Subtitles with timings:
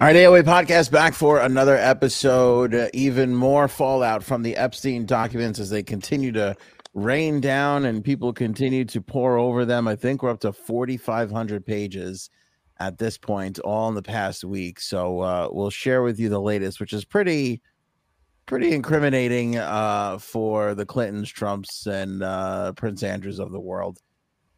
[0.00, 2.74] All right, AOA podcast back for another episode.
[2.74, 6.56] Uh, even more fallout from the Epstein documents as they continue to
[6.94, 9.86] rain down and people continue to pour over them.
[9.86, 12.30] I think we're up to 4,500 pages
[12.78, 14.80] at this point, all in the past week.
[14.80, 17.60] So uh, we'll share with you the latest, which is pretty,
[18.46, 23.98] pretty incriminating uh, for the Clintons, Trumps, and uh, Prince Andrews of the world.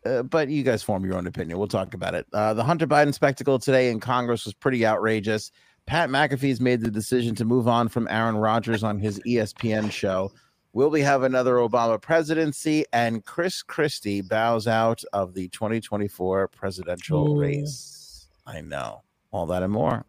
[0.04, 1.58] Uh, but you guys form your own opinion.
[1.58, 2.26] We'll talk about it.
[2.32, 5.52] Uh, the Hunter Biden spectacle today in Congress was pretty outrageous.
[5.86, 10.32] Pat McAfee's made the decision to move on from Aaron Rodgers on his ESPN show.
[10.72, 12.84] Will we have another Obama presidency?
[12.92, 18.26] And Chris Christie bows out of the 2024 presidential race.
[18.46, 19.02] I know.
[19.32, 20.04] All that and more.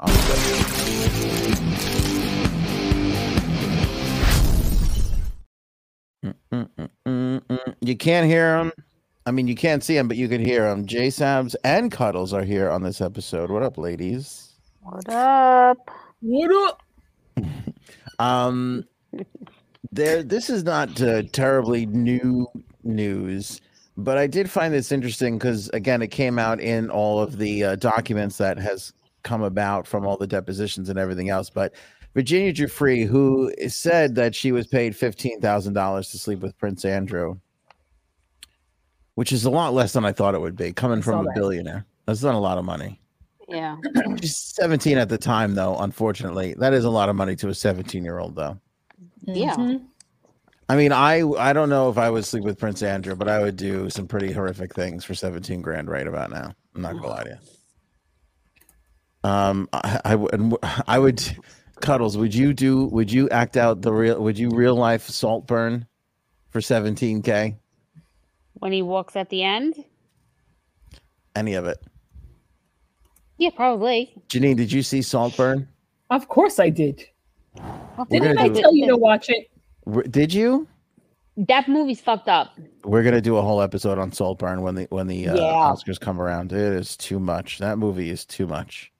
[6.23, 8.71] Mm, mm, mm, you can't hear him.
[9.25, 10.85] I mean, you can't see them, but you can hear them.
[10.85, 13.49] J Sabs and Cuddles are here on this episode.
[13.49, 14.53] What up, ladies?
[14.81, 15.77] What up?
[16.19, 16.83] What up?
[18.19, 18.85] um,
[19.93, 20.23] there.
[20.23, 22.47] This is not uh, terribly new
[22.83, 23.61] news,
[23.95, 27.63] but I did find this interesting because, again, it came out in all of the
[27.63, 28.91] uh, documents that has
[29.23, 31.49] come about from all the depositions and everything else.
[31.49, 31.73] But
[32.13, 36.83] Virginia Giuffre, who said that she was paid fifteen thousand dollars to sleep with Prince
[36.83, 37.39] Andrew
[39.15, 41.35] which is a lot less than I thought it would be coming from a that.
[41.35, 41.85] billionaire.
[42.05, 42.99] That's not a lot of money.
[43.47, 43.77] Yeah.
[44.21, 46.55] She's 17 at the time, though, unfortunately.
[46.57, 48.59] That is a lot of money to a 17 year old, though.
[49.25, 49.55] Yeah.
[49.55, 49.85] Mm-hmm.
[50.69, 53.39] I mean, I I don't know if I would sleep with Prince Andrew, but I
[53.39, 56.53] would do some pretty horrific things for 17 grand right about now.
[56.73, 59.29] I'm not gonna lie to you.
[59.29, 60.55] Um, I, I would
[60.87, 61.37] I would
[61.81, 62.17] cuddles.
[62.17, 62.85] Would you do?
[62.85, 64.19] Would you act out the real?
[64.21, 65.85] Would you real life Saltburn
[66.49, 67.57] for 17k?
[68.53, 69.83] When he walks at the end?
[71.35, 71.79] Any of it?
[73.37, 74.13] Yeah, probably.
[74.29, 75.67] Janine, did you see Saltburn?
[76.09, 77.03] Of course I did.
[78.09, 79.49] Didn't I tell you to watch it?
[80.11, 80.67] Did you?
[81.35, 82.57] That movie's fucked up.
[82.83, 85.41] We're gonna do a whole episode on Saltburn when the when the uh, yeah.
[85.41, 86.51] Oscars come around.
[86.51, 87.57] It is too much.
[87.57, 88.91] That movie is too much.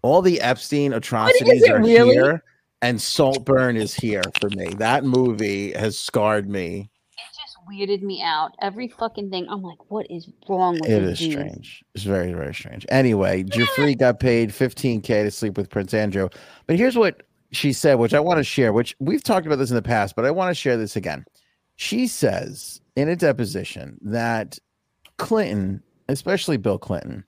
[0.00, 2.14] All the Epstein atrocities are really?
[2.14, 2.42] here,
[2.80, 4.68] and Saltburn is here for me.
[4.78, 6.90] That movie has scarred me
[7.70, 8.52] weirded me out.
[8.60, 9.46] Every fucking thing.
[9.48, 11.02] I'm like, what is wrong with it?
[11.02, 11.32] Is dude?
[11.32, 11.84] strange.
[11.94, 12.86] It's very very strange.
[12.88, 16.28] Anyway, Giuffre got paid 15k to sleep with Prince Andrew.
[16.66, 18.72] But here's what she said, which I want to share.
[18.72, 21.24] Which we've talked about this in the past, but I want to share this again.
[21.76, 24.58] She says in a deposition that
[25.18, 27.24] Clinton, especially Bill Clinton,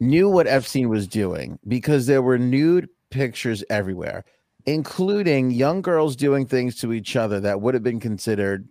[0.00, 4.24] knew what Epstein was doing because there were nude pictures everywhere,
[4.66, 8.68] including young girls doing things to each other that would have been considered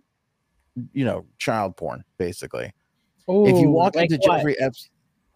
[0.92, 2.72] you know, child porn, basically.
[3.28, 4.38] Ooh, if you walk like into what?
[4.38, 4.90] Jeffrey Epstein,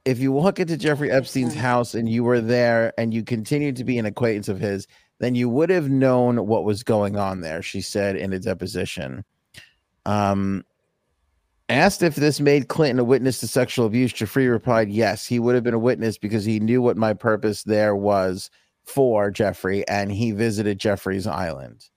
[0.05, 3.84] if you walk into Jeffrey Epstein's house and you were there and you continued to
[3.84, 4.87] be an acquaintance of his,
[5.19, 9.25] then you would have known what was going on there, she said in a deposition.
[10.05, 10.65] Um,
[11.71, 15.55] asked if this made Clinton a witness to sexual abuse, Jeffrey replied, Yes, he would
[15.55, 18.50] have been a witness because he knew what my purpose there was
[18.84, 21.89] for Jeffrey, and he visited Jeffrey's island.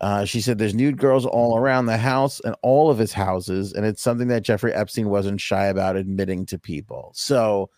[0.00, 3.72] Uh, she said there's nude girls all around the house and all of his houses,
[3.72, 7.10] and it's something that Jeffrey Epstein wasn't shy about admitting to people.
[7.14, 7.70] So,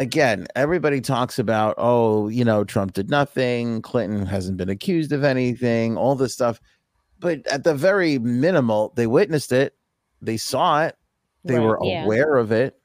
[0.00, 5.22] again, everybody talks about, oh, you know, Trump did nothing, Clinton hasn't been accused of
[5.22, 6.60] anything, all this stuff.
[7.20, 9.76] But at the very minimal, they witnessed it,
[10.20, 10.96] they saw it,
[11.44, 12.04] they right, were yeah.
[12.04, 12.76] aware of it.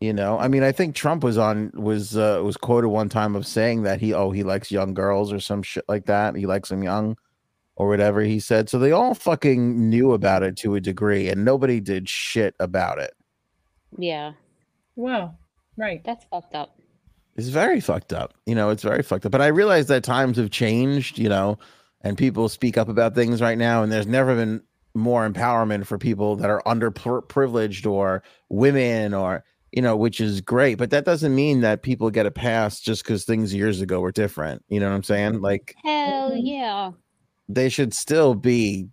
[0.00, 3.34] You know, I mean, I think Trump was on was uh, was quoted one time
[3.36, 6.36] of saying that he oh he likes young girls or some shit like that.
[6.36, 7.16] He likes them young
[7.76, 8.68] or whatever he said.
[8.68, 12.98] So they all fucking knew about it to a degree, and nobody did shit about
[12.98, 13.14] it.
[13.96, 14.32] Yeah.
[14.96, 15.38] Well,
[15.76, 16.02] right.
[16.04, 16.78] That's fucked up.
[17.36, 18.34] It's very fucked up.
[18.46, 19.32] You know, it's very fucked up.
[19.32, 21.18] But I realize that times have changed.
[21.18, 21.58] You know,
[22.02, 24.60] and people speak up about things right now, and there's never been
[24.94, 29.44] more empowerment for people that are underprivileged or women or
[29.74, 30.78] you know, which is great.
[30.78, 34.12] But that doesn't mean that people get a pass just because things years ago were
[34.12, 34.64] different.
[34.68, 35.40] You know what I'm saying?
[35.40, 36.40] Like, hell mm.
[36.42, 36.92] yeah.
[37.48, 38.88] They should still be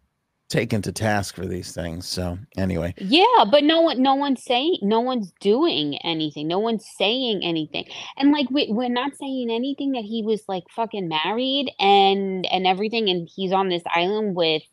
[0.50, 2.07] taken to task for these things.
[2.07, 2.95] So anyway.
[2.98, 6.48] Yeah, but no one no one's saying no one's doing anything.
[6.48, 7.86] No one's saying anything.
[8.18, 12.66] And like we we're not saying anything that he was like fucking married and and
[12.68, 14.63] everything and he's on this island with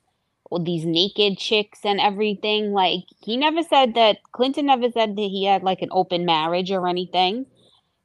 [0.58, 2.72] these naked chicks and everything.
[2.72, 6.70] Like he never said that Clinton never said that he had like an open marriage
[6.70, 7.46] or anything.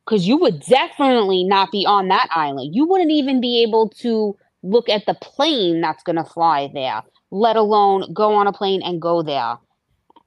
[0.06, 2.75] Cause you would definitely not be on that island.
[2.75, 7.01] You wouldn't even be able to look at the plane that's gonna fly there,
[7.31, 9.57] let alone go on a plane and go there.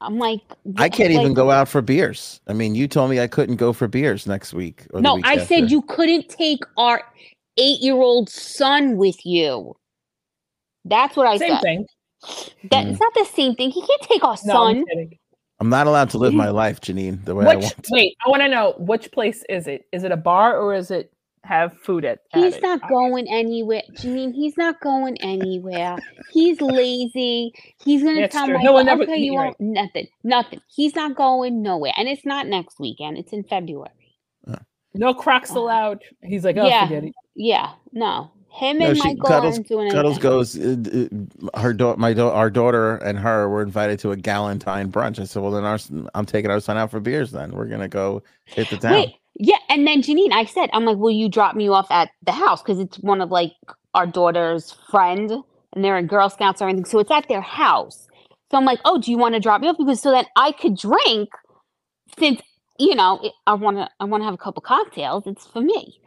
[0.00, 0.40] I'm like,
[0.76, 2.40] I can't like, even go out for beers.
[2.46, 4.86] I mean, you told me I couldn't go for beers next week.
[4.92, 5.46] Or the No, week I after.
[5.54, 7.02] said you couldn't take our
[7.56, 9.74] eight year old son with you.
[10.84, 11.60] That's what I Same said.
[11.62, 11.86] thing.
[12.70, 13.00] That's Mm.
[13.00, 13.70] not the same thing.
[13.70, 15.10] He can't take our No, I'm son.
[15.58, 17.82] I'm not allowed to live my life, Janine, the way I want.
[17.84, 17.90] to.
[17.90, 19.86] wait, I want to know which place is it?
[19.92, 21.12] Is it a bar or is it
[21.44, 22.18] have food at?
[22.34, 22.62] at He's it?
[22.62, 23.82] not going anywhere.
[23.94, 25.96] Janine, he's not going anywhere.
[26.30, 27.52] He's lazy.
[27.82, 28.56] He's gonna That's tell true.
[28.58, 30.08] my No one son, okay, you you're nothing.
[30.24, 30.60] Nothing.
[30.68, 31.92] He's not going nowhere.
[31.96, 33.90] And it's not next weekend, it's in February.
[34.94, 36.02] No Crocs Uh, allowed.
[36.22, 36.86] He's like, oh, yeah.
[36.86, 37.12] forget it.
[37.34, 38.30] Yeah, no.
[38.56, 40.82] Him No, and she- Michael Cuddles- aren't doing Cuddles anything.
[40.82, 40.98] goes.
[41.02, 44.90] Uh, uh, her daughter, my da- our daughter, and her were invited to a Galentine
[44.90, 45.20] brunch.
[45.20, 45.78] I said, "Well, then our,
[46.14, 47.32] I'm taking our son out for beers.
[47.32, 50.86] Then we're gonna go hit the town." Wait, yeah, and then Janine, I said, I'm
[50.86, 52.62] like, will you drop me off at the house?
[52.62, 53.52] Because it's one of like
[53.94, 55.30] our daughter's friend,
[55.74, 56.86] and they're in Girl Scouts or anything.
[56.86, 58.06] So it's at their house.
[58.50, 59.76] So I'm like, oh, do you want to drop me off?
[59.76, 61.28] Because so that I could drink,
[62.18, 62.40] since
[62.78, 65.24] you know, I want to, I want to have a couple cocktails.
[65.26, 66.00] It's for me.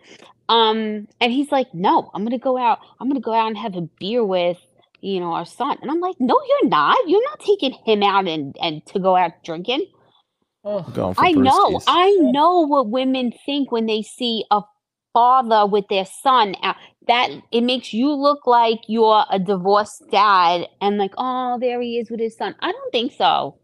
[0.49, 2.79] Um, and he's like, no, I'm gonna go out.
[2.99, 4.57] I'm gonna go out and have a beer with,
[5.01, 5.77] you know, our son.
[5.81, 6.97] And I'm like, no, you're not.
[7.07, 9.85] You're not taking him out and and to go out drinking.
[10.65, 11.77] Oh, Going for I know.
[11.77, 11.85] brewskis.
[11.87, 14.61] I know what women think when they see a
[15.13, 16.75] father with their son out.
[17.07, 21.97] That it makes you look like you're a divorced dad and like, oh, there he
[21.99, 22.55] is with his son.
[22.59, 23.57] I don't think so.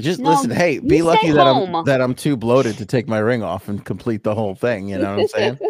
[0.00, 0.50] Just No, listen.
[0.50, 3.84] Hey, be lucky that I'm that I'm too bloated to take my ring off and
[3.84, 4.88] complete the whole thing.
[4.88, 5.58] You know what I'm saying?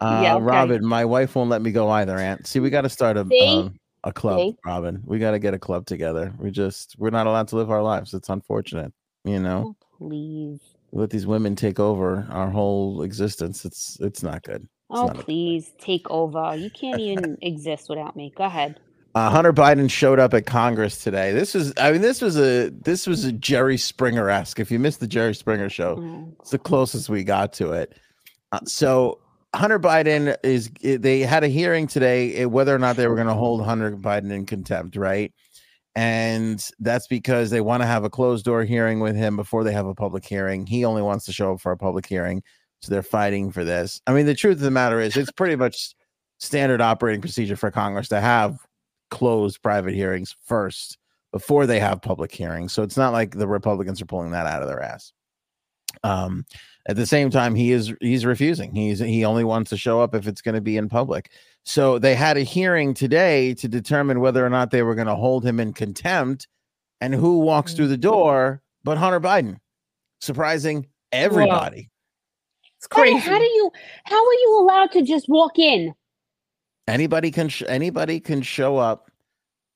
[0.00, 0.44] Uh, Yeah, okay.
[0.44, 2.16] Robin, my wife won't let me go either.
[2.16, 3.74] Aunt, see, we got to start a um,
[4.04, 4.38] a club.
[4.38, 4.56] See?
[4.64, 6.32] Robin, we got to get a club together.
[6.38, 8.14] We just we're not allowed to live our lives.
[8.14, 8.92] It's unfortunate.
[9.24, 10.60] You know, Oh, please.
[10.92, 13.64] let these women take over our whole existence.
[13.64, 14.66] It's it's not good.
[14.90, 16.54] Oh, not please take over.
[16.56, 18.32] You can't even exist without me.
[18.36, 18.80] Go ahead.
[19.14, 21.32] Uh, Hunter Biden showed up at Congress today.
[21.32, 24.60] This was, I mean, this was a this was a Jerry Springer esque.
[24.60, 27.92] If you missed the Jerry Springer show, Oh, it's the closest we got to it.
[28.52, 29.18] Uh, so
[29.54, 30.70] Hunter Biden is.
[30.84, 33.64] eh, They had a hearing today eh, whether or not they were going to hold
[33.64, 35.32] Hunter Biden in contempt, right?
[35.96, 39.72] And that's because they want to have a closed door hearing with him before they
[39.72, 40.66] have a public hearing.
[40.66, 42.44] He only wants to show up for a public hearing,
[42.80, 44.00] so they're fighting for this.
[44.06, 45.96] I mean, the truth of the matter is, it's pretty much
[46.38, 48.56] standard operating procedure for Congress to have
[49.10, 50.98] closed private hearings first
[51.32, 52.72] before they have public hearings.
[52.72, 55.12] So it's not like the Republicans are pulling that out of their ass.
[56.02, 56.44] Um,
[56.88, 58.74] at the same time, he is he's refusing.
[58.74, 61.30] He's he only wants to show up if it's going to be in public.
[61.62, 65.14] So they had a hearing today to determine whether or not they were going to
[65.14, 66.48] hold him in contempt,
[67.00, 69.58] and who walks through the door but Hunter Biden,
[70.20, 71.90] surprising everybody.
[72.76, 73.18] it's How, crazy.
[73.18, 73.70] how do you?
[74.04, 75.94] How are you allowed to just walk in?
[76.88, 79.10] Anybody can sh- anybody can show up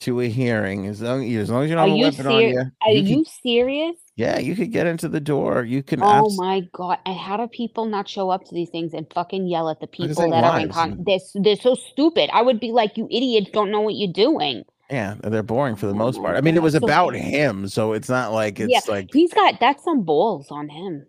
[0.01, 2.59] to a hearing as long as long as you don't have a weapon on you.
[2.83, 3.97] Are you can- you serious?
[4.17, 5.65] yeah, you could get into the door.
[5.65, 6.03] You can.
[6.03, 6.99] Oh abs- my god!
[7.07, 9.87] And how do people not show up to these things and fucking yell at the
[9.87, 11.03] people that are in con?
[11.07, 12.31] They're they're so stupid.
[12.33, 14.65] I would be like, you idiots don't know what you're doing.
[14.91, 16.37] Yeah, they're boring for the Oh most part.
[16.37, 19.59] I mean, it was about him, so it's not like it's Yeah, like He's got
[19.59, 21.07] that's some balls on him.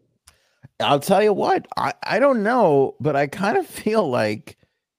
[0.80, 4.58] I'll tell you what, I, I don't know, but I kind of feel like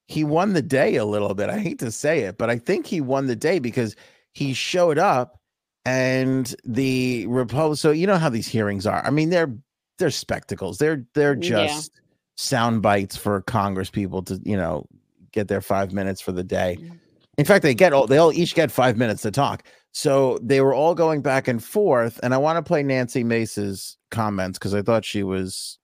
[0.08, 1.50] he won the day a little bit.
[1.50, 3.97] I hate to say it, but I think he won the day because
[4.32, 5.41] he showed up
[5.85, 7.79] and the Republic.
[7.79, 9.05] So you know how these hearings are.
[9.05, 9.53] I mean, they're
[9.99, 10.79] they're spectacles.
[10.79, 11.67] They're they're Yeah.
[11.67, 11.93] just
[12.37, 14.86] sound bites for Congress people to you know
[15.32, 16.77] get their five minutes for the day.
[16.81, 16.98] Mm.
[17.39, 19.63] In fact, they get all they all each get five minutes to talk.
[19.93, 23.96] So they were all going back and forth, and I want to play Nancy Mace's
[24.10, 25.79] comments because I thought she was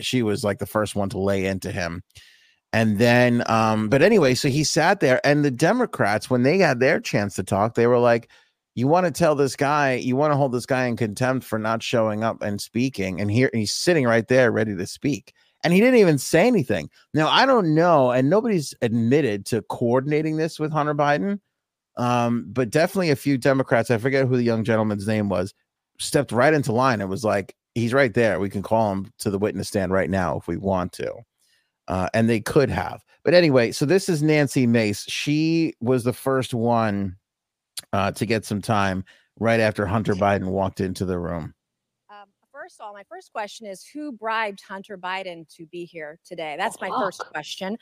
[0.00, 2.02] she was like the first one to lay into him.
[2.72, 6.80] And then um, but anyway, so he sat there, and the Democrats, when they had
[6.80, 8.30] their chance to talk, they were like,
[8.74, 11.58] You want to tell this guy, you want to hold this guy in contempt for
[11.58, 15.32] not showing up and speaking, and here he's sitting right there ready to speak.
[15.64, 16.88] And he didn't even say anything.
[17.14, 21.40] Now, I don't know, and nobody's admitted to coordinating this with Hunter Biden.
[21.96, 25.52] Um, but definitely a few Democrats, I forget who the young gentleman's name was,
[25.98, 28.38] stepped right into line and was like, he's right there.
[28.38, 31.12] We can call him to the witness stand right now if we want to.
[31.88, 33.02] Uh, and they could have.
[33.24, 35.04] But anyway, so this is Nancy Mace.
[35.08, 37.16] She was the first one
[37.92, 39.04] uh, to get some time
[39.40, 41.54] right after Hunter Biden walked into the room.
[42.10, 46.18] Um, first of all, my first question is who bribed Hunter Biden to be here
[46.24, 46.56] today?
[46.58, 47.78] That's my first question.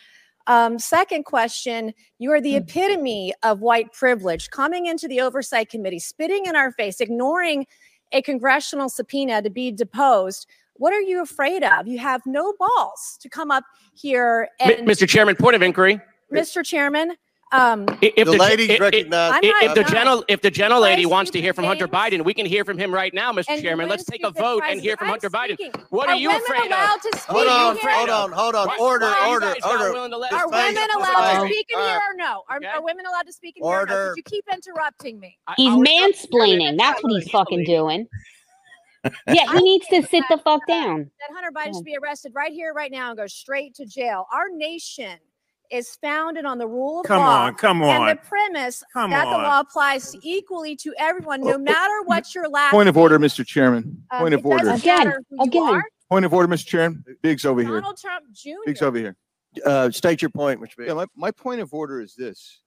[0.46, 2.62] Um, second question You are the Hmm.
[2.62, 7.66] epitome of white privilege coming into the oversight committee, spitting in our face, ignoring
[8.12, 10.46] a congressional subpoena to be deposed.
[10.78, 11.86] What are you afraid of?
[11.86, 13.64] You have no balls to come up
[13.94, 15.08] here M- and, Mr.
[15.08, 16.00] Chairman, point of inquiry.
[16.32, 16.64] Mr.
[16.64, 17.16] Chairman,
[17.52, 19.32] Um, If the the, ladies i- i- recognize.
[19.34, 19.90] I'm i- not- if the not.
[19.92, 21.86] gentle if the gentle lady wants to hear from Hunter.
[21.86, 23.62] Biden, we can hear from him right now, Mr.
[23.62, 23.88] Chairman.
[23.88, 25.06] Let's take a speak the vote and hear from.
[25.10, 25.54] Hunter I'm Biden.
[25.54, 25.80] speaking.
[25.90, 27.02] What are, you women afraid allowed of?
[27.02, 28.66] to speak Hold What are you on, afraid hold on, hold on.
[28.66, 29.92] Why- Order, why are order, guys not order.
[29.92, 30.98] willing to let Just us Are thank women you.
[30.98, 32.42] allowed to speak in here or no?
[32.48, 32.66] Are, Okay.
[32.66, 33.72] are women allowed to speak in here?
[33.72, 33.92] or no?
[33.94, 34.06] Order.
[34.08, 35.38] 'Cause You keep interrupting me.
[35.56, 36.78] He's I was not- mansplaining.
[36.78, 38.08] That's what he's fucking doing.
[39.28, 41.10] Yeah, he needs to sit the fuck down.
[41.20, 44.26] That Hunter Biden should be arrested right here, right now, and go straight to jail.
[44.32, 45.18] Our nation
[45.70, 47.44] is founded on the rule of Come law.
[47.46, 48.08] on, come And on.
[48.08, 52.70] the premise Come that the law applies equally to everyone, no matter what your last
[52.70, 53.18] Point of order.
[53.18, 53.44] Mr.
[53.44, 54.04] Chairman.
[54.12, 54.64] Um, Point of order.
[54.64, 55.82] doesn't Again, matter again.
[56.08, 56.66] Point of order, Mr.
[56.66, 57.04] Chairman.
[57.20, 57.80] Biggs over here.
[57.80, 58.50] Donald Trump Jr.
[58.64, 59.16] Biggs over here.
[59.64, 60.68] Uh, state your point, Mr.
[60.78, 60.94] Yeah, Biggs.
[60.94, 62.60] my, my point of order is this.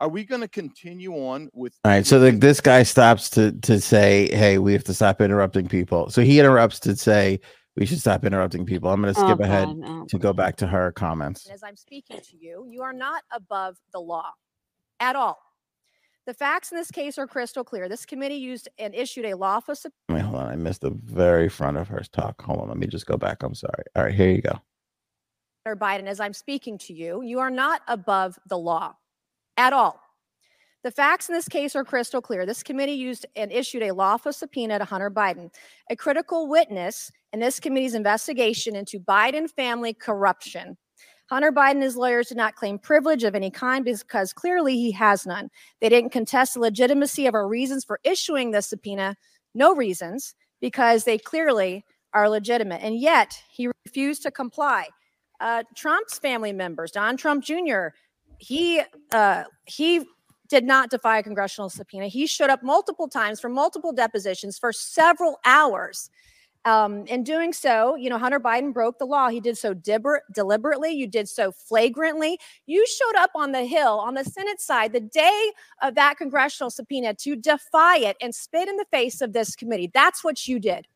[0.00, 1.74] Are we going to continue on with?
[1.84, 5.20] All right, so the, this guy stops to to say, "Hey, we have to stop
[5.20, 7.40] interrupting people." So he interrupts to say,
[7.76, 10.06] "We should stop interrupting people." I'm going to oh, skip Oh, ahead God, no.
[10.08, 11.48] to go back to her comments.
[11.48, 14.30] As I'm speaking to you, you are not above the law
[15.00, 15.38] at all.
[16.26, 17.88] The facts in this case are crystal clear.
[17.88, 20.48] This committee used and issued a lawful subpoena Wait, hold on.
[20.48, 22.42] I missed the very front of her talk.
[22.42, 22.68] Hold on.
[22.68, 23.42] Let me just go back.
[23.42, 23.84] I'm sorry.
[23.96, 24.60] All right, here you go.
[25.76, 27.22] Biden as I'm speaking to you.
[27.22, 28.94] You are not above the law
[29.58, 30.00] at all.
[30.84, 32.46] The facts in this case are crystal clear.
[32.46, 35.52] This committee used and issued a lawful subpoena to Hunter Biden,
[35.90, 40.78] a critical witness in this committee's investigation into Biden family corruption.
[41.28, 44.92] Hunter Biden and his lawyers did not claim privilege of any kind because clearly he
[44.92, 45.50] has none.
[45.80, 49.16] They didn't contest the legitimacy of our reasons for issuing the subpoena,
[49.54, 51.84] no reasons, because they clearly
[52.14, 52.82] are legitimate.
[52.82, 54.86] And yet he refused to comply.
[55.40, 57.88] Uh, Trump's family members, Don Trump Jr.,
[58.38, 60.04] he uh, he
[60.48, 62.06] did not defy a congressional subpoena.
[62.06, 66.10] He showed up multiple times for multiple depositions for several hours.
[66.64, 69.28] Um, in doing so, you know, Hunter Biden broke the law.
[69.28, 70.90] He did so deliber- deliberately.
[70.90, 72.38] You did so flagrantly.
[72.66, 76.70] You showed up on the Hill, on the Senate side, the day of that congressional
[76.70, 79.90] subpoena to defy it and spit in the face of this committee.
[79.94, 80.86] That's what you did.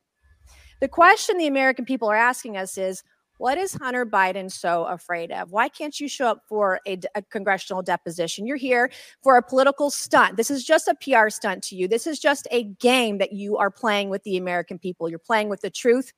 [0.81, 3.03] The question the American people are asking us is
[3.39, 5.51] what is Hunter Biden so afraid of?
[5.51, 6.99] Why can't you show up for a
[7.31, 8.47] congressional deposition?
[8.47, 8.91] You're here
[9.23, 10.37] for a political stunt.
[10.37, 11.89] This is just a PR stunt to you.
[11.89, 15.09] This is just a game that you are playing with the American people.
[15.09, 16.13] You're playing with the truth.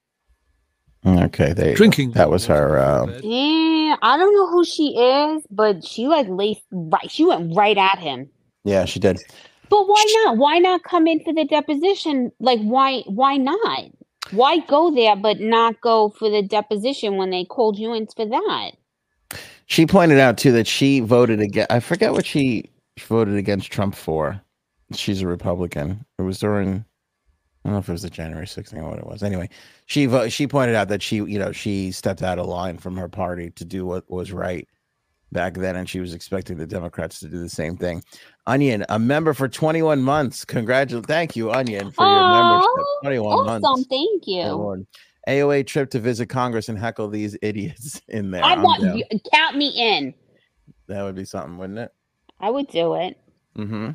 [1.06, 1.66] Okay, there.
[1.66, 1.76] you go.
[1.76, 2.78] Drinking That was her.
[2.78, 7.11] Uh, Yeah, I don't know who she is, but she like laced right.
[7.11, 8.28] She went right at him.
[8.64, 9.23] yeah, she did.
[9.68, 10.38] But why not?
[10.38, 12.33] Why not come in for the deposition?
[12.38, 13.02] Like, why?
[13.06, 13.85] Why not?
[14.31, 18.26] Why go there but not go for the deposition when they called you in for
[18.26, 18.71] that?
[19.66, 21.71] She pointed out too that she voted against.
[21.71, 24.40] I forget what she voted against Trump for.
[24.93, 26.04] She's a Republican.
[26.19, 26.85] It was during.
[27.64, 29.23] I don't know if it was the January 6th thing or what it was.
[29.23, 29.49] Anyway,
[29.87, 32.95] she vo- she pointed out that she, you know, she stepped out of line from
[32.99, 34.69] her party to do what was right
[35.33, 38.02] back then, and she was expecting the Democrats to do the same thing.
[38.46, 40.44] Onion, a member for 21 months.
[40.44, 41.06] Congratulations.
[41.06, 42.68] Thank you, Onion, for your membership.
[42.76, 43.66] Oh, 21 months.
[43.66, 44.42] Awesome, thank you.
[44.44, 44.86] Lord.
[45.26, 48.44] AOA trip to visit Congress and heckle these idiots in there.
[48.44, 48.98] I I'm want down.
[48.98, 50.12] you, count me in.
[50.88, 51.92] That would be something, wouldn't it?
[52.40, 53.18] I would do it.
[53.56, 53.90] Mm-hmm.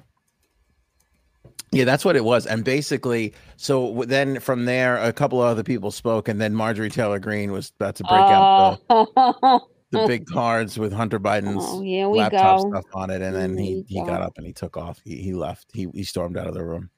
[1.72, 2.48] Yeah, that's what it was.
[2.48, 6.89] And basically, so then from there, a couple of other people spoke, and then Marjorie
[6.89, 9.60] Taylor Greene was about to break out Oh, the,
[9.91, 10.08] the oh.
[10.08, 12.69] big cards with Hunter Biden's oh, we laptop go.
[12.69, 15.00] stuff on it, and then he we he got up and he took off.
[15.03, 15.67] He he left.
[15.74, 16.89] He he stormed out of the room.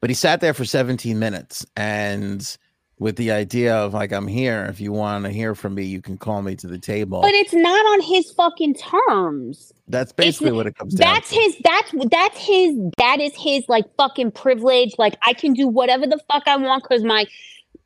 [0.00, 2.56] But he sat there for 17 minutes, and
[2.98, 4.66] with the idea of like, I'm here.
[4.66, 7.22] If you want to hear from me, you can call me to the table.
[7.22, 9.72] But it's not on his fucking terms.
[9.88, 11.56] That's basically n- what it comes down That's his.
[11.64, 12.76] That's that's his.
[12.98, 14.94] That is his like fucking privilege.
[14.98, 17.26] Like I can do whatever the fuck I want because my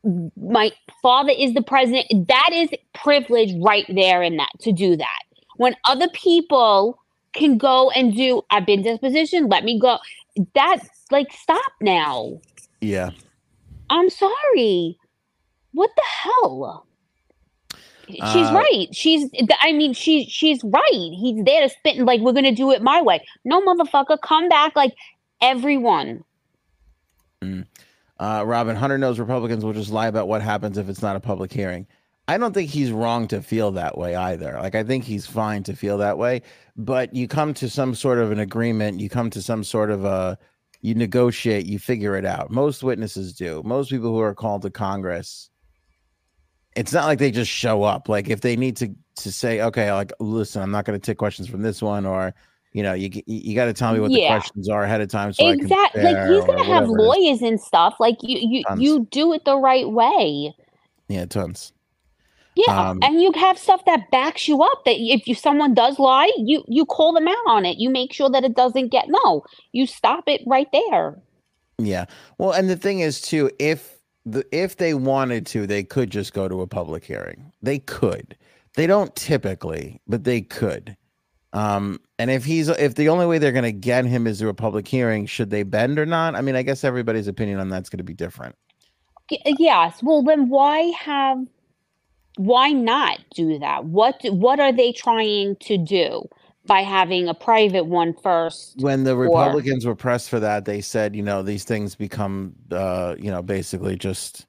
[0.04, 0.70] my
[1.02, 2.28] father is the president.
[2.28, 5.22] That is privilege right there in that to do that.
[5.56, 6.98] When other people
[7.32, 9.48] can go and do, I've been to this position.
[9.48, 9.98] Let me go.
[10.54, 10.78] That
[11.10, 12.40] like stop now.
[12.80, 13.10] Yeah.
[13.90, 14.98] I'm sorry.
[15.72, 16.86] What the hell?
[18.08, 18.88] She's Uh, right.
[18.92, 19.30] She's.
[19.60, 20.24] I mean, she.
[20.24, 20.90] She's right.
[20.92, 21.96] He's there to spit.
[21.96, 23.20] and, Like we're gonna do it my way.
[23.44, 24.74] No, motherfucker, come back.
[24.76, 24.94] Like
[25.42, 26.24] everyone.
[28.18, 31.20] Uh, Robin Hunter knows Republicans will just lie about what happens if it's not a
[31.20, 31.86] public hearing.
[32.26, 34.58] I don't think he's wrong to feel that way either.
[34.60, 36.42] Like I think he's fine to feel that way,
[36.76, 40.04] but you come to some sort of an agreement, you come to some sort of
[40.04, 40.38] a
[40.80, 42.50] you negotiate, you figure it out.
[42.50, 43.62] Most witnesses do.
[43.64, 45.50] Most people who are called to Congress
[46.78, 48.08] it's not like they just show up.
[48.08, 51.18] Like if they need to to say, okay, like listen, I'm not going to take
[51.18, 52.34] questions from this one or
[52.72, 55.32] you know, you you, got to tell me what the questions are ahead of time
[55.32, 56.02] so exactly.
[56.02, 57.06] I can Like he's gonna have whatever it is.
[57.06, 57.96] lawyers and stuff.
[57.98, 58.38] Like you.
[58.40, 58.64] You.
[58.64, 58.80] Tons.
[58.80, 60.54] You do it the right way.
[61.08, 61.72] Yeah, tons.
[62.54, 64.84] Yeah, Um, and you have stuff that backs you up.
[64.84, 67.78] That if you someone does lie, you you call them out on it.
[67.78, 69.44] You make sure that it doesn't get no.
[69.72, 71.16] You stop it right there.
[71.78, 72.06] Yeah.
[72.36, 76.32] Well, and the thing is too, if the if they wanted to, they could just
[76.32, 77.52] go to a public hearing.
[77.62, 78.36] They could.
[78.74, 80.96] They don't typically, but they could.
[81.52, 84.50] Um, and if he's if the only way they're going to get him is through
[84.50, 86.34] a public hearing, should they bend or not?
[86.34, 88.54] I mean, I guess everybody's opinion on that's going to be different.
[89.30, 90.02] Yes.
[90.02, 91.38] Well, then why have?
[92.36, 93.86] Why not do that?
[93.86, 96.28] What what are they trying to do
[96.66, 98.76] by having a private one first?
[98.80, 102.54] When the Or- Republicans were pressed for that, they said, you know, these things become,
[102.70, 104.46] uh, you know, basically just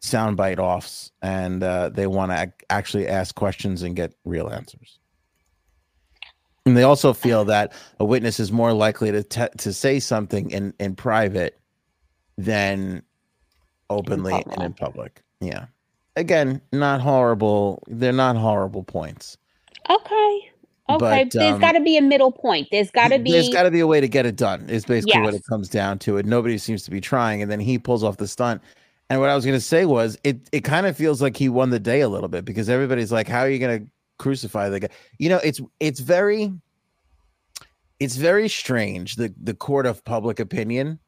[0.00, 5.00] soundbite offs, and uh, they want to ac- actually ask questions and get real answers.
[6.68, 10.50] And they also feel that a witness is more likely to te- to say something
[10.50, 11.58] in in private
[12.36, 13.02] than
[13.88, 15.22] openly and in public.
[15.40, 15.66] Yeah.
[16.16, 17.82] Again, not horrible.
[17.86, 19.38] They're not horrible points.
[19.88, 20.50] Okay.
[20.90, 21.24] Okay.
[21.24, 22.68] But, There's um, got to be a middle point.
[22.70, 23.32] There's got to be.
[23.32, 24.68] There's got to be a way to get it done.
[24.68, 26.18] Is basically what it comes down to.
[26.18, 27.40] And nobody seems to be trying.
[27.40, 28.60] And then he pulls off the stunt.
[29.08, 31.48] And what I was going to say was, it it kind of feels like he
[31.48, 34.68] won the day a little bit because everybody's like, "How are you going to crucify
[34.68, 36.52] the guy?" You know, it's it's very
[38.00, 40.98] it's very strange the the court of public opinion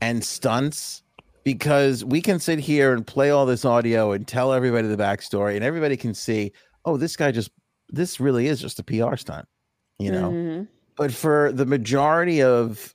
[0.00, 1.02] and stunts
[1.44, 5.56] because we can sit here and play all this audio and tell everybody the backstory
[5.56, 6.52] and everybody can see,
[6.84, 7.50] oh, this guy just
[7.88, 9.46] this really is just a PR stunt,
[9.98, 10.68] you know Mhm.
[10.96, 12.94] but for the majority of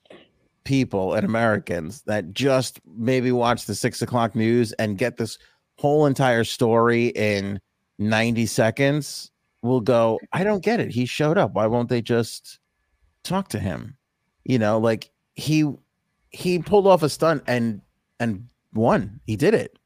[0.63, 5.37] people and Americans that just maybe watch the six o'clock news and get this
[5.77, 7.59] whole entire story in
[7.99, 10.91] 90 seconds will go, I don't get it.
[10.91, 11.53] He showed up.
[11.53, 12.59] Why won't they just
[13.23, 13.97] talk to him?
[14.43, 15.65] You know, like he
[16.29, 17.81] he pulled off a stunt and
[18.19, 19.19] and won.
[19.25, 19.77] He did it.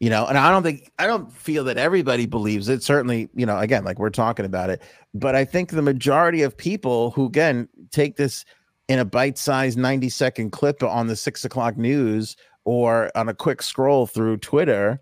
[0.00, 2.82] You know, and I don't think I don't feel that everybody believes it.
[2.82, 4.82] Certainly, you know, again, like we're talking about it,
[5.12, 8.44] but I think the majority of people who again take this
[8.88, 13.62] in a bite-sized 90 second clip on the six o'clock news or on a quick
[13.62, 15.00] scroll through Twitter,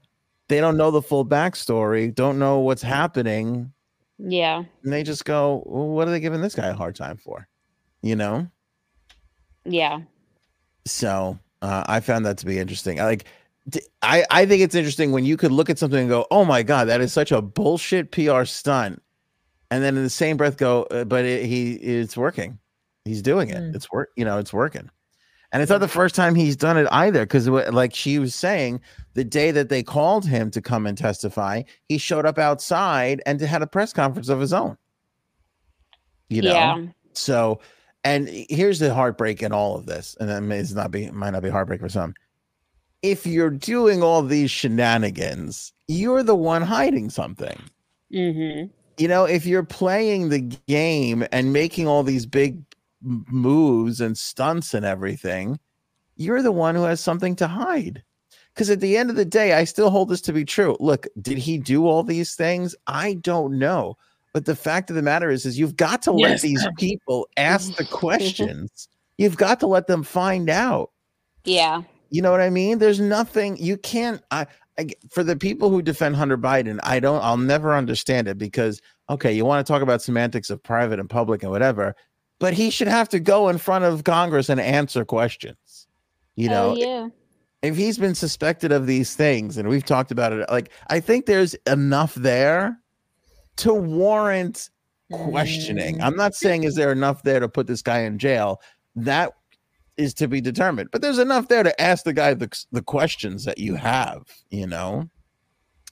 [0.48, 3.72] they don't know the full backstory, don't know what's happening,
[4.18, 4.64] Yeah.
[4.84, 7.48] and they just go, well, "What are they giving this guy a hard time for?"
[8.02, 8.48] You know.
[9.64, 10.00] Yeah.
[10.86, 13.00] So uh, I found that to be interesting.
[13.00, 13.24] I like.
[14.00, 16.62] I, I think it's interesting when you could look at something and go, "Oh my
[16.62, 19.02] god, that is such a bullshit PR stunt,"
[19.72, 22.60] and then in the same breath go, uh, "But it, he it's working.
[23.04, 23.56] He's doing it.
[23.56, 23.74] Mm.
[23.74, 24.10] It's work.
[24.16, 24.88] You know, it's working."
[25.52, 28.80] And it's not the first time he's done it either, because like she was saying,
[29.16, 33.40] the day that they called him to come and testify, he showed up outside and
[33.40, 34.76] had a press conference of his own.
[36.28, 36.86] You know, Yeah.
[37.14, 37.60] so,
[38.04, 41.30] and here's the heartbreak in all of this, and that may it's not be might
[41.30, 42.14] not be heartbreak for some.
[43.00, 47.58] If you're doing all these shenanigans, you're the one hiding something.
[48.12, 48.66] Mm-hmm.
[48.98, 52.62] You know, if you're playing the game and making all these big
[53.00, 55.58] moves and stunts and everything,
[56.16, 58.02] you're the one who has something to hide.
[58.56, 60.78] Because at the end of the day, I still hold this to be true.
[60.80, 62.74] Look, did he do all these things?
[62.86, 63.98] I don't know.
[64.32, 66.42] But the fact of the matter is, is you've got to let Yes.
[66.42, 68.88] these people ask the questions.
[69.18, 70.90] You've got to let them find out.
[71.44, 71.82] Yeah.
[72.08, 72.78] You know what I mean?
[72.78, 74.22] There's nothing you can't.
[74.30, 74.46] I,
[74.78, 77.22] I for the people who defend Hunter Biden, I don't.
[77.22, 81.10] I'll never understand it because okay, you want to talk about semantics of private and
[81.10, 81.94] public and whatever,
[82.38, 85.86] but he should have to go in front of Congress and answer questions.
[86.36, 87.08] You know, oh, yeah.
[87.62, 91.26] If he's been suspected of these things, and we've talked about it, like I think
[91.26, 92.78] there's enough there
[93.56, 94.70] to warrant
[95.10, 96.00] questioning.
[96.02, 98.60] I'm not saying is there enough there to put this guy in jail.
[98.94, 99.32] That
[99.96, 100.90] is to be determined.
[100.92, 104.66] But there's enough there to ask the guy the, the questions that you have, you
[104.66, 105.08] know.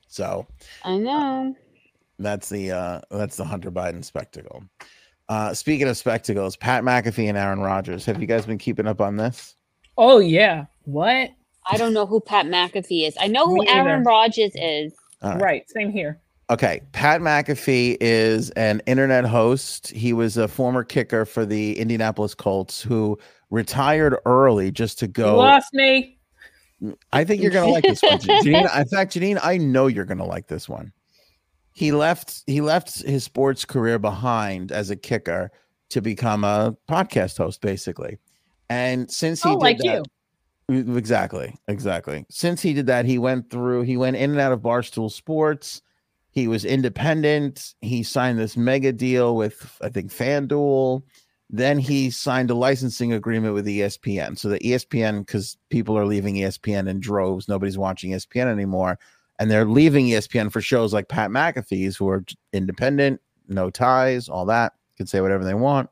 [0.08, 0.46] So
[0.84, 1.56] I know.
[2.18, 4.62] that's the uh that's the Hunter Biden spectacle.
[5.28, 8.04] Uh speaking of spectacles, Pat McAfee and Aaron Rodgers.
[8.06, 9.56] Have you guys been keeping up on this?
[9.96, 10.66] Oh yeah.
[10.84, 11.30] What?
[11.70, 13.16] I don't know who Pat McAfee is.
[13.20, 14.02] I know who Me Aaron either.
[14.02, 14.92] Rodgers is.
[15.22, 15.40] All right.
[15.42, 15.70] Right.
[15.70, 16.20] Same here.
[16.50, 19.90] Okay, Pat McAfee is an internet host.
[19.90, 23.18] He was a former kicker for the Indianapolis Colts who
[23.50, 25.36] retired early just to You go.
[25.38, 26.18] lost me.
[27.14, 28.78] I think you're gonna like this one, Janine.
[28.78, 30.92] In fact, Janine, I know you're gonna like this one.
[31.72, 32.42] He left.
[32.46, 35.50] He left his sports career behind as a kicker
[35.90, 38.18] to become a podcast host, basically.
[38.68, 40.02] And since he Oh, did like that, you.
[40.68, 42.24] Exactly, exactly.
[42.30, 45.82] Since he did that, he went through, he went in and out of Barstool Sports.
[46.30, 47.74] He was independent.
[47.80, 51.02] He signed this mega deal with, I think, FanDuel.
[51.50, 54.38] Then he signed a licensing agreement with ESPN.
[54.38, 58.98] So the ESPN, because people are leaving ESPN in droves, nobody's watching ESPN anymore.
[59.38, 64.46] and they're leaving ESPN for shows like Pat McAfee's, who are independent, no ties, all
[64.46, 65.90] that, can say whatever they want.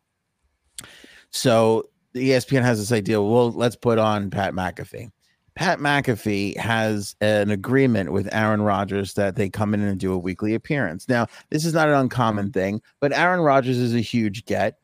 [1.30, 3.20] So the ESPN has this idea.
[3.20, 5.10] Well, let's put on Pat McAfee.
[5.54, 10.18] Pat McAfee has an agreement with Aaron Rodgers that they come in and do a
[10.18, 11.08] weekly appearance.
[11.08, 12.58] Now, this is not an uncommon mm-hmm.
[12.58, 14.78] thing, but Aaron Rodgers is a huge get.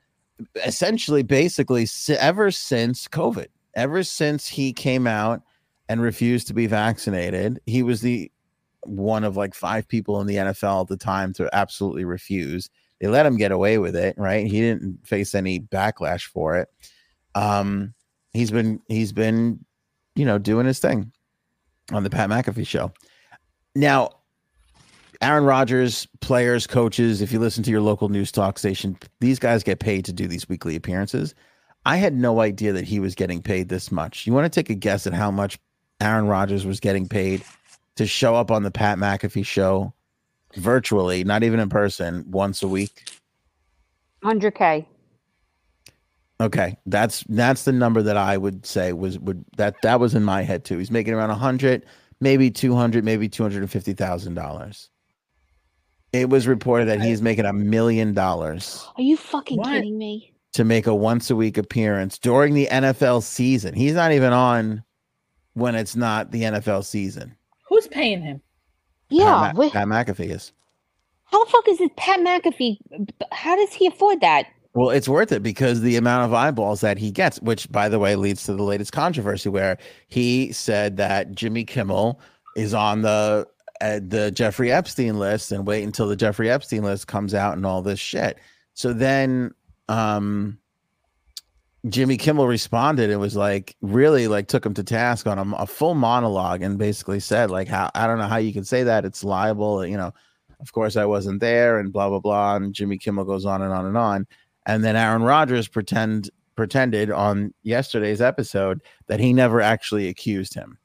[0.67, 5.43] Essentially, basically, ever since COVID, ever since he came out
[5.89, 8.31] and refused to be vaccinated, he was the
[8.85, 12.69] one of like five people in the NFL at the time to absolutely refuse.
[13.01, 14.47] They let him get away with it, right?
[14.47, 16.69] He didn't face any backlash for it.
[17.39, 17.95] Um,
[18.33, 19.65] he's been he's been
[20.19, 21.13] you know, doing his thing
[21.93, 22.93] on the Pat McAfee show.
[23.77, 24.11] Now,
[25.23, 29.63] Aaron Rodgers, players, coaches, if you listen to your local news talk station, these guys
[29.63, 31.37] get paid to do these weekly appearances.
[31.87, 34.27] I had no idea that he was getting paid this much.
[34.27, 35.57] You want to take a guess at how much
[36.01, 37.45] Aaron Rodgers was getting paid
[37.95, 39.95] to show up on the Pat McAfee show
[40.57, 43.09] virtually, not even in person, once a week?
[44.25, 44.85] 100K.
[46.41, 50.23] Okay, that's that's the number that I would say was would that that was in
[50.23, 50.79] my head too.
[50.79, 51.85] He's making around a hundred,
[52.21, 54.89] maybe two hundred, maybe two hundred and fifty thousand dollars.
[56.13, 59.67] It was reported that he's making a million dollars Are you fucking What?
[59.69, 60.33] kidding me?
[60.55, 63.75] to make a once a week appearance during the NFL season.
[63.75, 64.83] He's not even on
[65.53, 67.37] when it's not the NFL season.
[67.69, 68.41] Who's paying him?
[69.11, 69.25] Yeah.
[69.49, 70.53] Pat, wait, Ma- Pat McAfee is.
[71.25, 72.79] how the fuck is this Pat McAfee?
[73.33, 74.47] How does he afford that?
[74.75, 77.99] Well, it's worth it because the amount of eyeballs that he gets, which by the
[77.99, 79.79] way leads to the latest controversy where
[80.09, 82.21] he said that Jimmy Kimmel
[82.57, 83.47] is on the
[83.81, 87.65] uh, the Jeffrey Epstein list and wait until the Jeffrey Epstein list comes out and
[87.65, 88.39] all this shit.
[88.75, 89.53] So then
[89.89, 90.59] um
[91.89, 95.67] Jimmy Kimmel responded and was like really like took him to task on a, a
[95.67, 99.05] full monologue and basically said like how I don't know how you can say that
[99.05, 100.13] it's liable, you know.
[100.61, 103.73] Of course I wasn't there and blah blah blah and Jimmy Kimmel goes on and
[103.73, 104.27] on and on.
[104.69, 110.77] And then Aaron Rodgers pretend pretended on yesterday's episode that he never actually accused him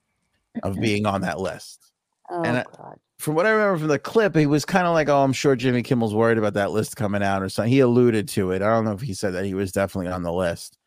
[0.63, 1.91] of being on that list.
[2.29, 2.97] Oh And I- god.
[3.19, 5.55] From what I remember from the clip, he was kind of like, "Oh, I'm sure
[5.55, 8.61] Jimmy Kimmel's worried about that list coming out or something." He alluded to it.
[8.61, 10.77] I don't know if he said that he was definitely on the list,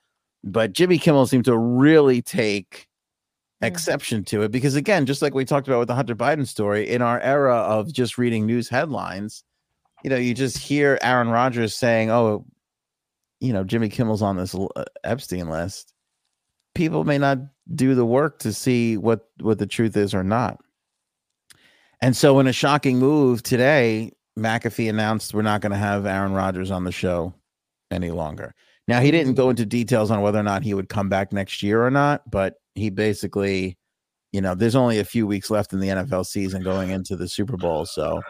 [0.44, 2.88] but Jimmy Kimmel seemed to really take
[3.62, 6.87] exception to it because, again, just like we talked about with the Hunter Biden story,
[6.88, 9.42] in our era of just reading news headlines,
[10.04, 12.44] you know, you just hear Aaron Rodgers saying, "Oh,
[13.40, 15.92] you know, Jimmy Kimmel's on this uh, Epstein list."
[16.75, 17.38] People may not
[17.75, 20.59] do the work to see what what the truth is or not.
[22.01, 26.33] And so, in a shocking move today, McAfee announced we're not going to have Aaron
[26.33, 27.35] Rodgers on the show
[27.90, 28.55] any longer.
[28.88, 31.62] Now, he didn't go into details on whether or not he would come back next
[31.62, 33.77] year or not, but he basically,
[34.33, 37.29] you know, there's only a few weeks left in the NFL season going into the
[37.29, 38.20] Super Bowl, so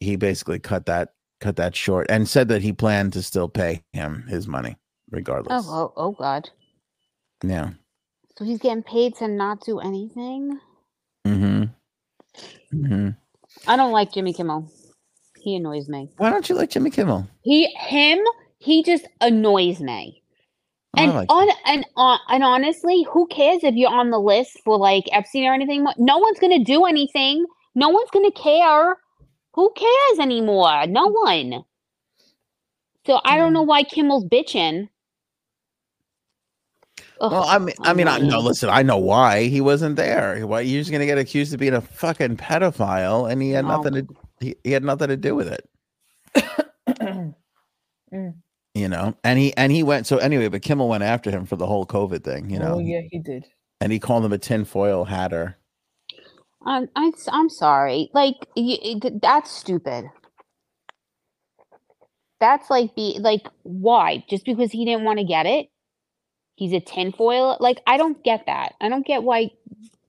[0.00, 3.82] he basically cut that cut that short and said that he planned to still pay
[3.92, 4.76] him his money
[5.10, 5.64] regardless.
[5.66, 6.50] Oh, oh, oh god.
[7.42, 7.70] Yeah.
[8.36, 10.58] So he's getting paid to not do anything?
[11.26, 11.64] Mm-hmm.
[12.74, 13.08] Mm-hmm.
[13.66, 14.70] I don't like Jimmy Kimmel.
[15.38, 16.10] He annoys me.
[16.16, 17.28] Why don't you like Jimmy Kimmel?
[17.42, 18.18] He him,
[18.58, 20.22] he just annoys me.
[20.96, 24.58] Oh, And like on and on and honestly, who cares if you're on the list
[24.64, 25.84] for like Epstein or anything?
[25.98, 27.44] No one's gonna do anything.
[27.74, 28.96] No one's gonna care.
[29.54, 30.86] Who cares anymore?
[30.86, 31.14] No mm.
[31.52, 31.64] one.
[33.06, 33.54] So I don't mm.
[33.54, 34.88] know why Kimmel's bitching.
[37.20, 38.40] Ugh, Well, I mean, I mean, I no.
[38.40, 40.44] Listen, I know why he wasn't there.
[40.46, 43.68] Why you're just gonna get accused of being a fucking pedophile, and he had Oh.
[43.68, 44.06] nothing to
[44.40, 45.68] he, he had nothing to do with it,
[46.88, 47.34] mm.
[48.74, 49.14] you know.
[49.22, 50.48] And he and he went so anyway.
[50.48, 53.02] But Kimmel went after him for the whole COVID thing, you oh, know, oh yeah,
[53.08, 53.46] he did.
[53.80, 55.56] and he called him a tinfoil hatter.
[56.64, 58.10] I'm I'm, s- I'm sorry.
[58.14, 60.06] Like y- y- that's stupid.
[62.40, 64.24] That's like be like why?
[64.30, 65.68] Just because he didn't want to get it?
[66.56, 67.56] He's a tinfoil.
[67.60, 68.74] Like I don't get that.
[68.80, 69.50] I don't get why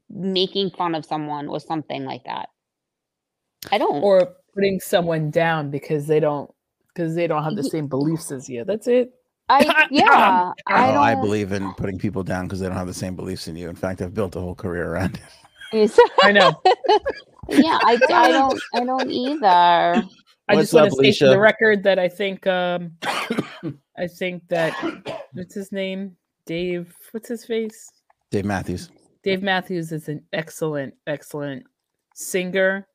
[0.09, 2.49] making fun of someone or something like that.
[3.71, 4.07] I don't.
[4.07, 6.51] Or putting someone down because they don't
[6.89, 8.65] because they don't have the Ye- same beliefs as you.
[8.65, 9.13] That's it.
[9.49, 10.53] I yeah.
[10.67, 11.03] I don't.
[11.03, 13.69] I believe in putting people down because they don't have the same beliefs in you.
[13.69, 15.21] In fact, I've built a whole career around it.
[15.75, 16.61] It's- I know.
[17.49, 18.61] yeah, I, I don't.
[18.73, 19.47] I don't either.
[20.47, 22.91] I What's just want to state for the record that I think um
[23.97, 24.73] I think that
[25.33, 26.15] what's his name?
[26.45, 27.89] Dave what's his face?
[28.31, 28.89] Dave Matthews.
[29.23, 31.63] Dave Matthews is an excellent, excellent
[32.13, 32.88] singer.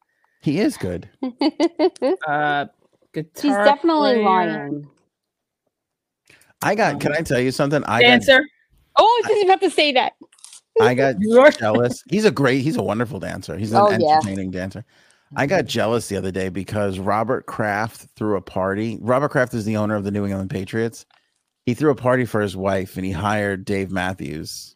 [0.43, 1.09] He is good.
[2.27, 2.67] Uh
[3.13, 4.89] guitar She's definitely player, lying.
[6.63, 7.01] I got.
[7.01, 7.83] Can I tell you something?
[7.85, 8.41] I got Dancer.
[8.97, 10.13] Oh, I was just about to say that.
[10.81, 11.17] I got
[11.59, 12.03] jealous.
[12.11, 13.57] He's a great, he's a wonderful dancer.
[13.57, 14.17] He's an Oh, yeah.
[14.17, 14.85] entertaining dancer.
[15.37, 15.69] I got mm-hmm.
[15.69, 18.99] jealous the other day because Robert Kraft threw a party.
[19.01, 21.07] Robert Kraft is the owner of the New England Patriots.
[21.67, 24.75] He threw a party for his wife and he hired Dave Matthews.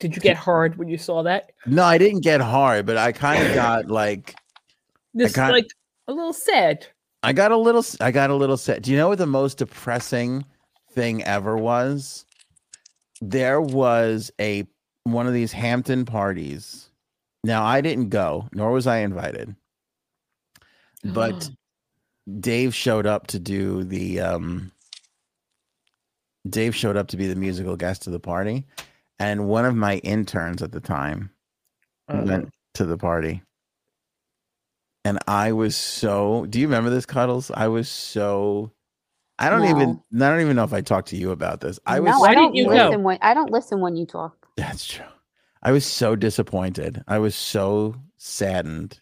[0.00, 1.52] Did you get hard when you saw that?
[1.64, 4.34] No, I didn't get hard, but I kind of got like
[5.14, 5.68] This got- like
[6.08, 6.86] a little sad.
[7.22, 8.82] I got a little I got a little set.
[8.82, 10.44] Do you know what the most depressing
[10.90, 12.24] thing ever was?
[13.20, 14.66] There was a
[15.04, 16.90] one of these Hampton parties.
[17.44, 19.56] Now I didn't go, nor was I invited.
[21.04, 21.50] But
[22.40, 24.72] Dave showed up to do the um
[26.48, 28.64] Dave showed up to be the musical guest of the party
[29.18, 31.30] and one of my interns at the time
[32.08, 33.42] Uh, went to the party.
[35.04, 37.50] And I was so do you remember this cuddles?
[37.52, 38.72] I was so
[39.38, 41.80] I don't even I don't even know if I talked to you about this.
[41.86, 42.74] I was no, Why I didn't don't you go?
[42.90, 44.41] listen when I don't listen when you talk.
[44.56, 45.04] That's true.
[45.62, 47.02] I was so disappointed.
[47.08, 48.98] I was so saddened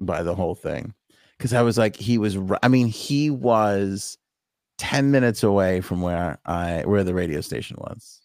[0.00, 0.94] by the whole thing
[1.36, 2.38] because I was like, he was.
[2.62, 4.16] I mean, he was
[4.78, 8.20] ten minutes away from where I where the radio station was,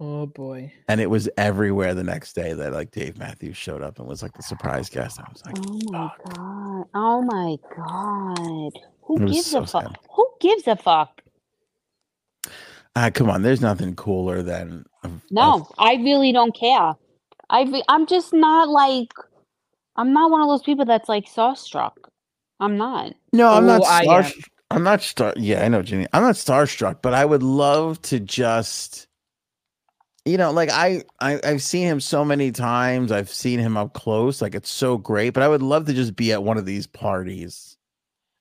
[0.00, 0.72] oh boy.
[0.88, 4.22] and it was everywhere the next day that like Dave Matthews showed up and was
[4.22, 5.20] like the surprise guest.
[5.20, 6.24] I was like, Oh my fuck.
[6.34, 6.84] god.
[6.94, 8.72] Oh my god.
[9.02, 9.84] Who gives so a fuck?
[9.84, 9.98] sad.
[10.14, 11.22] Who gives a fuck?
[12.96, 16.94] ah, come on, there's nothing cooler than a- a- No, I really don't care.
[17.50, 19.12] I re- I'm just not like
[19.96, 21.92] I'm not one of those people that's like starstruck.
[22.60, 23.12] I'm not.
[23.32, 24.20] No, I'm not Oh, I star.
[24.22, 24.32] am.
[24.70, 25.32] I'm not star.
[25.36, 26.06] Yeah, I know, Jenny.
[26.12, 29.06] I'm not starstruck, but I would love to just,
[30.24, 33.12] you know, like I, I, I've seen him so many times.
[33.12, 34.42] I've seen him up close.
[34.42, 35.30] Like it's so great.
[35.34, 37.75] But I would love to just be at one of these parties.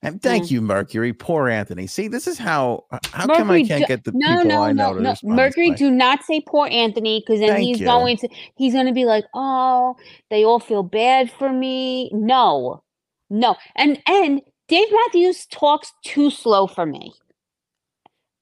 [0.05, 1.13] And thank you, Mercury.
[1.13, 1.87] Poor Anthony.
[1.87, 2.85] See, this is how.
[2.91, 5.25] Uh, how come I can't do- get the No, people no, I know no, to
[5.27, 5.35] no.
[5.35, 5.75] Mercury, way?
[5.75, 7.85] do not say poor Anthony because then Thank he's you.
[7.85, 9.95] going to he's going to be like, "Oh,
[10.29, 12.83] they all feel bad for me." No.
[13.29, 13.55] No.
[13.75, 17.11] And and Dave Matthews talks too slow for me.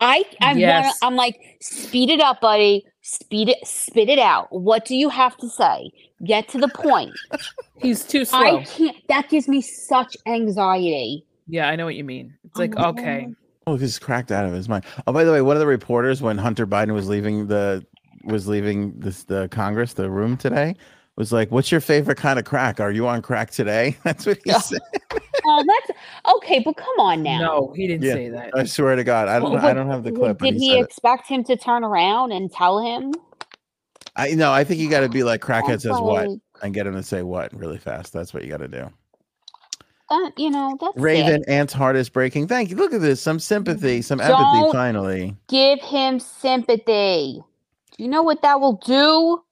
[0.01, 0.97] I I want Yes.
[1.01, 2.85] I'm like, "Speed it up, buddy.
[3.03, 4.47] Speed it spit it out.
[4.51, 5.91] What do you have to say?
[6.25, 7.13] Get to the point."
[7.77, 8.59] He's too slow.
[8.59, 11.25] I can't that gives me such anxiety.
[11.47, 12.33] Yeah, I know what you mean.
[12.43, 13.21] It's Oh like, my okay.
[13.25, 13.35] God.
[13.65, 14.83] Oh, he's cracked out of his mind.
[15.07, 17.85] Oh, by the way, one of the reporters when Hunter Biden was leaving the
[18.25, 20.75] was leaving this the Congress, the room today,
[21.15, 22.79] was like, "What's your favorite kind of crack?
[22.79, 24.57] Are you on crack today?" That's what he Yeah.
[24.59, 24.81] said.
[25.45, 25.99] Oh, that's
[26.37, 27.39] okay, but come on now.
[27.39, 28.13] No, he didn't Yeah.
[28.13, 28.51] say that.
[28.55, 29.51] I swear to God, I don't.
[29.51, 30.39] Well, I don't have the clip.
[30.39, 30.85] Did he he said it.
[30.85, 33.13] expect him to turn around and tell him?
[34.15, 34.53] I no.
[34.53, 36.29] I think you got to be like crackhead That's says what
[36.61, 38.13] and get him to say what really fast.
[38.13, 38.89] That's what you got to do.
[40.13, 41.49] Uh, you know, that's Raven, it.
[41.49, 42.47] Ant's heart is breaking.
[42.47, 42.75] Thank you.
[42.75, 43.21] Look at this.
[43.21, 44.43] Some sympathy, some empathy.
[44.43, 47.41] Don't- Finally, Give him sympathy.
[47.97, 49.43] Do you know what that will do?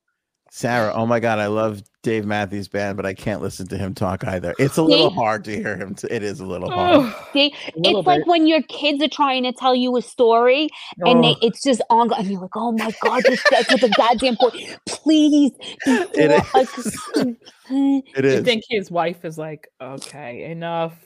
[0.54, 0.92] Sarah.
[0.94, 4.26] Oh my God, I love Dave Matthews Band, but I can't listen to him talk
[4.26, 4.54] either.
[4.60, 5.16] It's a little See?
[5.16, 5.96] hard to hear him.
[5.96, 7.06] T- it is a little hard.
[7.06, 10.02] Ugh, See, a little it's like when your kids are trying to tell you a
[10.02, 10.68] story
[11.00, 13.90] and they, it's just on, and you're like, "Oh my god, just get with the
[13.96, 15.52] goddamn point, please."
[15.88, 17.36] It before I-
[18.18, 21.00] It I think his wife is like, okay, enough.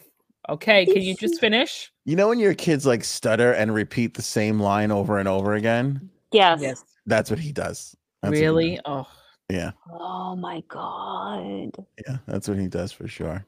[0.49, 1.91] Okay, can you just finish?
[2.05, 5.53] You know when your kids like stutter and repeat the same line over and over
[5.53, 6.10] again?
[6.31, 6.62] yes.
[6.62, 6.84] yes.
[7.05, 7.95] That's what he does.
[8.23, 8.71] That's what he really?
[8.77, 8.81] does.
[8.86, 9.08] Oh,
[9.49, 11.71] Yeah, Oh my god.
[12.08, 13.45] yeah, that's what he does for sure.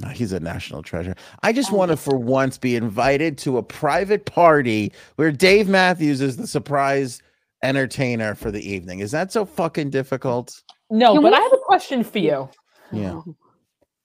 [0.00, 1.14] No, He's a national treasure.
[1.42, 6.20] I just want to, for once, be invited to a private party where Dave Matthews
[6.20, 7.20] is the surprise
[7.62, 9.00] entertainer for the evening.
[9.00, 10.62] Is that so fucking difficult?
[10.90, 12.48] no, Can but we- I have a question for you.
[12.92, 13.20] Yeah.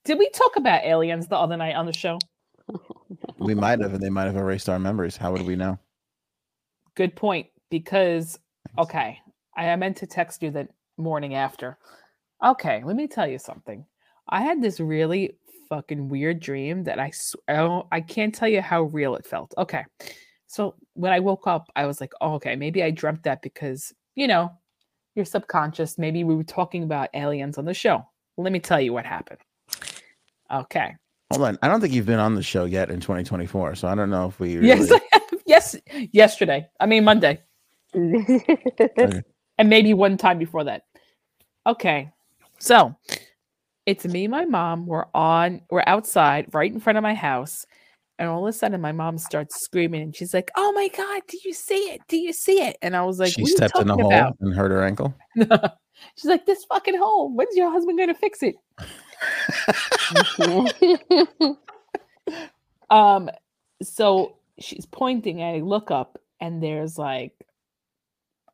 [0.05, 2.19] Did we talk about aliens the other night on the show?
[3.37, 5.15] We might have, and they might have erased our memories.
[5.17, 5.77] How would we know?
[6.95, 7.47] Good point.
[7.71, 8.37] Because,
[8.77, 9.19] okay,
[9.55, 11.77] I meant to text you the morning after.
[12.43, 13.86] Okay, let me tell you something.
[14.29, 15.38] I had this really
[15.69, 19.25] fucking weird dream that I, s- I, don't- I can't tell you how real it
[19.25, 19.53] felt.
[19.58, 19.84] Okay.
[20.47, 23.93] So when I woke up, I was like, oh, okay, maybe I dreamt that because,
[24.15, 24.51] you know,
[25.15, 28.05] your subconscious, maybe we were talking about aliens on the show.
[28.38, 29.39] Let me tell you what happened.
[30.53, 30.93] Okay.
[31.31, 31.58] Hold on.
[31.62, 34.27] I don't think you've been on the show yet in 2024, so I don't know
[34.27, 34.60] if we.
[34.60, 35.41] Yes, really- I have.
[35.47, 35.75] Yes,
[36.12, 36.67] yesterday.
[36.79, 37.41] I mean, Monday.
[37.95, 39.21] Okay.
[39.57, 40.83] And maybe one time before that.
[41.67, 42.11] Okay.
[42.59, 42.95] So
[43.85, 44.85] it's me, and my mom.
[44.85, 47.65] We're on, we're outside right in front of my house.
[48.17, 51.21] And all of a sudden, my mom starts screaming and she's like, Oh my God,
[51.27, 51.99] do you see it?
[52.07, 52.77] Do you see it?
[52.81, 54.37] And I was like, she what are you stepped in a hole about?
[54.39, 55.13] and hurt her ankle.
[55.35, 57.35] she's like, This fucking hole.
[57.35, 58.55] When's your husband going to fix it?
[62.89, 63.29] Um,
[63.81, 67.33] so she's pointing, and I look up, and there's like,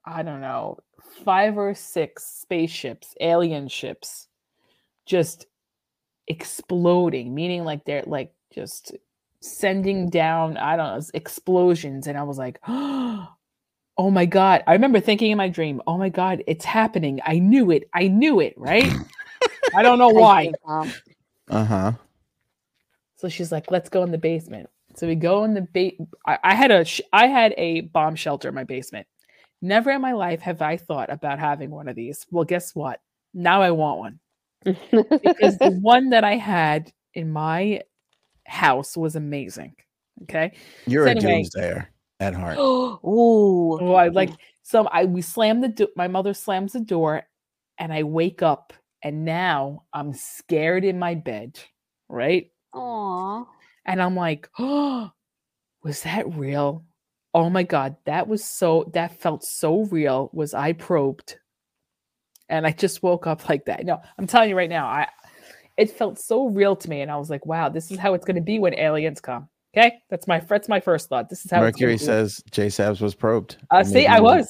[0.06, 0.80] I don't know,
[1.24, 4.28] five or six spaceships, alien ships,
[5.06, 5.46] just
[6.28, 8.94] exploding, meaning like they're like just
[9.42, 12.08] sending down, I don't know, explosions.
[12.08, 13.28] And I was like, oh
[13.98, 14.64] my God.
[14.68, 17.20] I remember thinking in my dream, oh my God, it's happening.
[17.26, 17.90] I knew it.
[17.94, 18.92] I knew it, right?
[19.76, 20.52] I don't know why.
[20.68, 20.94] um,
[21.50, 21.92] Uh huh.
[23.18, 24.70] So she's like, let's go in the basement.
[24.96, 28.16] So we go in the ba- I, I had a sh- I had a bomb
[28.16, 29.08] shelter in my basement.
[29.62, 32.26] Never in my life have I thought about having one of these.
[32.32, 33.00] Well, guess what?
[33.34, 34.20] Now I want one
[34.64, 37.82] because the one that I had in my
[38.46, 39.76] house was amazing.
[40.24, 40.54] Okay.
[40.88, 41.88] You're So a anyway- doomsdayer
[42.20, 42.58] at heart.
[42.60, 43.80] Ooh.
[43.80, 44.32] Oh, I like
[44.64, 47.24] so I we slam the do- my mother slams the door
[47.78, 51.60] and I wake up and now I'm scared in my bed,
[52.10, 52.52] right?
[52.74, 53.46] Aw.
[53.86, 55.12] And I'm like, oh,
[55.84, 56.84] was that real?
[57.34, 60.30] Oh my God, that was so, that felt so real.
[60.34, 61.38] Was I probed?
[62.50, 63.86] And I just woke up like that.
[63.86, 65.08] No, I'm telling you right now, I,
[65.78, 67.02] it felt so real to me.
[67.02, 69.48] And I was like, wow, this is how it's going to be when aliens come.
[69.76, 70.00] Okay.
[70.10, 71.30] That's my, that's my first thought.
[71.30, 71.98] This is how Mercury be.
[71.98, 73.56] says J Sabs was probed.
[73.72, 74.50] uh, see, I was.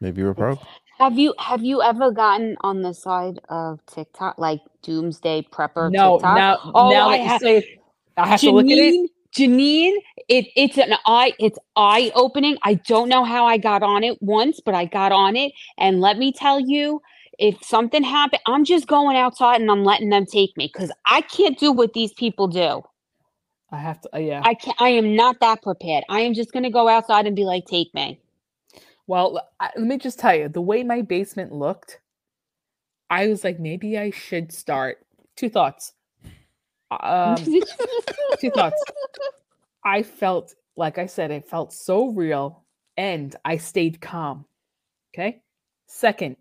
[0.00, 0.62] Maybe you were probed.
[0.98, 6.14] Have you have you ever gotten on the side of TikTok like doomsday prepper No,
[6.14, 6.36] TikTok?
[6.36, 7.78] now, Oh, now I that you ha- say
[8.16, 9.10] I have to look at it.
[9.36, 9.94] Janine,
[10.28, 12.58] it it's an eye it's eye opening.
[12.62, 16.00] I don't know how I got on it once, but I got on it, and
[16.00, 17.00] let me tell you,
[17.38, 21.22] if something happened, I'm just going outside and I'm letting them take me because I
[21.22, 22.82] can't do what these people do.
[23.70, 24.42] I have to, uh, yeah.
[24.44, 26.04] I can not I am not that prepared.
[26.10, 28.20] I am just gonna go outside and be like, take me.
[29.06, 32.00] Well, I- let me just tell you the way my basement looked,
[33.10, 35.06] I was like, maybe I should start.
[35.36, 35.94] Two thoughts.
[37.00, 37.36] Um,
[38.40, 38.82] two thoughts.
[39.84, 42.64] I felt, like I said, it felt so real
[42.96, 44.44] and I stayed calm.
[45.14, 45.42] Okay.
[45.86, 46.36] Second,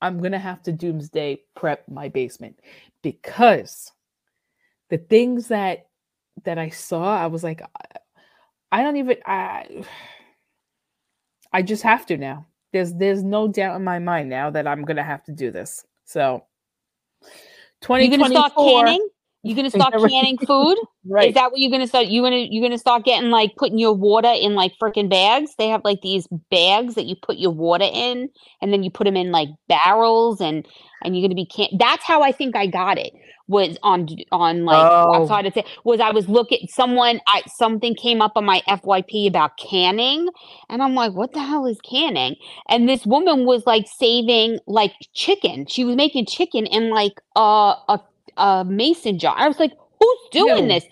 [0.00, 2.60] I'm going to have to doomsday prep my basement
[3.02, 3.90] because
[4.90, 5.86] the things that
[6.44, 7.62] that I saw, I was like,
[8.72, 9.84] I- don't even, I,
[11.52, 12.46] I just have to now.
[12.72, 15.84] There's there's no doubt in my mind now that I'm gonna have to do this.
[16.04, 16.46] So,
[17.88, 19.08] You gonna start 2024 canning?
[19.42, 20.76] You gonna start canning food?
[21.04, 21.28] right?
[21.28, 22.06] Is that what you're gonna start?
[22.06, 25.54] You gonna you're gonna start getting like putting your water in like freaking bags?
[25.58, 28.28] They have like these bags that you put your water in,
[28.60, 30.66] and then you put them in like barrels, and
[31.02, 31.68] and you're gonna be can.
[31.78, 33.12] That's how I think I got it.
[33.48, 35.12] Was on on like Oh.
[35.14, 39.26] outside of it was I was looking someone I something came up on my FYP
[39.26, 40.28] about canning,
[40.70, 42.36] and I'm like, what the hell is canning?
[42.68, 45.66] And this woman was like saving like chicken.
[45.66, 47.40] She was making chicken in like a
[47.88, 48.00] a,
[48.36, 49.34] a mason jar.
[49.36, 50.74] I was like, who's doing No.
[50.74, 50.84] this?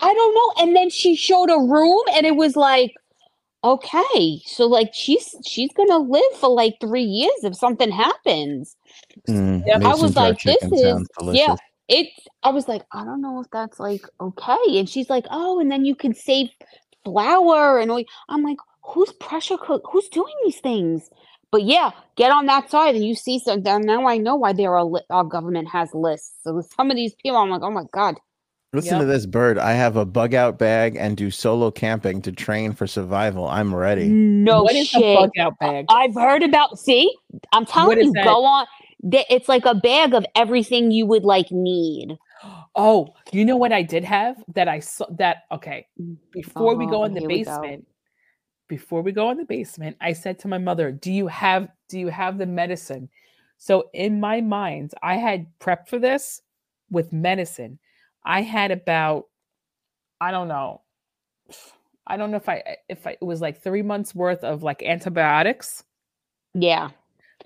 [0.00, 0.62] I don't know.
[0.64, 2.92] And then she showed a room, and it was like,
[3.64, 8.76] okay, so like she's she's gonna live for like three years if something happens.
[9.28, 9.82] Mm, Yep.
[9.84, 11.56] I was like, this is sounds yeah.
[11.56, 11.60] delicious.
[11.88, 14.78] It's I was like, I don't know if that's like okay.
[14.78, 16.48] And she's like, oh, and then you can save
[17.04, 18.02] flour and all.
[18.28, 19.82] I'm like, who's pressure cook?
[19.90, 21.10] Who's doing these things?
[21.56, 23.62] But yeah, get on that side and you see some.
[23.62, 26.34] Now now I know why there are li- our government has lists.
[26.42, 28.16] So some of these people, I'm like, oh my god.
[28.74, 29.56] Listen to this bird.
[29.56, 33.48] I have a bug out bag and do solo camping to train for survival.
[33.48, 34.08] I'm ready.
[34.08, 35.16] No what is shit.
[35.16, 35.86] a bug out bag?
[35.88, 36.78] I've heard about.
[36.78, 37.10] See,
[37.52, 38.24] I'm telling you, that?
[38.24, 38.66] go on.
[39.10, 42.18] Th- It's like a bag of everything you would like need.
[42.74, 45.86] Oh, you know what I did have that I saw that okay.
[46.32, 47.34] Before we go Oh, in the here go.
[47.44, 47.86] basement,
[48.68, 51.98] before we go in the basement, I said to my mother, "Do you have do
[51.98, 53.08] you have the medicine?"
[53.58, 56.42] So in my mind, I had prepped for this
[56.90, 57.78] with medicine.
[58.24, 59.26] I had about
[60.20, 60.82] I don't know.
[62.06, 64.82] I don't know if I if I, it was like 3 months worth of like
[64.82, 65.84] antibiotics.
[66.54, 66.90] Yeah.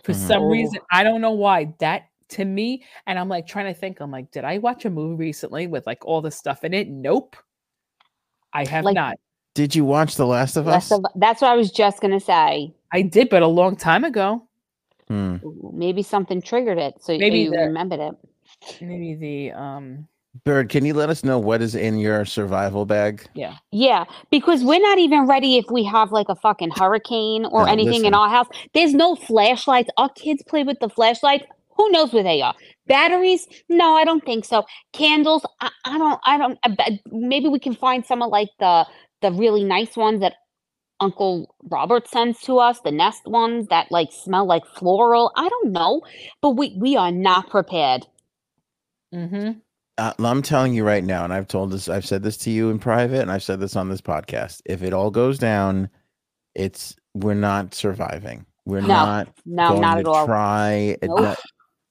[0.05, 0.17] For Mhm.
[0.29, 0.49] some Oh.
[0.51, 4.01] reason, I don't know why that to me, and I'm like trying to think.
[4.01, 6.89] I'm like, did I watch a movie recently with like all the stuff in it?
[6.89, 7.37] Nope,
[8.53, 9.17] I have Like- not.
[9.55, 10.99] Did you watch The Last of Less Us?
[10.99, 12.73] of, that's what I was just gonna say.
[12.93, 14.43] I did, but a long time ago.
[15.09, 15.37] Hmm.
[15.73, 18.15] Maybe something triggered it, so Maybe you the- remembered it.
[18.81, 20.07] Maybe the um.
[20.45, 23.27] Bird, can you let us know what is in your survival bag?
[23.35, 27.67] Yeah, Yeah, because we're not even ready if we have like a fucking hurricane or
[27.67, 28.47] No, anything in our house.
[28.73, 29.91] There's no flashlights.
[29.97, 31.47] Our kids play with the flashlights.
[31.77, 32.55] Who knows where they are?
[32.87, 33.49] Batteries?
[33.69, 34.65] No, I don't think so.
[34.93, 35.45] Candles?
[35.61, 36.21] I, I don't.
[36.25, 37.01] I don't.
[37.11, 38.87] Maybe we can find some of like the
[39.23, 40.35] the really nice ones that
[41.01, 45.33] Uncle Robert sends to us, the Nest ones that like smell like floral.
[45.37, 46.03] I don't know,
[46.43, 48.07] but we we are not prepared.
[49.15, 49.59] Mm-hmm.
[49.99, 52.71] Uh, I'm telling you right now, and I've told this, I've said this to you
[52.71, 54.63] in private, and I've said this on this podcast.
[54.65, 55.91] If it all goes down,
[56.55, 58.47] it's we're not surviving.
[58.67, 60.27] We're No, not No, going not to at all.
[60.27, 60.97] try.
[61.03, 61.21] Nope.
[61.21, 61.39] not-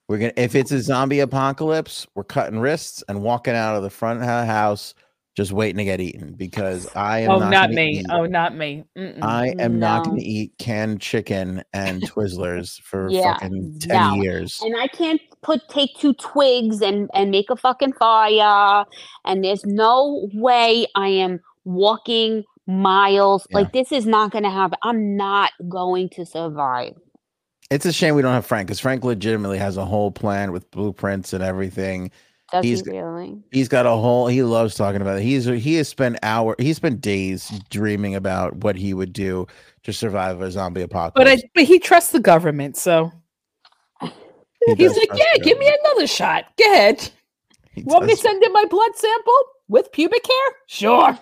[0.07, 3.91] we're gonna if it's a zombie apocalypse, we're cutting wrists and walking out of the
[3.91, 4.95] front of the house,
[5.39, 7.99] just waiting to get eaten because I am Oh, not, not me.
[7.99, 8.83] eat- Oh, not me.
[8.97, 9.23] Mm-mm.
[9.23, 14.21] I am not going to eat canned chicken and Twizzlers for Yeah, fucking ten no.
[14.21, 14.59] years.
[14.61, 18.83] And I can't put take two twigs and and make a fucking fire.
[19.23, 23.47] And there's no way I am walking miles.
[23.49, 23.59] Yeah.
[23.59, 24.77] Like this is not going to happen.
[24.83, 26.95] I'm not going to survive.
[27.71, 30.69] It's a shame we don't have Frank because Frank legitimately has a whole plan with
[30.69, 32.11] blueprints and everything.
[32.52, 33.38] Does He's- he really?
[33.52, 34.28] He's got a whole.
[34.28, 35.24] He loves talking about it.
[35.24, 36.56] He's he has spent hour.
[36.58, 39.45] He spent days dreaming about what he would do
[39.84, 41.14] to survive a zombie apocalypse.
[41.16, 43.12] But I, but he trusts the government, so
[44.02, 46.45] He he's like, yeah, give me another shot.
[46.58, 47.10] Go ahead.
[47.72, 49.34] He Want me to send in my blood sample
[49.68, 50.56] with pubic hair?
[50.68, 51.18] Sure.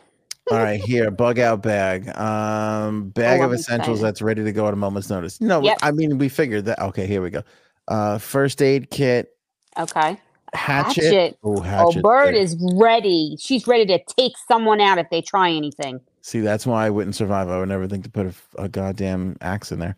[0.49, 2.07] All right, here, bug out bag.
[2.17, 4.03] Um, bag Oh, of essentials excited.
[4.07, 5.41] that's ready to go at a moment's notice.
[5.41, 5.77] No, Yep.
[5.81, 6.79] I mean we figured that.
[6.81, 7.43] Okay, here we go.
[7.89, 9.29] Uh, first aid kit,
[9.77, 10.17] Okay.
[10.57, 11.03] Hatchet.
[11.03, 11.39] Hatchet.
[11.43, 12.03] Oh, Oh, hatchet.
[12.03, 13.37] Bird is ready.
[13.39, 15.99] She's ready to take someone out if they try anything.
[16.21, 17.49] See, that's why I wouldn't survive.
[17.49, 19.95] I would never think to put a goddamn axe in there.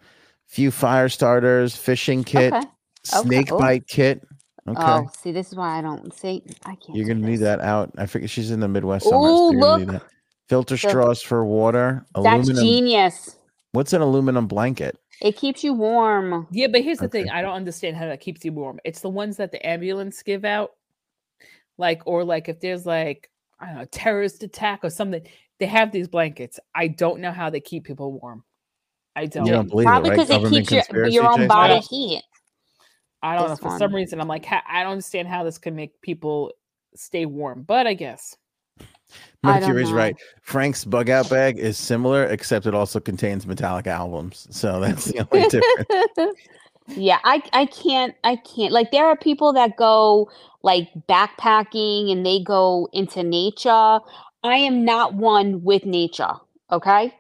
[0.48, 2.68] Few fire starters, fishing kit, Okay.
[3.04, 3.58] snake oh.
[3.60, 4.22] bite kit.
[4.68, 4.82] Okay.
[4.82, 6.44] Oh, see, this is why I don't see.
[6.66, 6.96] I can't.
[6.96, 7.92] You're gonna need that out.
[7.98, 9.28] I figure she's in the Midwest summer.
[9.28, 10.04] Ooh, you're look.
[10.48, 12.06] Filter Fil- straws for water.
[12.14, 12.64] That's Aluminum.
[12.64, 13.36] genius.
[13.72, 14.98] What's an aluminum blanket?
[15.22, 16.48] It keeps you warm.
[16.52, 17.24] Yeah, but here's the Okay.
[17.24, 17.32] thing.
[17.32, 18.80] I don't understand how that keeps you warm.
[18.86, 20.72] It's the ones that the ambulance give out.
[21.78, 25.22] Like, or like if there's like, I don't know, terrorist attack or something,
[25.60, 26.60] they have these blankets.
[26.74, 28.44] I don't know how they keep people warm.
[29.16, 29.46] I don't.
[29.46, 30.28] You don't believe Probably it, right?
[30.28, 31.48] because it keeps your, your own Jason?
[31.50, 32.24] body don't- heat.
[33.22, 33.50] I don't know.
[33.50, 36.54] this For some reason, I'm like, I don't understand how this can make people
[36.96, 38.38] stay warm, but I guess.
[39.44, 40.16] I don't Mercury's right.
[40.42, 44.48] Frank's bug out bag is similar, except it also contains Metallica albums.
[44.52, 46.40] So that's the only difference.
[46.88, 50.30] yeah, I I can't I can't like there are people that go
[50.64, 54.00] like backpacking and they go into nature.
[54.44, 56.34] I am not one with nature.
[56.72, 57.14] Okay.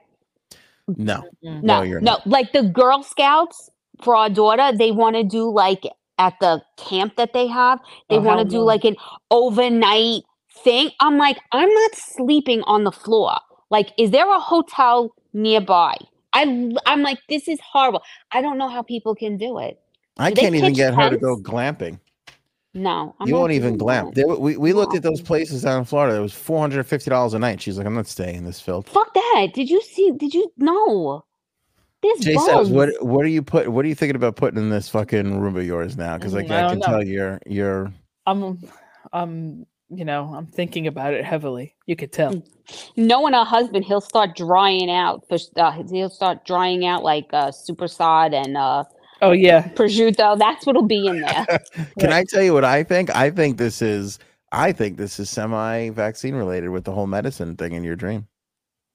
[0.97, 1.23] No.
[1.43, 1.63] Mm.
[1.63, 2.27] No, No, you're no, not.
[2.27, 3.69] like the Girl Scouts
[4.01, 5.85] for our daughter, they want to do like
[6.17, 7.79] at the camp that they have,
[8.09, 8.63] they Oh, want to do no.
[8.65, 8.95] like an
[9.31, 10.23] overnight
[10.63, 10.91] thing.
[10.99, 13.35] I'm like, I'm not sleeping on the floor.
[13.69, 15.95] Like, is there a hotel nearby?
[16.33, 18.03] I I'm like, this is horrible.
[18.31, 19.79] I don't know how people can do it.
[20.17, 21.99] I Do they can't even pitch get her to go glamping.
[22.75, 24.13] No, I'm you won't even doing glamp.
[24.13, 24.27] that.
[24.27, 26.17] They, we, we looked at those places down in Florida.
[26.17, 27.61] It was four hundred and fifty dollars a night.
[27.61, 28.87] She's like, I'm not staying in this filth.
[28.87, 29.47] Fuck that.
[29.55, 30.11] Did you see?
[30.11, 31.25] Did you no?
[32.01, 32.45] There's Jay bugs.
[32.45, 33.69] says, what what are you put?
[33.69, 36.17] What are you thinking about putting in this fucking room of yours now?
[36.17, 36.85] Because like I I, can know.
[36.85, 37.91] tell you're you're
[38.27, 38.59] I'm,
[39.13, 41.75] um, you know, I'm thinking about it heavily.
[41.85, 42.41] You could tell.
[42.95, 45.27] knowing a husband, he'll start drying out.
[45.27, 48.83] For, uh, he'll start drying out like uh, soppressata and uh,
[49.21, 49.67] Oh yeah.
[49.69, 50.37] prosciutto.
[50.37, 51.45] That's what'll be in there.
[51.99, 53.13] Can I tell you what I think?
[53.15, 54.19] I think this is
[54.51, 58.27] I think this is semi-vaccine related with the whole medicine thing in your dream.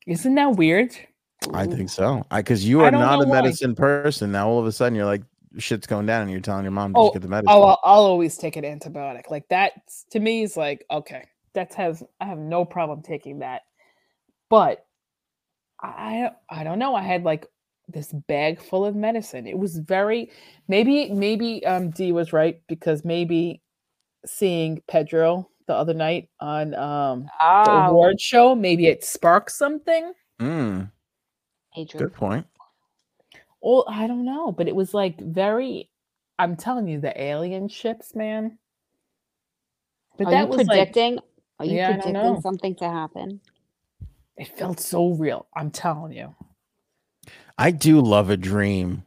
[0.06, 0.96] Isn't that weird?
[1.52, 2.24] I think so.
[2.30, 3.42] I because you are don't not know a why.
[3.42, 4.32] medicine person.
[4.32, 5.22] Now all of a sudden you're like
[5.58, 7.54] shit's going down and you're telling your mom to Oh, get the medicine.
[7.56, 9.30] Oh, I'll, I'll always take an antibiotic.
[9.30, 9.72] Like that
[10.10, 11.24] to me is like okay.
[11.54, 13.62] That has I have no problem taking that.
[14.50, 14.84] But
[15.80, 16.94] I I don't know.
[16.94, 17.46] I had like
[17.88, 19.46] this bag full of medicine.
[19.46, 20.30] It was very
[20.68, 23.60] maybe maybe um D was right because maybe
[24.26, 27.28] seeing Pedro the other night on um
[27.64, 30.12] the Oh, award show maybe it sparked something.
[30.40, 30.90] Mm,
[31.76, 32.06] Adrian.
[32.06, 32.46] good point.
[33.64, 35.90] Well, I don't know, but it was like very.
[36.38, 38.58] I'm telling you, the alien ships, man.
[40.18, 41.20] But Are that you was like predicting?
[41.60, 43.40] are you Yeah, predicting something to happen?
[44.36, 45.46] it felt so real.
[45.56, 46.34] I'm telling you.
[47.58, 49.04] I do love a dream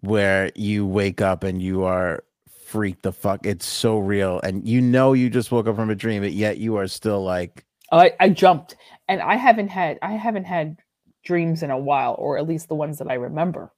[0.00, 2.24] where you wake up and you are
[2.66, 3.46] freaked the fuck.
[3.46, 6.58] It's so real, and you know you just woke up from a dream, but yet
[6.58, 8.76] you are still like, I, I jumped,
[9.08, 10.78] and I haven't had I haven't had
[11.24, 13.72] dreams in a while, or at least the ones that I remember.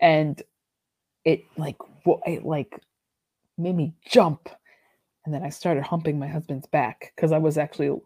[0.00, 0.40] And
[1.24, 2.80] it like wo- it like
[3.56, 4.48] made me jump,
[5.24, 7.98] and then I started humping my husband's back because I was actually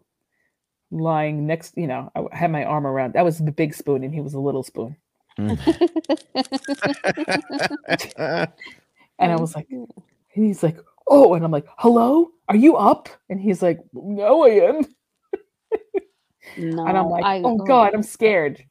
[0.91, 1.77] lying next.
[1.77, 3.13] You know, I had my arm around.
[3.13, 4.95] That was the big spoon, and he was a little spoon.
[5.37, 5.57] mm.
[9.19, 9.87] And I was like, and
[10.33, 13.09] he's like, oh, and I'm like, hello, are you up?
[13.29, 14.85] And he's like, no, I am.
[16.57, 18.63] no, and I'm like, I, oh God, I'm scared.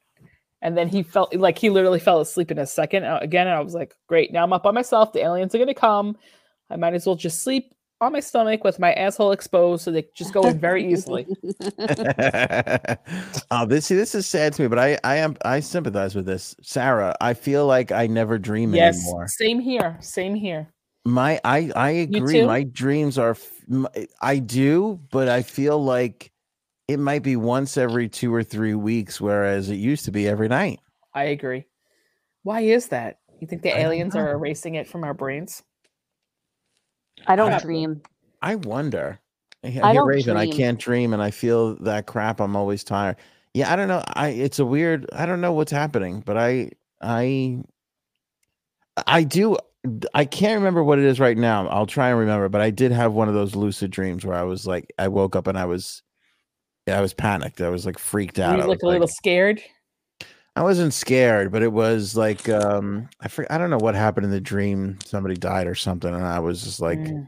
[0.61, 3.03] And then he felt like he literally fell asleep in a second.
[3.03, 5.11] Uh, again, and I was like, great, now I'm up by myself.
[5.11, 6.17] The aliens are gonna come.
[6.69, 10.05] I might as well just sleep on my stomach with my asshole exposed, so they
[10.15, 11.25] just go in very easily.
[13.51, 16.25] oh, this see, this is sad to me, but I, I am, I sympathize with
[16.25, 17.15] this, Sarah.
[17.21, 19.27] I feel like I never dream yes, anymore.
[19.27, 19.97] same here.
[20.01, 20.67] Same here.
[21.05, 22.45] My, I, I agree.
[22.45, 23.35] My dreams are,
[24.21, 26.31] I do, but I feel like
[26.87, 30.47] it might be once every two or three weeks, whereas it used to be every
[30.47, 30.79] night.
[31.13, 31.65] I agree.
[32.43, 33.19] Why is that?
[33.39, 35.63] You think the I aliens are erasing it from our brains?
[37.27, 38.01] I don't I- dream.
[38.41, 39.19] I wonder.
[39.63, 42.41] I, I don't Raven, I can't dream, and I feel that crap.
[42.41, 43.15] I'm always tired.
[43.53, 44.03] Yeah, I don't know.
[44.13, 45.07] I it's a weird.
[45.13, 46.71] I don't know what's happening, but I
[47.01, 47.59] I
[49.07, 49.55] I do.
[50.13, 51.67] I can't remember what it is right now.
[51.67, 54.43] I'll try and remember, but I did have one of those lucid dreams where I
[54.43, 56.12] was like, I woke up and I was, yeah,
[56.87, 57.61] I was panicked.
[57.61, 58.57] I was like freaked out.
[58.59, 59.61] you like a little like- scared?
[60.55, 64.25] I wasn't scared, but it was like um I for, I don't know what happened
[64.25, 64.99] in the dream.
[65.03, 67.27] Somebody died or something, and I was just like, Mm.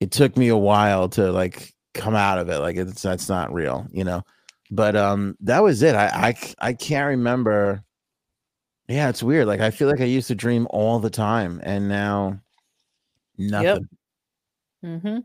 [0.00, 2.58] it took me a while to like come out of it.
[2.58, 4.22] Like it's that's not real, you know.
[4.70, 5.94] But um that was it.
[5.94, 7.82] I I I can't remember.
[8.88, 9.46] Yeah, it's weird.
[9.48, 12.40] Like I feel like I used to dream all the time, and now
[13.36, 13.88] nothing.
[14.82, 15.18] Mm-hmm.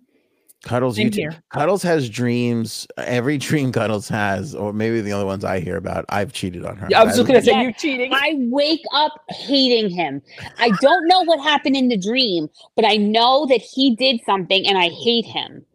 [0.64, 1.44] Cuddles, you Same t- here.
[1.52, 2.88] Cuddles has dreams.
[2.98, 6.06] Every dream Cuddles has, or maybe the only ones I hear about.
[6.10, 6.88] I've cheated on her.
[6.90, 7.62] Yeah, I was just gonna say Yeah.
[7.62, 8.12] you cheating.
[8.14, 10.22] I wake up hating him.
[10.60, 14.66] I don't know what happened in the dream, but I know that he did something
[14.68, 15.66] and I hate him.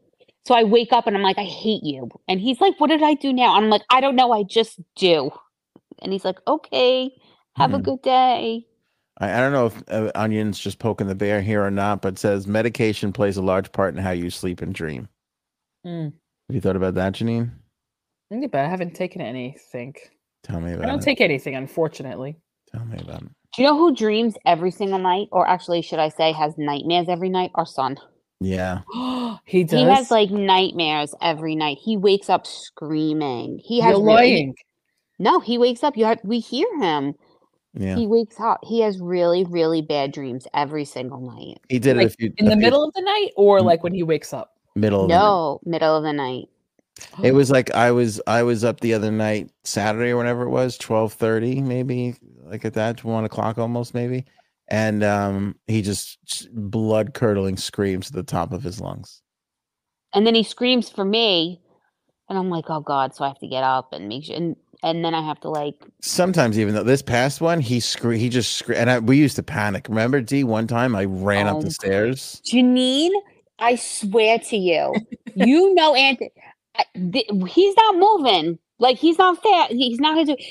[0.44, 2.08] So I wake up and I'm like, I hate you.
[2.28, 3.54] And he's like, What did I do now?
[3.54, 4.32] I'm like, I don't know.
[4.32, 5.30] I just do.
[6.02, 7.10] And he's like, Okay,
[7.56, 7.82] have a Hmm.
[7.82, 8.66] good day.
[9.18, 12.18] I, I don't know if uh, Onion's just poking the bear here or not, but
[12.18, 15.08] says medication plays a large part in how you sleep and dream.
[15.86, 16.12] Mm.
[16.48, 17.50] Have you thought about that, Janine?
[18.30, 19.94] Yeah, but I haven't taken anything.
[20.42, 20.88] Tell me about it.
[20.88, 21.04] I don't it.
[21.04, 22.36] take anything, unfortunately.
[22.72, 23.28] Tell me about it.
[23.54, 25.28] Do you know who dreams every single night?
[25.32, 27.50] Or actually, should I say, has nightmares every night?
[27.54, 27.96] Our son.
[28.40, 28.82] Yeah.
[29.46, 29.80] he does.
[29.80, 31.78] He has like nightmares every night.
[31.80, 33.60] He wakes up screaming.
[33.64, 34.54] He has You're really- lying.
[35.18, 35.96] No, he wakes up.
[35.96, 37.14] You have we hear him.
[37.78, 37.96] Yeah.
[37.96, 38.60] He wakes up.
[38.64, 41.60] He has really, really bad dreams every single night.
[41.68, 43.60] He did Like, it a few, In a the few- middle of the night, or
[43.60, 43.64] Mm.
[43.64, 44.52] like when he wakes up.
[44.74, 45.20] middle of the night.
[45.20, 46.48] No, middle of the night.
[47.22, 50.50] It was like I was I was up the other night, Saturday or whenever it
[50.50, 52.14] was, twelve thirty, maybe
[52.44, 54.24] like at that, one o'clock almost, maybe.
[54.68, 59.22] And um he just blood curdling screams at the top of his lungs.
[60.14, 61.60] And then he screams for me.
[62.28, 63.14] And I'm like, oh God.
[63.14, 64.56] So I have to get up and make sure and,
[64.86, 68.28] and then I have to like Sometimes even though this past one, he scre he
[68.28, 69.88] just scre- and I, we used to panic.
[69.88, 70.44] Remember, D?
[70.44, 72.40] One time I ran up Oh the stairs.
[72.46, 73.10] Janine,
[73.58, 74.94] I swear to you,
[75.34, 76.30] you know Anthony.
[76.76, 78.58] I, th- he's not moving.
[78.78, 79.66] Like he's not fair.
[79.70, 80.44] He's not gonna do.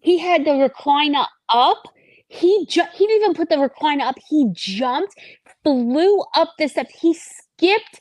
[0.00, 1.82] He had the recliner up.
[2.28, 4.16] He ju- he didn't even put the recliner up.
[4.28, 5.14] He jumped,
[5.62, 6.94] flew up the steps.
[6.98, 8.00] He skipped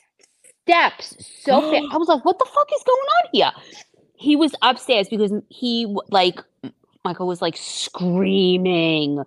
[0.63, 1.86] steps so fast.
[1.91, 3.51] I was like, "What the fuck is going on here?"
[4.24, 6.39] He was upstairs because he like
[7.03, 9.21] Michael was like screaming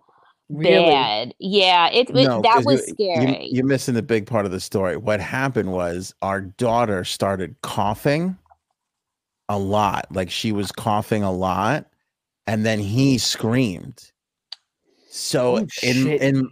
[0.48, 0.86] Really?
[0.86, 1.34] bad.
[1.38, 3.48] Yeah, it, it- No, that 'cause was scary.
[3.50, 4.96] You, are missing the big part of the story.
[4.96, 8.38] What happened was our daughter started coughing
[9.50, 11.86] a lot, like she was coughing a lot,
[12.46, 14.12] and then he screamed.
[15.10, 16.22] So Oh, in shit.
[16.22, 16.48] in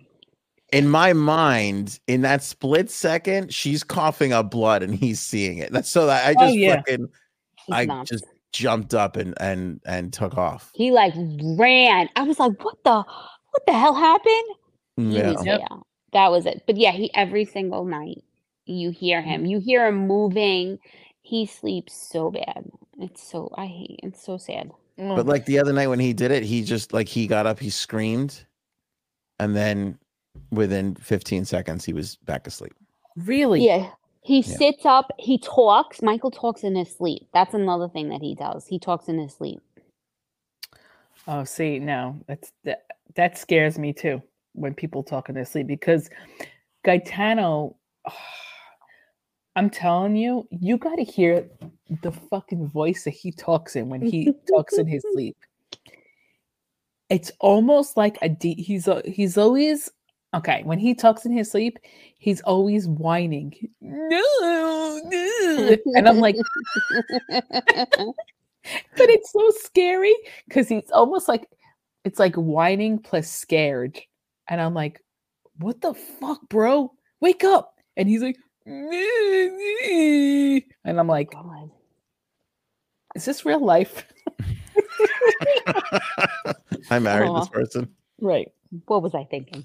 [0.72, 5.72] in my mind, in that split second, she's coughing up blood, and he's seeing it.
[5.72, 6.76] That's so that I Oh, just yeah.
[6.76, 7.08] fucking
[7.66, 8.10] He's I nuts.
[8.10, 8.24] just
[8.54, 10.70] jumped up and and and took off.
[10.74, 11.12] he like
[11.58, 12.08] ran.
[12.16, 14.48] I was like, what the what the hell happened?
[14.96, 15.32] He Yeah.
[15.32, 15.60] was Yep.
[15.60, 15.76] yeah.
[16.12, 16.62] That was it.
[16.66, 18.22] But yeah, he every single night
[18.66, 19.44] you hear him.
[19.44, 20.78] You hear him moving.
[21.22, 22.70] He sleeps so bad.
[23.00, 24.70] It's so I hate it's so sad.
[24.98, 25.16] Mm.
[25.16, 27.58] But like the other night when he did it, he just like he got up,
[27.58, 28.44] he screamed,
[29.40, 29.98] and then
[30.52, 32.74] within 15 seconds he was back asleep.
[33.16, 33.64] really?
[33.66, 33.90] Yeah.
[34.24, 34.56] He Yeah.
[34.56, 36.00] sits up, he talks.
[36.00, 37.28] Michael talks in his sleep.
[37.34, 38.66] That's another thing that he does.
[38.66, 39.60] He talks in his sleep.
[41.28, 44.22] Oh, see, no, that's that, that scares me too
[44.54, 46.08] when people talk in their sleep because
[46.84, 47.76] Gaetano,
[49.56, 51.48] I'm telling you, you got to hear
[52.02, 55.36] the fucking voice that he talks in when he talks in his sleep.
[57.10, 58.58] It's almost like a deep.
[58.58, 59.90] He's a, he's always
[60.34, 61.78] okay when he talks in his sleep.
[62.18, 66.36] He's always whining, no, no," and I'm like,
[68.96, 70.14] but it's so scary
[70.48, 71.46] because he's almost like
[72.04, 74.00] it's like whining plus scared
[74.48, 75.00] and i'm like
[75.58, 80.62] what the fuck bro wake up and he's like and
[81.00, 81.70] i'm like God.
[83.14, 84.04] is this real life
[86.90, 87.88] I married this person.
[88.20, 88.48] right
[88.86, 89.64] What was I thinking?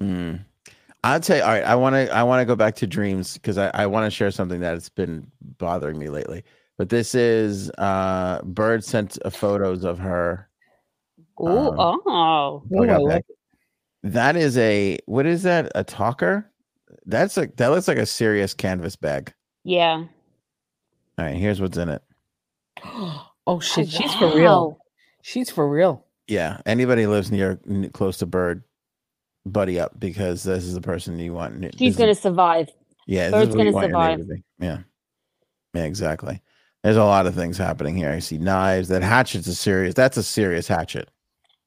[0.00, 0.36] Hmm.
[1.02, 1.42] I'll tell you.
[1.42, 2.14] All right, I want to.
[2.14, 4.88] I want to go back to dreams because I, I want to share something that's
[4.88, 6.44] been bothering me lately.
[6.76, 10.48] But this is uh Bird sent photos of her.
[11.40, 11.46] Ooh,
[11.78, 12.62] Um, oh.
[12.70, 13.26] Look Ooh, I up like
[14.02, 14.12] that.
[14.12, 15.70] That is a what is that?
[15.74, 16.50] A talker?
[17.06, 19.32] That's like that looks like a serious canvas bag.
[19.64, 20.04] Yeah.
[21.18, 22.02] All right, here's what's in it.
[22.84, 24.78] oh shit, she's for real.
[25.22, 26.06] She's for real.
[26.28, 27.60] Yeah, anybody lives near
[27.92, 28.62] close to Bird,
[29.46, 31.60] buddy up because this is the person you want.
[31.60, 32.68] this She's gonna survive.
[33.06, 34.42] Yeah, this Bird's is what you gonna want your neighbor survive.
[34.58, 34.78] Yeah.
[35.74, 36.40] Yeah, exactly.
[36.82, 38.10] There's a lot of things happening here.
[38.10, 38.88] I see knives.
[38.88, 39.94] That hatchet's a serious.
[39.94, 41.08] That's a serious hatchet.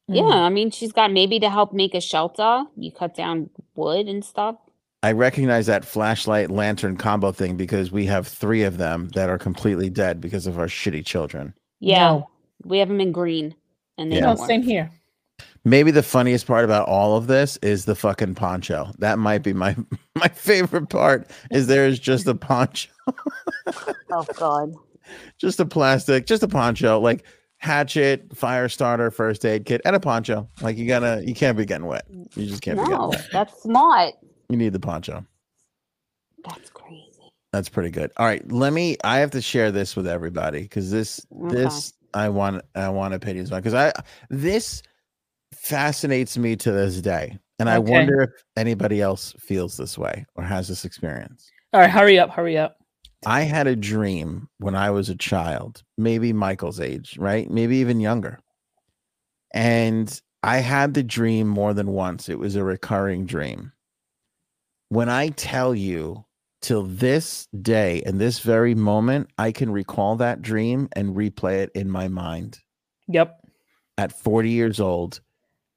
[0.07, 0.33] Yeah, Mm.
[0.33, 2.63] I mean, she's got maybe to help make a shelter.
[2.75, 4.55] You cut down wood and stuff.
[5.01, 9.37] I recognize that flashlight lantern combo thing because we have three of them that are
[9.37, 11.53] completely dead because of our shitty children.
[11.79, 12.29] Yeah, No.
[12.65, 13.55] we have them in green,
[13.97, 14.21] and they Yeah.
[14.21, 14.91] No, don't same here.
[15.65, 18.91] Maybe the funniest part about all of this is the fucking poncho.
[18.99, 19.75] That might be my
[20.15, 21.29] my favorite part.
[21.51, 22.89] Is there is just a poncho,
[24.11, 24.73] Oh God.
[25.37, 27.25] just a plastic, just a poncho, like
[27.57, 30.49] hatchet, fire starter, first aid kit, and a poncho.
[30.61, 32.05] Like you gotta, you can't be getting wet.
[32.35, 33.29] You just can't be getting No, wet.
[33.31, 34.15] that's smart.
[34.49, 35.25] You need the poncho.
[36.45, 37.09] That's crazy.
[37.53, 38.11] That's pretty good.
[38.17, 38.97] All right, let me.
[39.05, 41.55] I have to share this with everybody because this, Okay.
[41.55, 43.93] this, I want, I want opinions on because I
[44.29, 44.83] this
[45.55, 47.91] fascinates me to this day, and I Okay.
[47.91, 51.49] wonder if anybody else feels this way or has this experience.
[51.73, 52.77] All right, hurry up, hurry up.
[53.25, 57.49] I had a dream when I was a child, maybe Michael's age, right?
[57.49, 58.39] Maybe even younger.
[59.53, 62.27] And I had the dream more than once.
[62.27, 63.71] It was a recurring dream.
[64.89, 66.25] When I tell you
[66.61, 71.71] till this day and this very moment, I can recall that dream and replay it
[71.75, 72.59] in my mind
[73.07, 73.39] Yep.
[73.97, 75.21] at 40 years old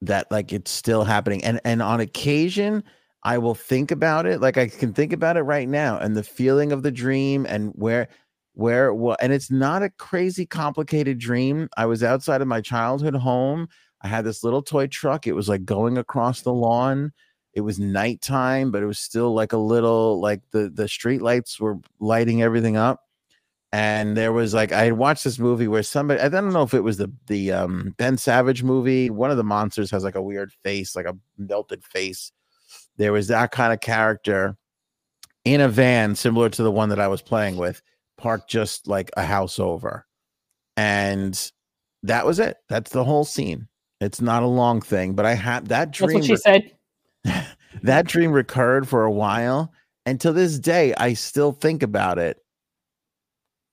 [0.02, 2.82] that like it's still happening and and on occasion
[3.22, 6.22] i will think about it like i can think about it right now and the
[6.22, 8.08] feeling of the dream and where
[8.54, 13.14] where well and it's not a crazy complicated dream i was outside of my childhood
[13.14, 13.68] home
[14.02, 17.12] i had this little toy truck it was like going across the lawn
[17.54, 21.58] it was nighttime but it was still like a little like the the street lights
[21.58, 23.05] were lighting everything up
[23.76, 26.72] and there was like I had watched this movie where somebody I don't know if
[26.72, 29.10] it was the the um Ben Savage movie.
[29.10, 32.32] One of the monsters has like a weird face, like a melted face.
[32.96, 34.56] There was that kind of character
[35.44, 37.82] in a van similar to the one that I was playing with,
[38.16, 40.06] parked just like a house over.
[40.78, 41.38] And
[42.02, 42.56] that was it.
[42.70, 43.68] That's the whole scene.
[44.00, 46.72] It's not a long thing, but I had that That's dream what she said.
[47.82, 49.70] that dream recurred for a while
[50.06, 52.40] and to this day i still think about it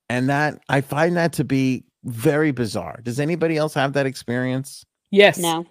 [0.08, 4.84] and that i find that to be very bizarre does anybody else have that experience
[5.14, 5.38] Yes.
[5.38, 5.64] No.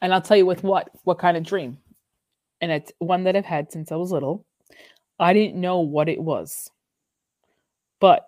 [0.00, 1.76] And I'll tell you with what what kind of dream.
[2.62, 4.46] And it's one that I've had since I was little.
[5.18, 6.70] I didn't know what it was.
[8.00, 8.26] But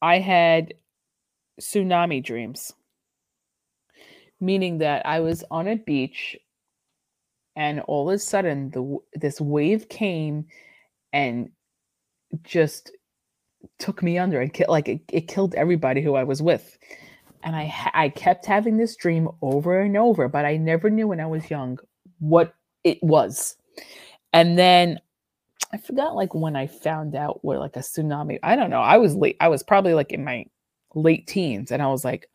[0.00, 0.72] I had
[1.60, 2.72] tsunami dreams.
[4.40, 6.38] Meaning that I was on a beach
[7.56, 10.46] and all of a sudden the this wave came
[11.12, 11.50] and
[12.42, 12.90] just
[13.78, 16.78] took me under and ki- like it, it killed everybody who I was with
[17.42, 21.20] and I I kept having this dream over and over, but I never knew when
[21.20, 21.78] I was young
[22.18, 22.54] what
[22.84, 23.56] it was.
[24.32, 24.98] And then
[25.72, 28.38] I forgot like when I found out what like a tsunami.
[28.42, 28.80] I don't know.
[28.80, 29.36] I was late.
[29.40, 30.46] I was probably like in my
[30.94, 32.28] late teens, and I was like,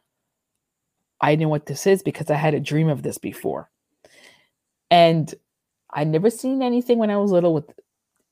[1.22, 3.70] I know what this is because I had a dream of this before.
[4.92, 5.34] And
[5.94, 7.72] I'd never seen anything when I was little with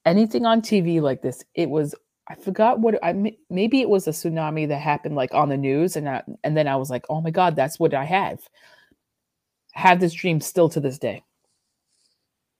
[0.05, 1.43] anything on TV like this.
[1.55, 1.95] It was
[2.31, 5.95] I forgot what I maybe it was a tsunami that happened like on the news,
[5.97, 8.39] and I, and then I was like, oh my god, that's what I have.
[9.73, 11.23] Have this dream still to this day.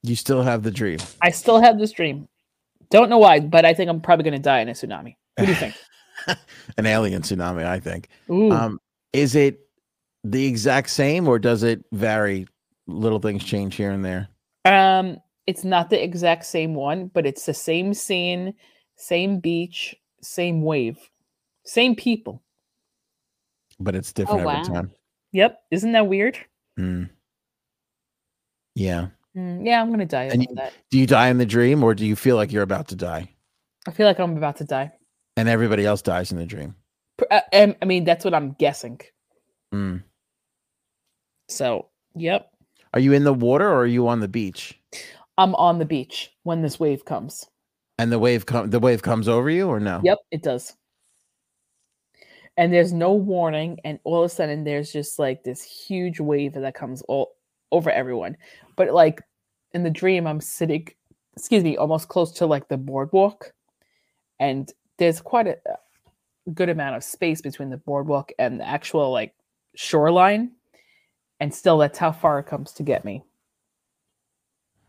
[0.04, 2.28] you still have the dream I still have this dream.
[2.90, 5.16] Don't know why, but I think I'm probably going to die in a tsunami.
[5.36, 5.76] What do you think?
[6.78, 8.80] an alien tsunami i think um
[9.12, 9.62] is it
[10.24, 12.46] the exact same or does it vary
[12.86, 14.28] little things change here and there
[14.66, 15.18] um,
[15.48, 18.54] it's not the exact same one, but it's the same scene,
[18.96, 20.98] same beach, same wave,
[21.66, 22.42] same people.
[23.80, 24.64] but it's different every wow.
[24.64, 24.92] time
[25.34, 26.38] Yep, isn't that weird?
[26.80, 27.10] Mm.
[28.76, 30.74] yeah Mm, yeah, I'm going to die that.
[30.90, 33.30] do you die in the dream or do you feel like you're about to die
[33.88, 34.92] I feel like I'm about to die.
[35.38, 36.76] and everybody else dies in the dream
[37.18, 39.00] Pr- uh, I mean, that's what I'm guessing.
[39.74, 40.04] Mm.
[41.48, 42.52] So, yep,
[42.94, 44.78] are you in the water or are you on the beach
[45.38, 47.48] I'm on the beach when this wave comes.
[48.02, 50.74] And the wave the wave comes over you or no Yep, it does.
[52.58, 56.54] And there's no warning, and all of a sudden there's just like this huge wave
[56.54, 57.36] that comes all
[57.72, 58.36] over everyone.
[58.76, 59.22] But like
[59.74, 60.88] in the dream, I'm sitting
[61.38, 63.54] excuse me, almost close to like the boardwalk,
[64.40, 65.58] and there's quite a
[66.48, 69.34] a good amount of space between the boardwalk and the actual like
[69.76, 70.52] shoreline,
[71.40, 73.24] and still that's how far it comes to get me.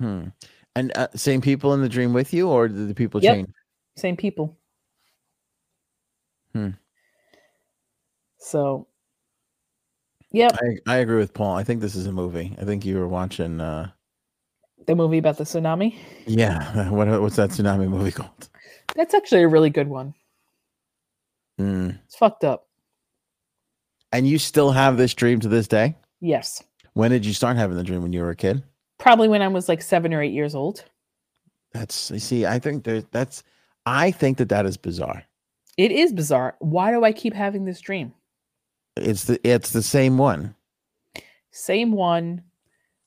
[0.01, 0.29] Hmm.
[0.75, 3.35] And uh, same people in the dream with you, or did the people Yep.
[3.35, 3.49] change?
[3.97, 4.59] Same people.
[6.55, 6.71] Hmm.
[8.39, 8.89] So,
[10.33, 11.55] yep, I, I agree with Paul.
[11.57, 12.57] I think this is a movie.
[12.61, 13.61] I think you were watching.
[13.61, 13.91] uh
[14.87, 15.95] the movie about the tsunami.
[16.27, 18.49] Yeah, what what's that tsunami movie called?
[18.97, 20.15] That's actually a really good one.
[21.61, 21.99] Mm.
[22.05, 22.67] It's fucked up.
[24.11, 25.97] And you still have this dream to this day?
[26.21, 26.63] Yes.
[26.95, 28.03] When did you start having the dream?
[28.03, 28.63] When you were a kid?
[29.03, 30.85] Probably when I was like seven or eight years old.
[31.73, 32.47] That's you see.
[32.47, 33.43] I think there, that's.
[33.85, 35.25] I think that that is bizarre.
[35.77, 36.55] It is bizarre.
[36.61, 38.15] Why do I keep having this dream?
[38.97, 40.55] It's the it's the same one.
[41.51, 42.43] Same one,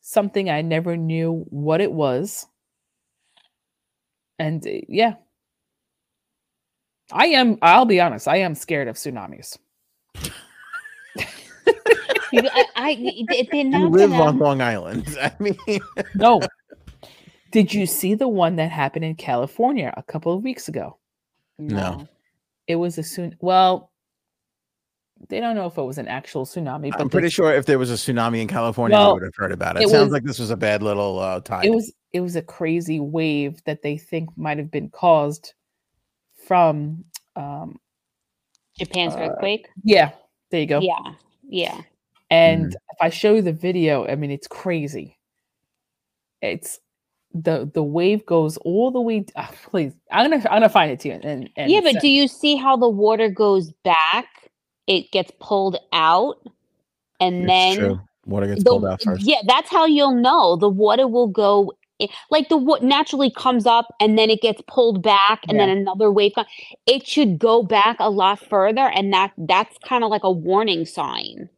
[0.02, 2.46] something I never knew what it was.
[4.38, 5.14] And uh, yeah.
[7.12, 9.58] I am, I'll be honest, I am scared of tsunamis.
[12.44, 12.96] You- I, I,
[13.30, 15.08] they- they're You live gonna- on Long Island.
[15.22, 15.58] I mean,
[16.16, 16.42] No.
[17.52, 20.98] Did you see the one that happened in California a couple of weeks ago?
[21.58, 22.08] No.
[22.68, 23.38] It was a soon.
[23.40, 23.92] Well,
[25.30, 27.66] they don't know if it was an actual tsunami, but I'm they- pretty sure if
[27.66, 29.84] there was a tsunami in California, Well, we would have heard about it.
[29.84, 31.66] it It sounds was- like this was a bad little uh, tide.
[31.66, 35.54] it was it was a crazy wave that they think might have been caused
[36.46, 37.06] from
[37.38, 37.80] um
[38.78, 39.68] Japan's Uh, earthquake.
[39.84, 40.12] yeah
[40.52, 41.14] there you go Yeah,
[41.48, 41.82] yeah.
[42.30, 42.76] And Mm.
[42.92, 45.18] if i show you the video i mean it's crazy
[46.42, 46.80] it's
[47.34, 51.00] the the wave goes all the way ah, please i'm gonna i'm gonna find it
[51.02, 54.26] to you and, and yeah, but send- do you see how the water goes back?
[54.88, 56.36] It gets pulled out,
[57.20, 58.00] and It's then true.
[58.28, 59.26] Water gets the- pulled out first.
[59.26, 61.74] Yeah, that's how you'll know the water will go.
[62.02, 65.70] i- Like the what naturally comes up and then it gets pulled back and then
[65.70, 66.48] another wave comes.
[66.86, 70.86] It should go back a lot further, and that that's kind of like a warning
[70.86, 71.50] sign.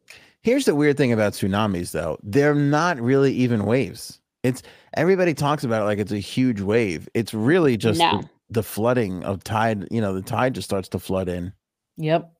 [0.48, 2.16] Here's the weird thing about tsunamis, though.
[2.22, 4.18] They're not really even waves.
[4.42, 4.62] It's
[4.94, 7.06] everybody talks about it like it's a huge wave.
[7.12, 8.22] It's really just No.
[8.22, 9.86] the, the flooding of tide.
[9.90, 11.52] You know, the tide just starts to flood in.
[11.98, 12.32] yep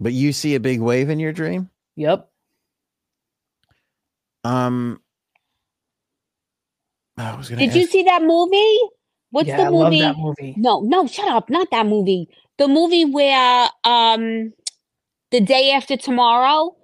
[0.00, 1.70] But you see a big wave in your dream.
[1.94, 2.28] yep
[4.42, 5.00] Um,
[7.18, 7.60] I was gonna.
[7.64, 8.78] Did you see that movie?
[9.30, 10.00] What's yeah, the I love movie?
[10.00, 11.50] that movie No, no, shut up.
[11.50, 12.28] Not that movie.
[12.56, 14.52] The movie where um
[15.30, 16.74] the day after tomorrow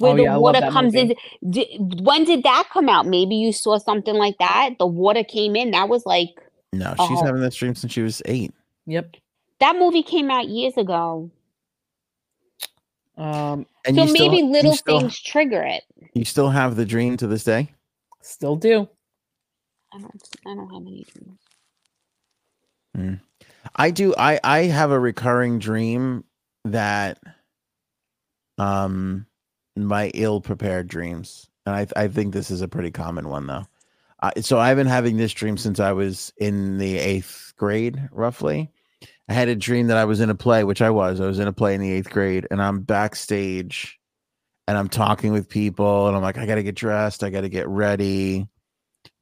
[0.00, 1.16] where Oh, the yeah, water comes movie.
[1.42, 1.50] in.
[1.52, 3.06] Di- when did that come out?
[3.06, 4.70] Maybe you saw something like that.
[4.78, 5.70] The water came in.
[5.72, 6.28] That was like
[6.72, 7.24] No, she's Oh.
[7.24, 8.52] having this dream since she was eight.
[8.86, 9.14] yep
[9.60, 11.30] that movie came out years ago.
[13.18, 15.82] um And so you still, maybe you little still, things trigger it.
[16.14, 17.68] You still have the dream to this day.
[18.22, 18.88] still do
[19.92, 21.38] I don't I don't have any dreams.
[23.76, 24.14] I do.
[24.16, 26.24] I I have a recurring dream
[26.64, 27.18] that,
[28.58, 29.26] um,
[29.76, 33.66] my ill prepared dreams, and I I think this is a pretty common one though.
[34.22, 38.70] Uh, so I've been having this dream since I was in the eighth grade, roughly.
[39.28, 41.20] I had a dream that I was in a play, which I was.
[41.20, 43.98] I was in a play in the eighth grade, and I'm backstage,
[44.68, 47.42] and I'm talking with people, and I'm like, I got to get dressed, I got
[47.42, 48.48] to get ready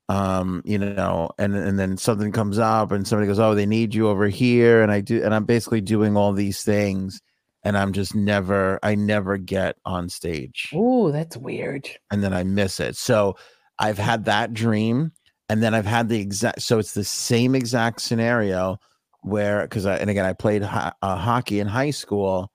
[0.08, 3.94] um you know and and then something comes up and somebody goes oh they need
[3.94, 7.20] you over here and i do and i'm basically doing all these things
[7.64, 10.70] and i'm just never i never get on stage.
[10.74, 11.88] Oh that's weird.
[12.10, 12.96] And then i miss it.
[12.96, 13.36] So
[13.78, 15.12] i've had that dream
[15.48, 18.78] and then i've had the exact so it's the same exact scenario
[19.22, 22.50] where because i and again i played ho- uh, hockey in high school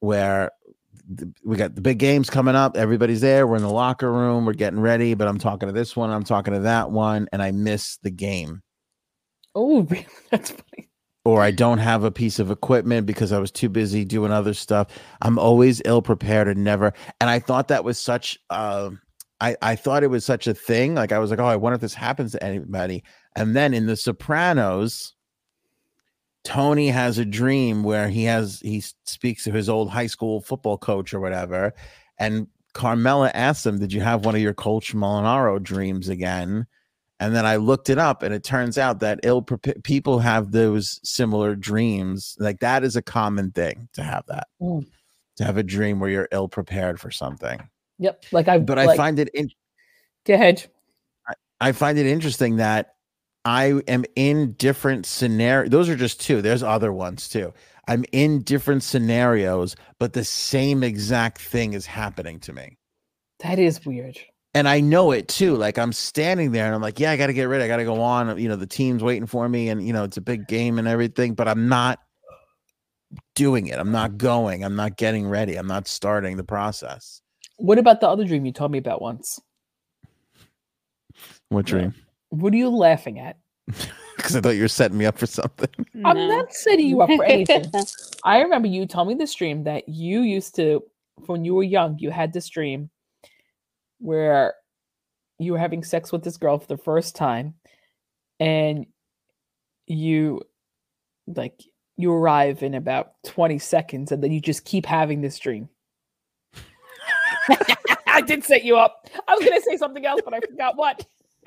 [0.00, 0.50] where
[1.44, 4.52] we got the big games coming up everybody's there we're in the locker room we're
[4.52, 7.50] getting ready but i'm talking to this one i'm talking to that one and i
[7.50, 8.60] miss the game.
[9.54, 10.06] Oh really?
[10.30, 10.88] that's funny
[11.24, 14.54] or I don't have a piece of equipment because I was too busy doing other
[14.54, 14.88] stuff.
[15.22, 16.92] I'm always ill prepared and never.
[17.20, 18.38] And I thought that was such.
[18.48, 18.90] Uh,
[19.40, 20.94] I I thought it was such a thing.
[20.94, 23.04] Like I was like, oh, I wonder if this happens to anybody.
[23.36, 25.14] And then in The Sopranos,
[26.44, 30.78] Tony has a dream where he has he speaks to his old high school football
[30.78, 31.74] coach or whatever,
[32.18, 36.66] and Carmela asks him, "Did you have one of your Coach Molinaro dreams again?"
[37.20, 40.98] And then I looked it up, and it turns out that ill people have those
[41.04, 42.34] similar dreams.
[42.40, 44.86] Like that is a common thing to have that, Mm.
[45.36, 47.60] to have a dream where you're ill prepared for something.
[47.98, 49.50] yep like i But I find it in,
[50.24, 50.66] go ahead
[51.60, 52.94] I find it interesting that
[53.44, 55.70] I am in different scenarios.
[55.70, 56.40] Those are just two.
[56.40, 57.52] There's other ones too.
[57.86, 62.78] I'm in different scenarios, but the same exact thing is happening to me.
[63.40, 64.18] that is weird
[64.54, 65.56] and I know it too.
[65.56, 67.64] Like I'm standing there and I'm like, yeah, I got to get ready.
[67.64, 68.38] I got to go on.
[68.38, 70.88] You know, the team's waiting for me, and you know, it's a big game and
[70.88, 71.34] everything.
[71.34, 72.00] But I'm not
[73.34, 73.78] doing it.
[73.78, 74.64] I'm not going.
[74.64, 75.56] I'm not getting ready.
[75.56, 77.22] I'm not starting the process.
[77.56, 79.38] What about the other dream you told me about once?
[81.48, 81.94] What dream?
[82.30, 83.36] What are you laughing at?
[84.16, 85.70] Because I thought you were setting me up for something.
[86.04, 87.64] I'm not setting you up for anything.
[88.24, 90.82] I remember you told me this dream that you used to,
[91.24, 92.90] when you were young, you had this dream
[94.00, 94.54] where
[95.38, 97.54] you were having sex with this girl for the first time
[98.38, 98.86] and
[99.86, 100.40] you
[101.26, 101.62] like
[101.96, 105.68] you arrive in about 20 seconds and then you just keep having this dream.
[108.06, 109.08] I did set you up.
[109.28, 111.06] I was gonna say something else, but I forgot what.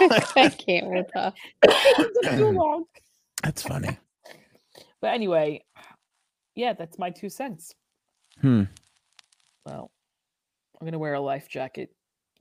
[0.00, 1.32] I can't with her.
[1.62, 2.84] It took too long.
[3.42, 3.98] That's funny.
[5.00, 5.64] But anyway,
[6.54, 7.74] yeah, that's my two cents.
[8.40, 8.64] Hmm.
[9.64, 9.90] Well,
[10.80, 11.90] I'm gonna wear a life jacket.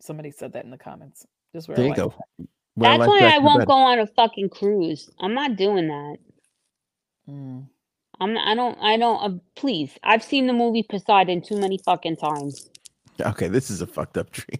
[0.01, 1.25] Somebody said that in the comments.
[1.53, 2.09] Just wear There a you life go.
[2.09, 2.49] jacket.
[2.75, 3.67] Wear a That's life why jacket I won't bed.
[3.67, 5.09] go on a fucking cruise.
[5.19, 6.17] I'm not doing that.
[7.29, 7.67] Mm.
[8.19, 8.37] I'm.
[8.37, 8.77] I don't.
[8.81, 9.23] I don't.
[9.23, 9.91] Uh, please.
[10.03, 12.69] I've seen the movie Poseidon too many fucking times.
[13.21, 14.59] Okay, this is a fucked up dream.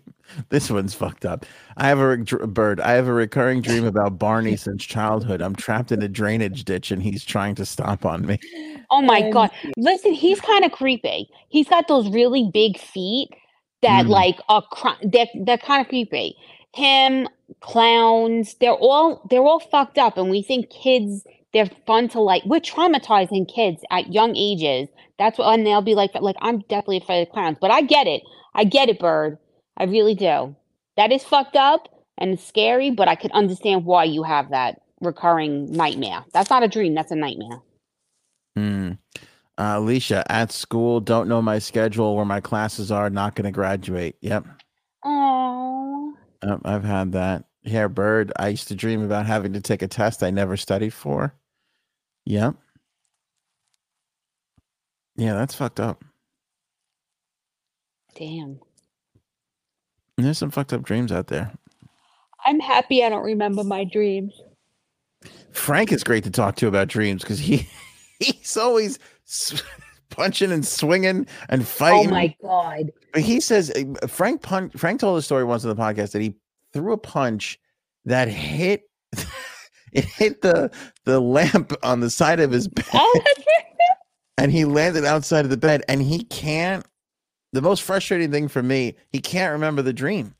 [0.49, 1.45] This one's fucked up.
[1.78, 2.80] I have a re- bird.
[2.80, 5.41] I have a recurring dream about Barney since childhood.
[5.41, 8.39] I'm trapped in a drainage ditch and he's trying to stomp on me.
[8.89, 9.51] Oh my And- god!
[9.78, 11.30] Listen, he's kind of creepy.
[11.49, 13.30] He's got those really big feet
[13.86, 14.09] that Mm.
[14.09, 14.63] like are.
[14.63, 16.36] Cr- they're they're kind of creepy.
[16.73, 17.27] Him,
[17.61, 18.55] clowns.
[18.55, 21.25] They're all they're all fucked up, and we think kids.
[21.53, 22.43] They're fun to like.
[22.45, 24.89] We're traumatizing kids at young ages.
[25.17, 27.57] That's what, and they'll be like, like I'm definitely afraid of clowns.
[27.61, 28.23] But I get it.
[28.53, 29.38] I get it, Bird.
[29.77, 30.55] I really do.
[30.97, 34.81] That is fucked up and it's scary, but I could understand why you have that
[35.01, 36.25] recurring nightmare.
[36.33, 36.93] That's not a dream.
[36.95, 37.61] That's a nightmare.
[38.55, 38.91] Hmm.
[39.58, 43.51] Uh, Alicia, at school, don't know my schedule, where my classes are, not going to
[43.51, 44.16] graduate.
[44.22, 44.45] Yep.
[45.06, 46.14] Oh.
[46.43, 47.45] Yep, I've had that.
[47.64, 50.93] Here, Bird, I used to dream about having to take a test I never studied
[50.93, 51.34] for.
[52.26, 52.56] Yep.
[55.16, 56.03] Yeah, that's fucked up.
[58.16, 58.60] Damn.
[60.18, 61.51] And there's some fucked up dreams out there.
[62.45, 64.39] I'm happy I don't remember my dreams.
[65.51, 67.68] Frank is great to talk to about dreams because he
[68.20, 68.99] he's always
[70.09, 72.09] punching and swinging and fighting.
[72.09, 72.91] Oh my god.
[73.13, 76.21] But he says uh, Frank pun- Frank told a story once on the podcast that
[76.21, 76.36] he
[76.73, 77.59] threw a punch
[78.05, 78.84] that hit
[79.93, 80.71] it hit the
[81.05, 83.21] the lamp on the side of his bed Oh,
[84.38, 86.86] and he landed outside of the bed and he can't
[87.53, 90.36] the most frustrating thing for me he can't remember the dream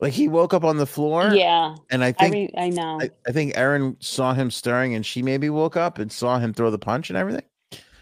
[0.00, 1.76] like he woke up on the floor Yeah.
[1.90, 2.98] and i I, think I know.
[3.00, 6.52] I, I think Erin saw him stirring and she maybe woke up and saw him
[6.52, 7.44] throw the punch and everything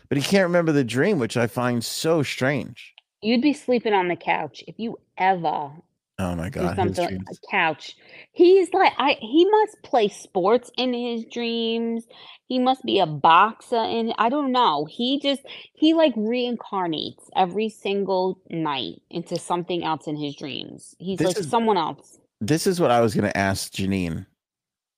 [0.09, 4.09] but he can't remember the dream which i find so strange You'd be sleeping on
[4.09, 5.71] the couch if you ever
[6.19, 7.25] oh my god something dreams.
[7.31, 7.97] a couch.
[8.33, 12.07] He's like I he must play sports in his dreams.
[12.47, 14.85] He must be a boxer and I don't know.
[14.85, 15.41] He just
[15.75, 20.95] he like reincarnates every single night into something else in his dreams.
[20.99, 22.19] He's This like is- someone else.
[22.41, 24.27] this is what I was going to ask Janine,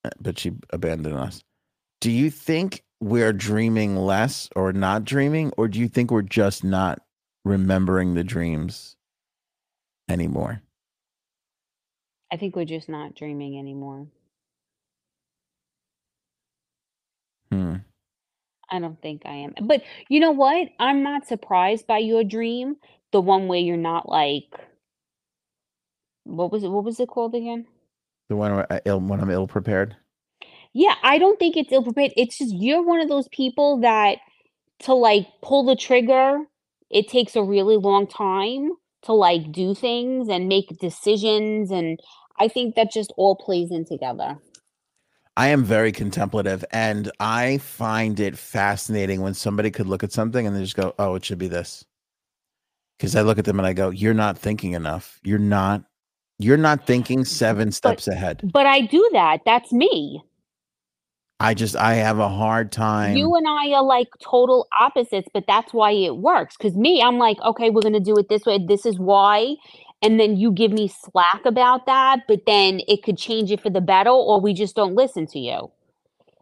[0.05, 1.43] uh, but she abandoned us.
[2.01, 6.65] Do you think we're dreaming less or not dreaming, or do you think we're just
[6.65, 7.01] not
[7.45, 8.97] remembering the dreams
[10.09, 10.61] anymore?
[12.33, 14.07] I think we're just not dreaming anymore.
[17.51, 17.77] Hmm.
[18.71, 19.55] I don't think I am.
[19.63, 20.69] But you know what?
[20.81, 22.77] I'm not surprised by your dream.
[23.13, 24.53] The one where you're not like
[26.25, 27.67] what was it what was it called again?
[28.29, 29.97] The one where I ill, when I'm ill prepared.
[30.73, 32.13] Yeah, I don't think it's ill prepared.
[32.17, 34.19] It's just you're one of those people that
[34.81, 36.41] to like pull the trigger,
[36.91, 38.71] it takes a really long time
[39.05, 42.01] to like do things and make decisions and
[42.39, 44.39] I think that just all plays in together.
[45.37, 50.47] I am very contemplative, and I find it fascinating when somebody could look at something
[50.47, 51.85] and they just go, "Oh, it should be this."
[52.97, 55.19] Because I look at them and I go, "You're not thinking enough.
[55.25, 55.85] You're not.
[56.39, 59.41] You're not thinking seven steps ahead." But I do that.
[59.45, 60.23] That's me.
[61.41, 63.17] I just I have a hard time.
[63.17, 66.57] You and I are like total opposites, but that's why it works.
[66.57, 68.59] Because me, I'm like, okay, we're gonna do it this way.
[68.59, 69.57] This is why.
[70.03, 73.71] And then you give me slack about that, but then it could change it for
[73.71, 75.71] the better, or we just don't listen to you.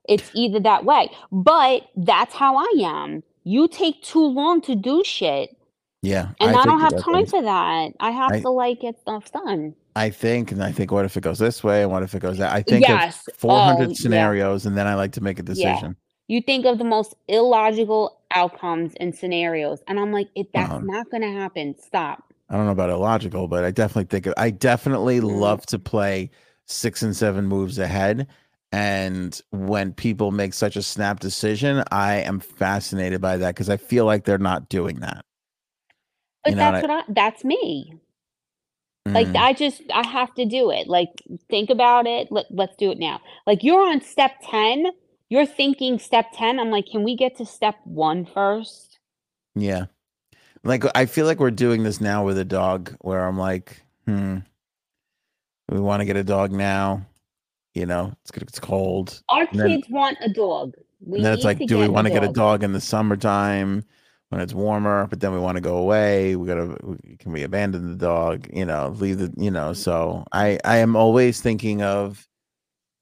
[0.09, 1.11] It's either that way.
[1.31, 3.23] But that's how I am.
[3.45, 5.57] You take too long to do shit,
[6.03, 7.93] yeah, and I, think don't have time for that.
[8.01, 9.75] I have I- to like get stuff done.
[9.95, 12.21] I think, and I think, what if it goes this way, and what if it
[12.21, 12.53] goes that?
[12.53, 13.29] I think Yes.
[13.29, 13.97] of 400 Oh, yeah.
[13.97, 15.73] scenarios, and then I like to make a Yeah.
[15.75, 15.97] decision.
[16.29, 20.81] You think of the most illogical outcomes and scenarios, and I'm like, if that's Uh-huh.
[20.81, 21.75] not gonna happen.
[21.79, 22.33] Stop.
[22.49, 25.29] I don't know about illogical, but I definitely think I definitely Mm.
[25.41, 26.31] love to play
[26.67, 28.29] six and seven moves ahead.
[28.73, 33.77] And when people make such a snap decision, I am fascinated by that because I
[33.77, 35.25] feel like they're not doing that.
[36.45, 37.95] But You know, that's what I that's me.
[39.07, 39.37] Like Mm.
[39.37, 40.87] I just I have to do it.
[40.87, 41.11] Like
[41.51, 42.29] think about it.
[42.31, 43.21] Let let's do it now.
[43.47, 44.87] Like you're on step 10,
[45.29, 46.61] you're thinking step 10.
[46.61, 49.01] I'm like, can we get to step one first?
[49.57, 49.87] Yeah.
[50.63, 54.39] Like I feel like we're doing this now with a dog where I'm like, hmm,
[55.69, 57.05] we want to get a dog now.
[57.75, 59.21] You know, it's it's cold.
[59.31, 60.75] Our And then- kids want a dog.
[61.05, 63.83] We and then it's like, do we want to get a dog in the summertime
[64.33, 65.07] when it's warmer?
[65.09, 66.37] But then we want to go away.
[66.37, 66.75] We gotta
[67.19, 68.49] can we abandon the dog?
[68.51, 69.75] You know, leave the you know.
[69.75, 72.27] So I I am always thinking of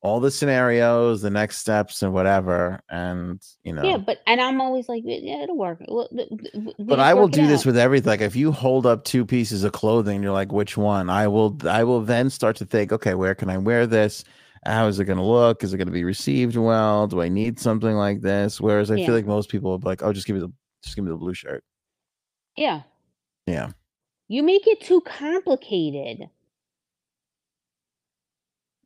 [0.02, 2.80] all the scenarios, the next steps, and whatever.
[2.90, 5.78] And you know, Yeah, but and I'm always like, yeah, it'll work.
[5.86, 7.66] Well, th- th- we but I will do this out.
[7.66, 8.08] with everything.
[8.08, 11.08] Like if you hold up two pieces of clothing, you're like, which one?
[11.08, 11.56] I will.
[11.64, 14.24] I will then start to think, okay, where can I wear this?
[14.66, 15.62] How is it going to look?
[15.64, 17.06] Is it going to be received well?
[17.06, 18.60] Do I need something like this?
[18.60, 19.06] Whereas I Yeah.
[19.06, 20.52] feel like most people will be like, oh, just give me the
[20.82, 21.64] just give me the blue shirt.
[22.56, 22.82] Yeah.
[23.46, 23.70] Yeah.
[24.28, 26.28] You make it too complicated.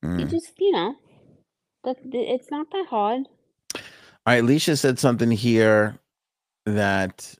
[0.02, 0.30] You Mm.
[0.30, 0.96] just, you know,
[1.84, 3.26] that it's not that hard.
[3.74, 3.80] All
[4.34, 5.98] right, Leisha said something here
[6.66, 7.34] that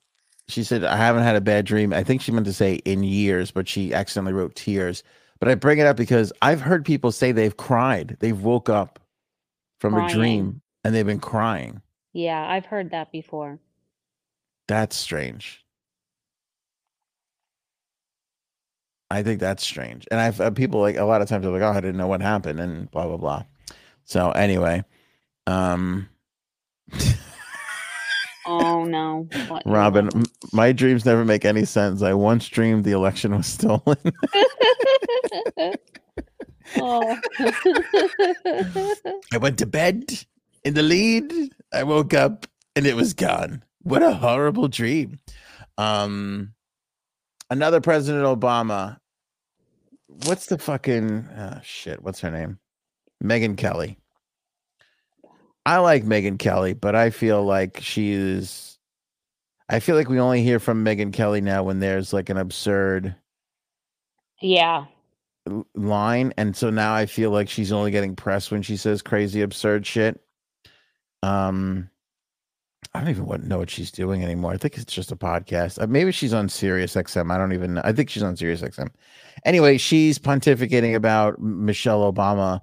[0.48, 1.92] she said I haven't had a bad dream.
[1.92, 5.02] I think she meant to say in years, but she accidentally wrote tears.
[5.40, 8.16] But I bring it up because I've heard people say they've cried.
[8.20, 8.98] They've woke up
[9.80, 11.82] from a dream and they've been crying.
[12.12, 13.58] Yeah, I've heard that before.
[14.68, 15.64] That's strange.
[19.10, 20.08] I think that's strange.
[20.10, 22.06] And I've uh, people like a lot of times are like, "Oh, I didn't know
[22.06, 23.44] what happened," and blah blah blah.
[24.04, 24.84] So anyway,
[25.46, 26.08] um,
[28.46, 29.28] Oh no.
[29.48, 30.08] What- Robin,
[30.52, 32.02] my dreams never make any sense.
[32.02, 33.80] I once dreamed the election was stolen.
[36.76, 37.18] oh.
[39.32, 40.12] I went to bed
[40.64, 41.32] in the lead.
[41.72, 42.46] I woke up
[42.76, 43.62] and it was gone.
[43.84, 45.20] What a horrible dream.
[45.78, 46.54] Um,
[47.50, 48.98] another President Obama.
[50.06, 52.02] What's the fucking oh, shit?
[52.02, 52.58] What's her name?
[53.22, 53.98] Megyn Kelly.
[55.66, 58.78] I like Megyn Kelly, but I feel like she's.
[59.68, 63.14] I feel like we only hear from Megyn Kelly now when there's like an absurd
[64.40, 64.84] yeah.
[65.74, 69.40] line and so now i feel like she's only getting press when she says crazy
[69.42, 70.20] absurd shit
[71.22, 71.88] um
[72.94, 75.82] i don't even want, know what she's doing anymore i think it's just a podcast
[75.82, 78.62] uh, maybe she's on sirius xm i don't even know i think she's on sirius
[78.62, 78.88] xm
[79.44, 82.60] anyway she's pontificating about michelle obama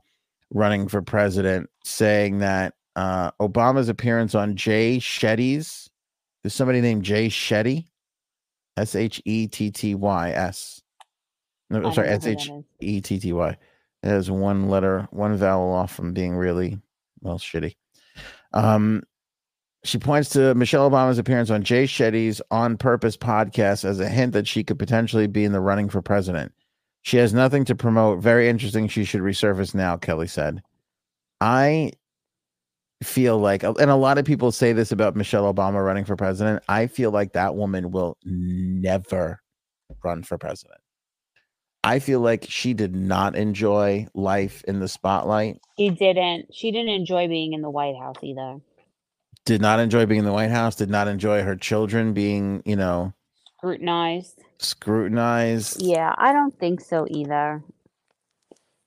[0.52, 5.90] running for president saying that uh obama's appearance on jay shetty's
[6.44, 7.86] there's somebody named jay shetty
[8.78, 10.82] E s-h-e-t-t-y-s
[11.72, 12.64] no I don't sorry know who that s-h is.
[12.82, 13.58] E T T Y.
[14.04, 16.80] It has one letter, one vowel off from being really
[17.22, 17.76] well shitty.
[18.54, 19.04] Um,
[19.84, 24.34] she points to Michelle Obama's appearance on Jay Shetty's On Purpose podcast as a hint
[24.34, 26.52] that she could potentially be in the running for president.
[27.02, 28.20] She has nothing to promote.
[28.20, 28.88] Very interesting.
[28.88, 30.62] She should resurface now, Kelly said.
[31.40, 31.94] I
[33.02, 36.62] feel like, and a lot of people say this about Michelle Obama running for president.
[36.70, 39.42] I feel like that woman will never
[40.04, 40.80] run for president.
[41.84, 46.54] I feel like she did not enjoy life in the spotlight, She didn't.
[46.54, 48.60] She didn't enjoy being in the White House either.
[49.46, 52.76] Did not enjoy being in the White House, did not enjoy her children being, you
[52.76, 53.14] know,
[53.58, 54.42] Scrutinized.
[54.60, 55.82] scrutinized.
[55.82, 57.64] Yeah, I don't think so either.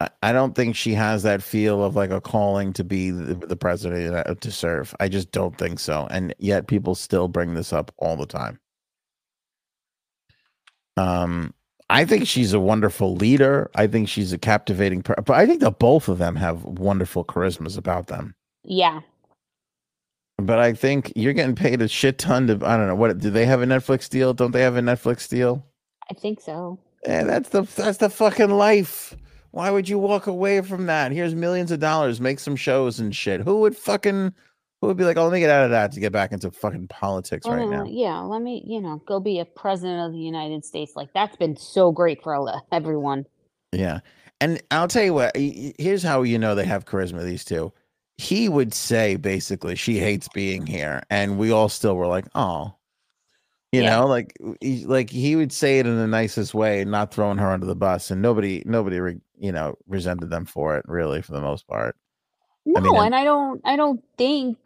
[0.00, 3.34] I, I don't think she has that feel of like a calling to be the,
[3.34, 4.94] the president uh, to serve.
[5.00, 6.08] I just don't think so.
[6.10, 8.58] And yet people still bring this up all the time.
[10.96, 11.54] Um,
[11.90, 13.70] I think she's a wonderful leader.
[13.74, 17.24] I think she's a captivating, per- but I think that both of them have wonderful
[17.24, 18.34] charismas about them.
[18.64, 19.00] Yeah.
[20.38, 23.30] But I think you're getting paid a shit ton to I don't know what do
[23.30, 24.34] they have a Netflix deal?
[24.34, 25.64] Don't they have a Netflix deal?
[26.10, 26.78] I think so.
[27.06, 29.16] And that's the that's the fucking life.
[29.52, 31.12] Why would you walk away from that?
[31.12, 33.40] Here's millions of dollars, make some shows and shit.
[33.42, 34.34] Who would fucking
[34.80, 36.50] who would be like, oh, let me get out of that to get back into
[36.50, 37.84] fucking politics right Uh, now?
[37.86, 40.92] Yeah, let me, you know, go be a president of the United States.
[40.96, 43.24] Like that's been so great for everyone.
[43.72, 44.00] Yeah.
[44.40, 47.72] And I'll tell you what, here's how you know they have charisma, these two.
[48.16, 51.02] He would say basically, she hates being here.
[51.10, 52.74] And we all still were like, oh,
[53.72, 53.96] you Yeah.
[53.96, 57.50] know, like, he, like he would say it in the nicest way, not throwing her
[57.50, 58.10] under the bus.
[58.10, 61.96] And nobody, nobody, re, you know, resented them for it, really, for the most part.
[62.66, 64.58] No, I mean, and- I don't, I don't think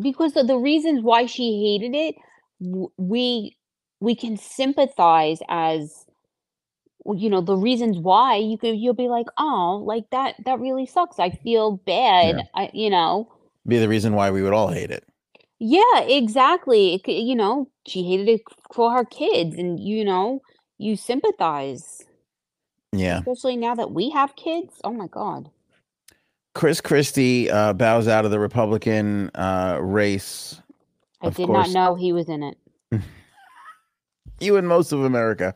[0.00, 2.14] because of the reasons why she hated it,
[2.96, 3.56] we
[4.00, 6.06] we can sympathize as
[7.16, 10.86] you know the reasons why you could you'll be like oh like that that really
[10.86, 12.42] sucks i feel bad Yeah.
[12.54, 13.28] i you know
[13.66, 15.04] Be the reason why we would all hate it.
[15.58, 18.40] yeah exactly it, you know she hated it
[18.72, 20.40] for her kids and you know
[20.78, 22.02] you sympathize
[22.92, 23.18] Yeah.
[23.18, 25.50] especially now that we have kids oh my god
[26.54, 30.60] Chris Christie uh, bows out of the Republican uh, race.
[31.22, 31.72] i Of did course.
[31.72, 32.58] not know he was in it
[34.40, 35.54] You and most of America.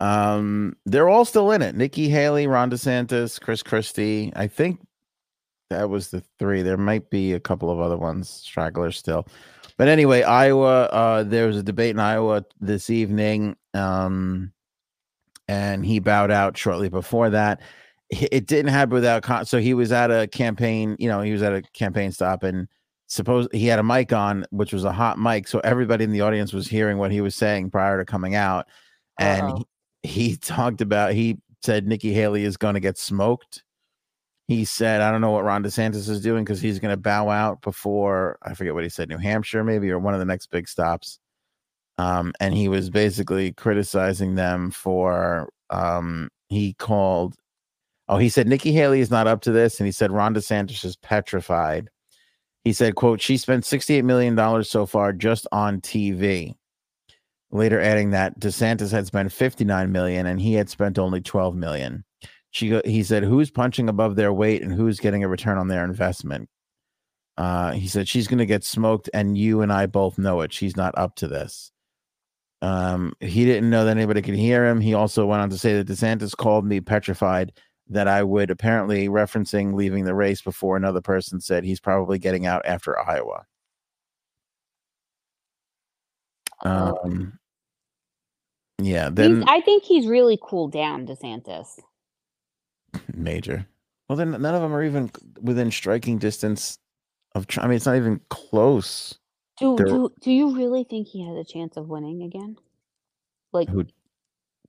[0.00, 1.74] Um, they're all still in it.
[1.74, 4.32] Nikki Haley, Ron DeSantis, Chris Christie.
[4.36, 4.80] I think
[5.70, 6.62] that was the three.
[6.62, 9.26] There might be a couple of other ones, stragglers still.
[9.76, 13.56] But anyway, Iowa, uh, there was a debate in Iowa this evening.
[13.72, 14.52] Um,
[15.48, 17.60] and he bowed out shortly before that.
[18.10, 21.42] It didn't happen without con- so he was at a campaign, you know, he was
[21.42, 22.68] at a campaign stop and
[23.06, 26.20] suppose he had a mic on, which was a hot mic, so everybody in the
[26.20, 28.66] audience was hearing what he was saying prior to coming out.
[29.18, 29.64] And Uh-oh.
[30.04, 33.62] He, talked about he said Nikki Haley is going to get smoked.
[34.46, 37.30] He said, I don't know what Ron DeSantis is doing because he's going to bow
[37.30, 40.50] out before I forget what he said, New Hampshire maybe or one of the next
[40.50, 41.18] big stops.
[41.96, 47.36] Um, and he was basically criticizing them for um, he called
[48.08, 50.84] oh he said Nikki Haley is not up to this, and he said Ron DeSantis
[50.84, 51.88] is petrified.
[52.64, 56.54] He said, quote, she spent $68 million so far just on TV.
[57.54, 62.04] Later adding that DeSantis had spent 59 million and he had spent only 12 million.
[62.50, 65.84] She he said, who's punching above their weight and who's getting a return on their
[65.84, 66.48] investment?
[67.38, 70.52] Uh, he said, she's going to get smoked and you and I both know it.
[70.52, 71.70] She's not up to this.
[72.60, 74.80] Um, he didn't know that anybody could hear him.
[74.80, 77.52] He also went on to say that DeSantis called me petrified
[77.88, 82.46] that I would apparently referencing leaving the race before another person said he's probably getting
[82.46, 83.46] out after Iowa.
[86.64, 87.38] Um,
[88.82, 91.78] yeah, he's- then i think he's really cooled down desantis
[93.14, 93.66] major.
[94.08, 95.10] Well, then none of them are even
[95.40, 96.78] within striking distance
[97.34, 97.46] of.
[97.58, 99.18] I mean, it's not even close.
[99.58, 102.56] do, do do you really think he has a chance of winning again
[103.52, 103.86] like Who-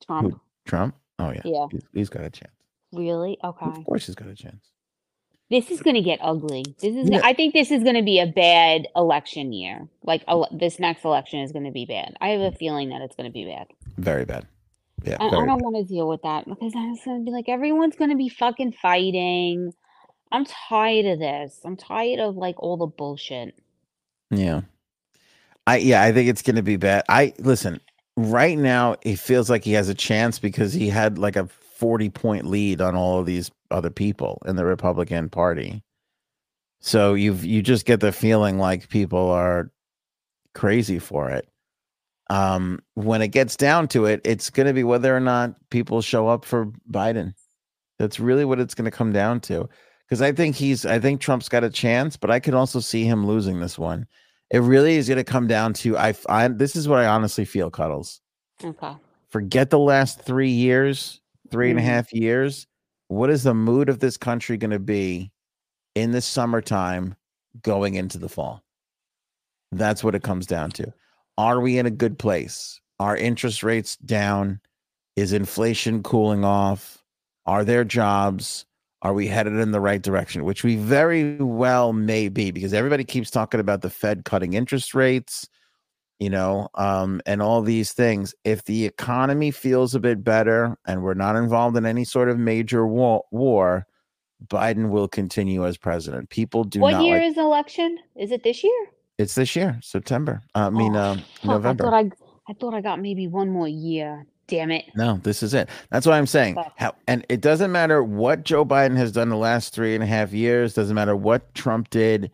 [0.06, 0.96] trump Trump?
[1.20, 2.54] Oh yeah, yeah he's, he's got a chance.
[2.94, 4.72] really okay Of course, he's got a chance.
[5.50, 6.64] This is going to get ugly.
[6.80, 7.10] This is.
[7.10, 7.22] Yeah.
[7.24, 9.88] I think this is going to be a bad election year.
[10.04, 12.16] Like ele- this next election is going to be bad.
[12.20, 13.68] I have a feeling that it's going to be bad.
[13.98, 14.48] Very bad.
[15.04, 17.48] Yeah, I, I don't want to deal with that because it's going to be like
[17.48, 19.72] everyone's going to be fucking fighting.
[20.32, 21.60] I'm tired of this.
[21.64, 23.56] I'm tired of like all the bullshit.
[24.32, 24.62] Yeah.
[25.68, 27.04] I yeah, I think it's gonna be bad.
[27.10, 27.82] I listen,
[28.18, 32.10] right now it feels like he has a chance because he had like a 40
[32.10, 35.84] point lead on all of these other people in the Republican Party.
[36.80, 39.72] So you've you just get the feeling like people are
[40.54, 41.48] crazy for it.
[42.30, 46.28] Um when it gets down to it, it's gonna be whether or not people show
[46.28, 47.34] up for Biden.
[48.00, 49.68] That's really what it's gonna come down to.
[50.08, 53.04] Because I think he's I think Trump's got a chance, but I could also see
[53.06, 54.08] him losing this one.
[54.52, 56.48] It really is going to come down to I, I.
[56.48, 58.22] This is what I honestly feel, Cuddles.
[58.64, 58.94] Okay.
[59.30, 61.20] Forget the last three years,
[61.52, 61.86] three and a Mhm.
[61.86, 62.68] half years.
[63.08, 65.32] What is the mood of this country going to be
[65.96, 67.16] in the summertime
[67.62, 68.64] going into the fall?
[69.72, 70.94] That's what it comes down to.
[71.38, 72.80] Are we in a good place?
[73.00, 74.62] Are interest rates down?
[75.16, 77.04] Is inflation cooling off?
[77.46, 78.66] Are there jobs?
[79.06, 80.46] Are we headed in the right direction?
[80.46, 84.96] Which we very well may be because everybody keeps talking about the Fed cutting interest
[84.96, 85.48] rates,
[86.18, 88.34] you know, um, and all these things.
[88.44, 92.40] If the economy feels a bit better and we're not involved in any sort of
[92.40, 93.86] major war, war
[94.48, 96.32] Biden will continue as president.
[96.32, 98.00] People do what year like is election?
[98.16, 98.88] Is it this year?
[99.20, 100.42] it's this year, September.
[100.56, 101.86] I mean, Oh, fuck, November.
[101.86, 102.10] I thought I,
[102.50, 104.26] I thought I got maybe one more year.
[104.48, 104.86] Damn it.
[104.96, 105.70] No, this is it.
[105.90, 106.58] That's what I'm saying.
[106.76, 110.08] How, and it doesn't matter what Joe Biden has done the last three and a
[110.08, 110.74] half years.
[110.76, 112.32] Doesn't matter what Trump did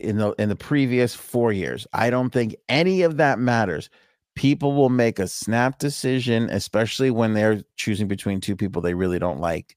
[0.00, 1.86] in the in the previous four years.
[1.92, 3.90] I don't think any of that matters.
[4.34, 9.18] People will make a snap decision, especially when they're choosing between two people they really
[9.18, 9.76] don't like,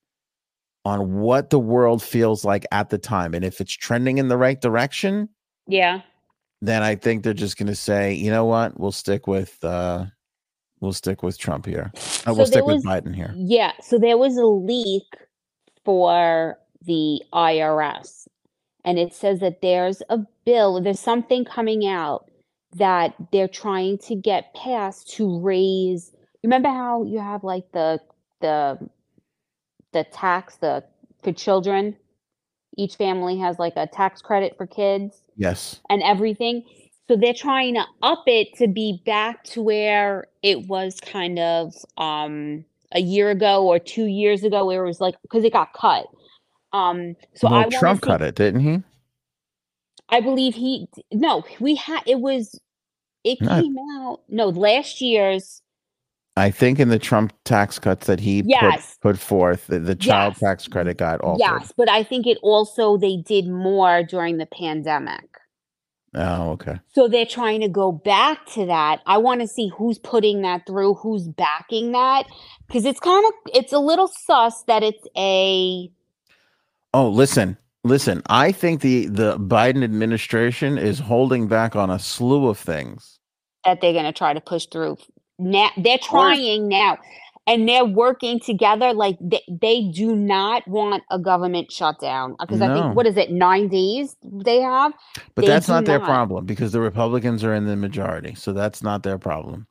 [0.85, 3.33] on what the world feels like at the time.
[3.33, 5.27] And if it's trending in the right direction,
[5.67, 6.01] Yeah.
[6.61, 10.05] then I think they're just going to say, you know what, we'll stick with uh,
[10.83, 11.91] we'll stick with Trump here.
[11.95, 13.33] Uh, So we'll stick there with Biden here.
[13.35, 15.05] Yeah, so there was a leak
[15.85, 18.27] for the IRS,
[18.85, 22.29] and it says that there's a bill, there's something coming out
[22.75, 26.11] that they're trying to get passed to raise.
[26.43, 27.99] Remember how you have like the
[28.41, 28.77] the
[29.93, 30.83] the tax the
[31.23, 31.95] for children?
[32.75, 35.79] Each family has like a tax credit for kids Yes.
[35.89, 36.63] and everything.
[37.09, 41.73] So they're trying to up it to be back to where it was kind of
[41.97, 42.63] um
[42.93, 46.05] a year ago or two years ago, where it was like because it got cut.
[46.71, 48.81] Um, so well, I Trump see- cut it, didn't he?
[50.09, 52.59] I believe he no, we had it was
[53.23, 53.61] it No.
[53.61, 55.61] came out no last year's
[56.35, 58.97] I think in the Trump tax cuts that he Yes.
[59.01, 60.39] put, put forth, the, the child Yes.
[60.39, 61.39] tax credit got altered.
[61.39, 65.29] yes, but I think it also they did more during the pandemic.
[66.15, 66.79] Oh, okay.
[66.93, 69.01] So they're trying to go back to that.
[69.07, 72.25] I want to see who's putting that through, who's backing that,
[72.67, 75.91] because it's kind of it's a little sus that it's a
[76.93, 78.21] Oh, listen, listen.
[78.27, 83.19] I think the the Biden administration is holding back on a slew of things.
[83.65, 84.97] that they're going to try to push through.
[85.39, 86.97] Now they're trying now,
[87.47, 88.93] and they're working together.
[88.93, 93.17] Like they, they do not want a government shutdown uh, because I think what is
[93.17, 94.93] it nine days they have.
[95.35, 96.07] But They that's not their not.
[96.07, 98.35] problem because the Republicans are in the majority.
[98.35, 99.67] So that's not their problem.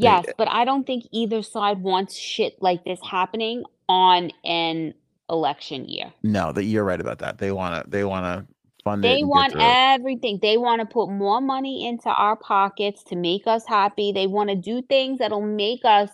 [0.00, 4.30] They- Yes, eh but I don't think either side wants shit like this happening on
[4.44, 4.94] an
[5.30, 6.12] election year.
[6.22, 7.38] No, that you're right about that.
[7.38, 8.46] They want to they want to
[8.84, 9.02] fund.
[9.04, 10.38] They want everything.
[10.42, 14.12] They want to put more money into our pockets to make us happy.
[14.12, 16.10] They want to do things that'll make us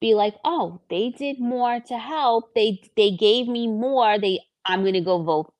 [0.00, 2.54] be like, "Oh, they did more to help.
[2.54, 4.18] They they gave me more.
[4.18, 5.52] They I'm going to go vote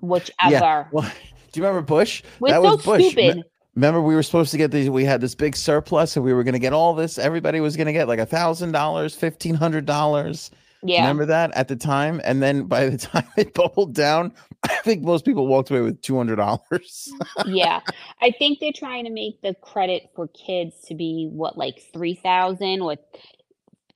[0.00, 1.10] whichever." Well,
[1.52, 2.22] do you remember Bush?
[2.40, 3.14] We're that so was Bush.
[3.14, 3.42] Me-
[3.76, 4.88] Remember, we were supposed to get these.
[4.88, 7.18] We had this big surplus, and we were going to get all this.
[7.18, 10.50] Everybody was going to get like a thousand dollars, fifteen hundred dollars.
[10.82, 11.00] Yeah.
[11.00, 14.32] Remember that at the time, and then by the time it bubbled down,
[14.64, 17.12] I think most people walked away with two hundred dollars.
[17.44, 17.80] yeah.
[18.22, 22.80] I think they're trying to make the credit for kids to be what like 3000
[22.80, 22.96] or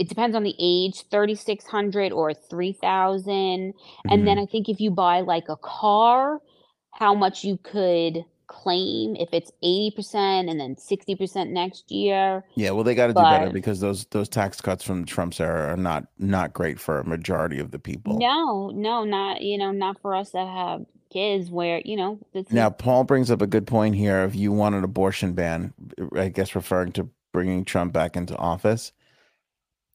[0.00, 3.32] it depends on the age, 3600 or 3000.
[3.32, 3.74] And
[4.08, 4.24] Mm-hmm.
[4.24, 6.40] then I think if you buy like a car,
[6.92, 12.44] how much you could claim if it's 80% and then 60% next year.
[12.56, 15.72] yeah, well, they got to do better because those those tax cuts from Trump's era
[15.72, 18.18] are not not great for a majority of the people.
[18.18, 20.80] No, no, not, you know, not for us that have
[21.12, 24.24] kids where, you know, this is- Now, Paul brings up a good point here.
[24.24, 25.72] If you want an abortion ban,
[26.16, 28.90] I guess referring to bringing Trump back into office.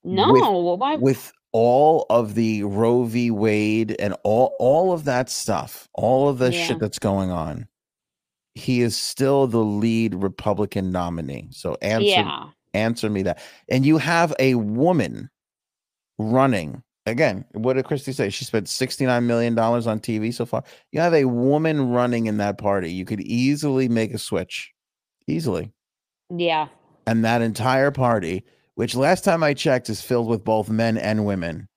[0.05, 3.31] No, well, why with all of the Roe v.
[3.31, 6.63] Wade and all all of that stuff, all of the Yeah.
[6.65, 7.67] shit that's going on,
[8.55, 11.47] he is still the lead Republican nominee.
[11.51, 12.49] So answer yeah.
[12.73, 13.41] answer me that.
[13.69, 15.29] And you have a woman
[16.17, 17.45] running again.
[17.53, 18.29] What did Christie say?
[18.29, 20.63] She spent sixty nine million dollars on TV so far.
[20.91, 22.91] You have a woman running in that party.
[22.91, 24.71] You could easily make a switch,
[25.27, 25.71] easily
[26.29, 26.67] Yeah.
[27.07, 28.43] and that entire party,
[28.75, 31.67] which last time I checked is filled with both men and women,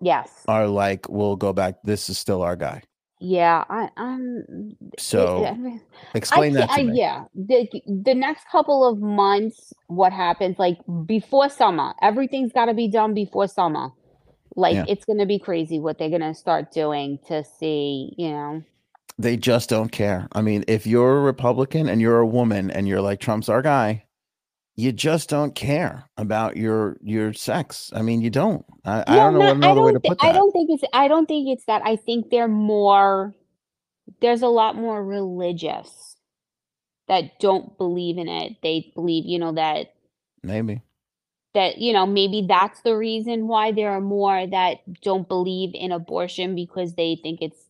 [0.00, 0.44] Yes.
[0.48, 1.76] are like, we'll go back.
[1.84, 2.82] This is still our guy.
[3.18, 5.80] Yeah, I I'm So I mean,
[6.14, 6.98] explain I, that to I- me.
[6.98, 7.66] yeah, the
[8.04, 11.94] the next couple of months, what happens like before summer?
[12.02, 13.88] Everything's got to be done before summer.
[14.54, 14.84] Like Yeah.
[14.86, 18.62] it's gonna be crazy what they're gonna start doing to see, you know.
[19.18, 20.28] They just don't care.
[20.32, 23.62] I mean, if you're a Republican and you're a woman and you're like Trump's our
[23.62, 24.04] guy,
[24.76, 27.92] you just don't care about your your sex.
[27.94, 28.64] I mean, you don't.
[28.84, 30.32] I, I don't know no, another way to thi- put I that.
[30.32, 30.84] don't think it's.
[30.92, 31.82] I don't think it's that.
[31.84, 33.34] I think they're more.
[34.20, 36.16] There's a lot more religious
[37.08, 38.54] that don't believe in it.
[38.62, 39.94] They believe, you know, that
[40.42, 40.82] Maybe.
[41.54, 45.92] that you know maybe that's the reason why there are more that don't believe in
[45.92, 47.65] abortion because they think it's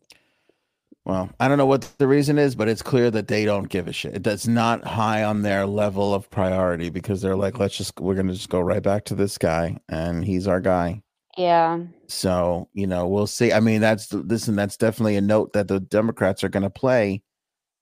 [1.07, 3.89] Well, I don't know what the reason is, but it's clear that they don't give
[3.89, 4.24] a shit.
[4.24, 8.35] That's not high on their level of priority because they're like, let's just we're gonna
[8.35, 11.03] just go right back to this guy, and he's our guy.
[11.39, 13.53] yeah So you know, we'll see.
[13.53, 14.57] I mean, that's listen.
[14.57, 17.23] That's definitely a note that the Democrats are going to play.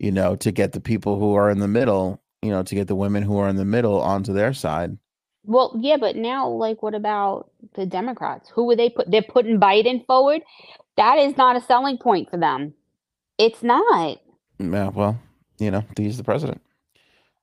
[0.01, 2.23] You know, to get the people who are in the middle.
[2.43, 4.99] You know, to get the women who are in the middle onto their side.
[5.45, 9.61] well yeah but now like what about the democrats who would they put they're putting
[9.61, 10.43] biden forward
[10.97, 12.75] that is not a selling point for them
[13.39, 14.19] it's not
[14.59, 14.89] Yeah.
[14.89, 15.19] Well,
[15.59, 16.61] you know, he's the president.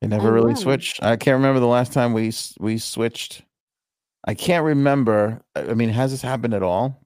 [0.01, 0.59] They never I really know.
[0.59, 1.03] switched.
[1.03, 3.43] I can't remember the last time we we switched.
[4.25, 5.41] I can't remember.
[5.55, 6.99] I mean, has this happened at all?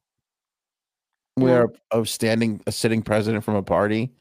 [1.35, 4.13] Where a standing, a sitting president from a party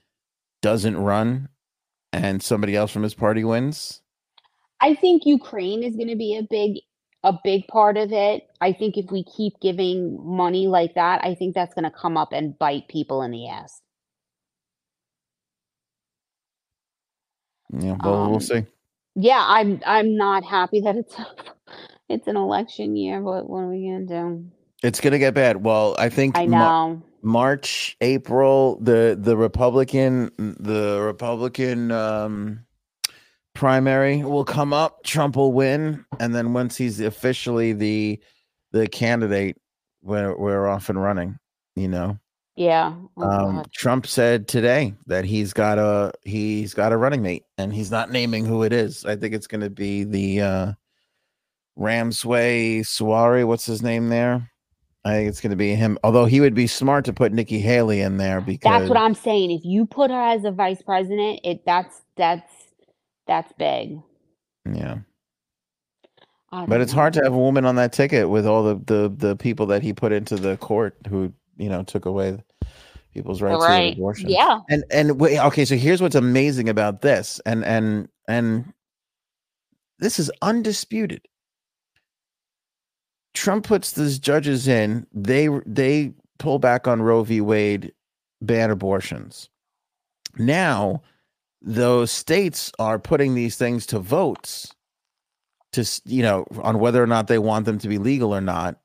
[0.63, 1.49] doesn't run,
[2.13, 4.01] and somebody else from his party wins.
[4.81, 6.81] i think ukraine is going to be a big
[7.23, 11.35] a big part of it i think if we keep giving money like that i
[11.35, 13.81] think that's going to come up and bite people in the ass
[17.81, 17.97] Yeah.
[18.03, 18.65] Well, we'll Um, see.
[19.17, 21.15] yeah i'm i'm not happy that it's
[22.09, 24.47] it's an election year but what are we gonna do
[24.83, 25.65] It's gonna get bad.
[25.65, 32.61] Well, I think i know March, April, the the Republican, the Republican um,
[33.55, 38.21] primary will come up, Trump will win, and then once he's officially the
[38.73, 39.57] the candidate,
[40.03, 41.39] we're we're off and running.
[41.77, 42.19] You know,
[42.57, 42.95] Yeah.
[43.17, 47.73] Oh, um, Trump said today that he's got a he's got a running mate, and
[47.75, 49.05] he's not naming who it is.
[49.05, 50.73] I think it's going to be the uh,
[51.77, 53.45] Ramsway Suari.
[53.45, 54.51] What's his name there?
[55.05, 55.99] I think it's going to be him.
[56.05, 59.15] Although he would be smart to put Nikki Haley in there because That's what I'm
[59.15, 59.51] saying.
[59.51, 62.53] If you put her as a vice president, it that's that's
[63.27, 63.99] that's big.
[64.71, 64.99] yeah.
[66.69, 69.37] But it's hard to have a woman on that ticket with all the the the
[69.37, 72.39] people that he put into the court who you know took away
[73.15, 73.95] people's rights to right.
[73.95, 74.29] abortion.
[74.29, 74.61] Yeah.
[74.69, 78.73] And and wait, okay, so here's what's amazing about this, and and and
[80.01, 81.23] this is undisputed.
[83.33, 85.07] Trump puts these judges in.
[85.13, 87.41] They they pull back on Roe v.
[87.41, 87.93] Wade,
[88.43, 89.49] ban abortions.
[90.37, 91.03] Now,
[91.63, 94.75] those states are putting these things to votes
[95.73, 98.77] to you know on whether or not they want them to be legal or not,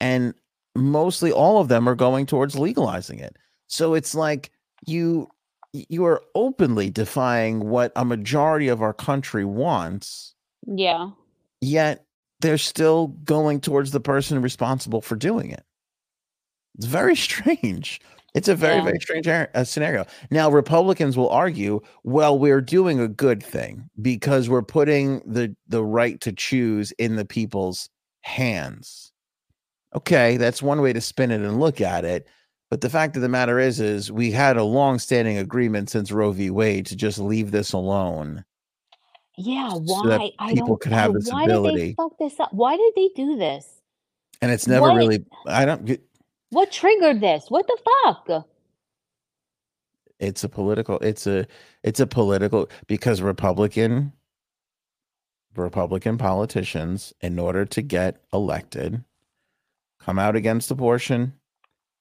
[0.00, 0.34] and
[0.76, 3.36] mostly all of them are going towards legalizing it.
[3.68, 4.50] So it's like
[4.86, 5.28] you
[5.74, 10.34] you are openly defying what a majority of our country wants,
[10.66, 11.10] Yeah.
[11.60, 12.06] yet
[12.40, 15.64] they're still going towards the person responsible for doing it.
[16.76, 18.00] It's very strange.
[18.34, 18.84] It's a very, Yeah.
[18.84, 20.06] very strange uh, scenario.
[20.30, 25.84] Now, Republicans will argue, well, we're doing a good thing because we're putting the, the
[25.84, 27.88] right to choose in the people's
[28.22, 29.07] hands.
[29.94, 32.26] Okay, that's one way to spin it and look at it.
[32.70, 36.32] But the fact of the matter is, is we had a long-standing agreement since Roe
[36.32, 36.50] v.
[36.50, 38.44] Wade to just leave this alone.
[39.38, 39.70] Yeah.
[39.70, 40.30] So Why?
[40.38, 41.76] I people could have this why did ability.
[41.88, 42.52] they fuck this up?
[42.52, 43.80] Why did they do this?
[44.42, 46.02] And it's never What- really I don't get
[46.50, 47.46] What triggered this?
[47.48, 48.46] What the fuck?
[50.20, 51.46] it's a political it's a
[51.84, 54.12] it's a political because republican
[55.54, 59.04] republican politicians in order to get elected
[60.08, 61.34] come out against abortion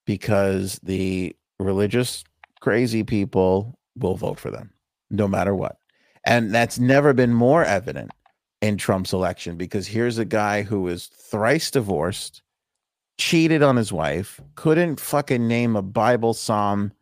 [0.05, 2.23] because the religious
[2.61, 4.71] crazy people will vote for them
[5.09, 5.77] no matter what
[6.25, 8.09] and that's never been more evident
[8.61, 12.41] in trump's election because here's a guy who is thrice divorced
[13.17, 16.93] cheated on his wife couldn't fucking name a bible psalm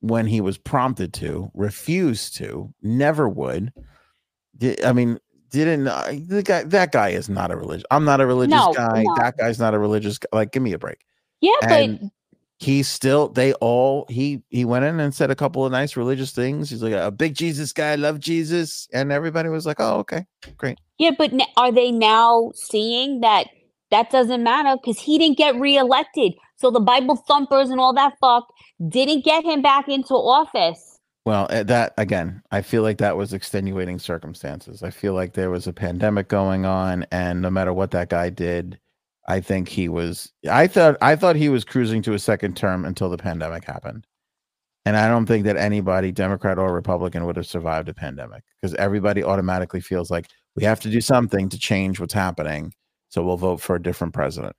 [0.00, 3.72] when he was prompted to, refused to, never would.
[4.84, 5.18] I mean,
[5.64, 6.62] didn't uh, the guy?
[6.64, 7.84] That guy is not a religious.
[7.90, 9.02] I'm not a religious No, guy.
[9.02, 9.14] no.
[9.16, 10.18] That guy's not a religious.
[10.18, 10.28] guy.
[10.32, 10.98] Like, give me a break.
[11.40, 12.10] Yeah, And but
[12.58, 13.28] He's still.
[13.28, 14.06] They all.
[14.08, 16.70] He he went in and said a couple of nice religious things.
[16.70, 17.96] He's like a big Jesus guy.
[17.96, 20.24] Love Jesus, and everybody was like, "Oh, okay,
[20.56, 23.48] great." yeah, but are they now seeing that
[23.90, 26.32] that doesn't matter because he didn't get reelected?
[26.56, 28.46] So the Bible thumpers and all that fuck
[28.88, 30.95] didn't get him back into office.
[31.26, 34.84] Well, uh, that again, I feel like that was extenuating circumstances.
[34.84, 38.30] I feel like there was a pandemic going on, and no matter what that guy
[38.30, 38.78] did,
[39.26, 40.32] I think he was.
[40.48, 44.06] I thought I thought he was cruising to a second term until the pandemic happened,
[44.84, 48.76] and I don't think that anybody, Democrat or Republican, would have survived a pandemic because
[48.76, 52.72] everybody automatically feels like we have to do something to change what's happening,
[53.08, 54.54] so we'll vote for a different president,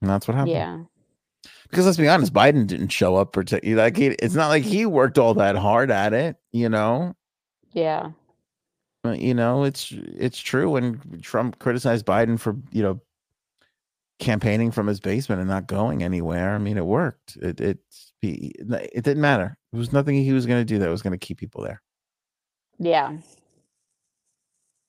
[0.00, 0.84] and that's what happened Yeah.
[1.70, 3.80] Because let's be honest, Biden didn't show up particularly.
[3.80, 7.14] Like he, it's not like he worked all that hard at it, you know.
[7.72, 8.10] Yeah.
[9.04, 10.70] You know, it's it's true.
[10.70, 13.00] When Trump criticized Biden for you know
[14.18, 17.36] campaigning from his basement and not going anywhere, I mean, it worked.
[17.36, 17.78] It it
[18.20, 19.56] he, it didn't matter.
[19.72, 21.82] There was nothing he was going to do that was going to keep people there.
[22.78, 23.16] Yeah.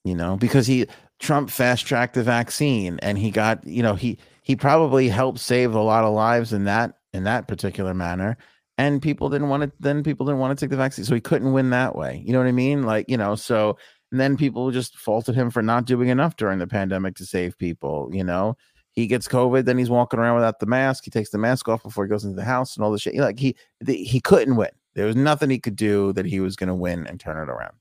[0.03, 0.88] you know, because he
[1.19, 4.18] Trump fast tracked the vaccine and he got, you know, he
[4.49, 8.35] he probably helped save a lot of lives in that in that particular manner.
[8.80, 11.05] And people didn't want to then people didn't want to take the vaccine.
[11.05, 12.23] So he couldn't win that way.
[12.26, 12.81] You know what I mean?
[12.81, 13.77] Like, you know, so
[14.11, 17.59] and then people just faulted him for not doing enough during the pandemic to save
[17.59, 18.57] people, you know.
[18.93, 21.05] He gets COVID, then he's walking around without the mask.
[21.05, 23.13] He takes the mask off before he goes into the house and all this shit.
[23.17, 24.71] Like he the, he couldn't win.
[24.95, 27.51] There was nothing he could do that he was going to win and turn it
[27.51, 27.76] around.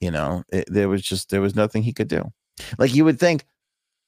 [0.00, 2.32] You know, it, there was just there was nothing he could do.
[2.76, 3.44] Like you would think,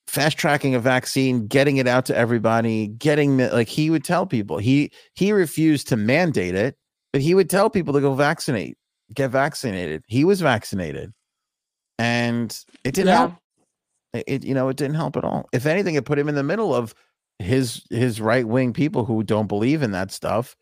[0.09, 4.27] fast tracking a vaccine, getting it out to everybody, getting the, like he would tell
[4.27, 6.77] people he he refused to mandate it,
[7.13, 8.79] but he would tell people to go vaccinate,
[9.15, 10.03] get vaccinated.
[10.07, 11.13] He was vaccinated,
[11.99, 13.17] and it didn't Yeah.
[13.17, 13.35] help.
[14.15, 15.49] It, it you know it didn't help at all.
[15.53, 16.95] If anything, it put him in the middle of
[17.39, 20.57] his his right wing people who don't believe in that stuff.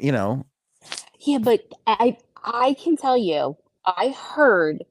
[0.00, 0.46] You know,
[1.20, 3.56] Yeah, but I I can tell you,
[3.86, 4.84] I heard,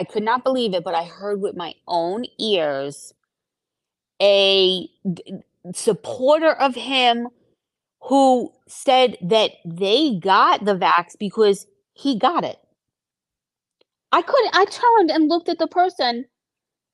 [0.00, 3.12] I could not believe it, but I heard with my own ears
[4.20, 4.88] a
[5.74, 7.28] supporter of him
[8.04, 12.58] who said that they got the vax because he got it.
[14.10, 14.56] I couldn't.
[14.56, 16.24] I turned and looked at the person.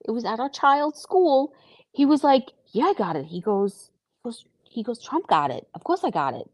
[0.05, 1.55] It was at our child's school.
[1.93, 5.01] He was like, "Yeah, I got it." He goes, he goes, he goes.
[5.01, 5.69] Trump got it.
[5.75, 6.51] Of course, I got it.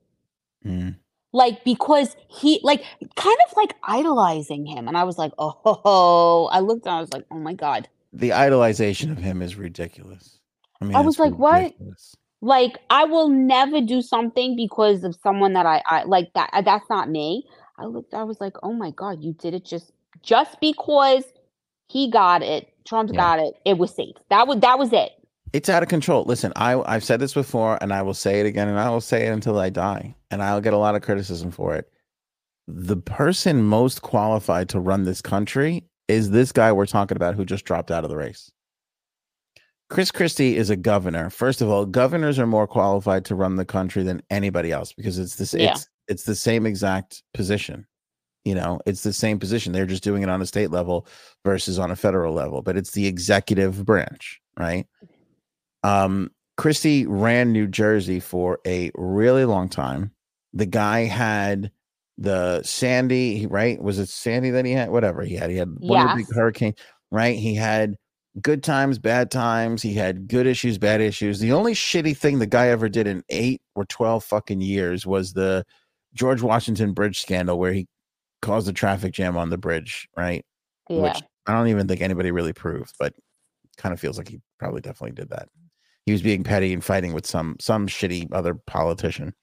[0.66, 0.96] Mm.
[1.32, 2.84] Like because he like
[3.16, 6.48] kind of like idolizing him, and I was like, "Oh." Ho, ho.
[6.52, 10.38] I looked and I was like, "Oh my god." The idolization of him is ridiculous.
[10.80, 11.72] I mean, I was like, what?
[12.40, 16.50] Like I will never do something because of someone that I, I like that.
[16.52, 17.46] uh, That's not me.
[17.78, 18.14] I looked.
[18.14, 19.92] I was like, "Oh my god, you did it just
[20.22, 21.24] just because
[21.88, 22.68] he got it.
[22.84, 23.20] trump yeah.
[23.20, 23.54] got it.
[23.64, 24.16] It was safe.
[24.28, 25.12] That was that was it."
[25.52, 26.24] It's out of control.
[26.24, 29.00] Listen, I I've said this before, and I will say it again, and I will
[29.00, 31.92] say it until I die, and I'll get a lot of criticism for it.
[32.66, 37.44] The person most qualified to run this country is this guy we're talking about who
[37.44, 38.50] just dropped out of the race.
[39.90, 41.28] Chris Christie is a governor.
[41.28, 45.18] First of all, governors are more qualified to run the country than anybody else because
[45.18, 45.72] it's this Yeah.
[45.72, 47.86] it's it's the same exact position.
[48.44, 49.72] You know, it's the same position.
[49.72, 51.06] They're just doing it on a state level
[51.44, 54.86] versus on a federal level, but it's the executive branch, right?
[55.84, 60.10] Um, Christie ran New Jersey for a really long time.
[60.52, 61.70] The guy had
[62.18, 63.80] the Sandy, right?
[63.82, 64.90] Was it Sandy that he had?
[64.90, 65.50] Whatever he had.
[65.50, 66.74] He had one of the big hurricane,
[67.10, 67.36] right?
[67.36, 67.96] He had
[68.40, 69.82] good times, bad times.
[69.82, 71.40] He had good issues, bad issues.
[71.40, 75.32] The only shitty thing the guy ever did in eight or 12 fucking years was
[75.32, 75.64] the
[76.14, 77.88] George Washington Bridge scandal where he
[78.40, 80.44] caused a traffic jam on the bridge, right?
[80.88, 81.02] Yeah.
[81.02, 83.14] Which I don't even think anybody really proved, but
[83.76, 85.48] kind of feels like he probably definitely did that.
[86.06, 89.34] He was being petty and fighting with some some shitty other politician.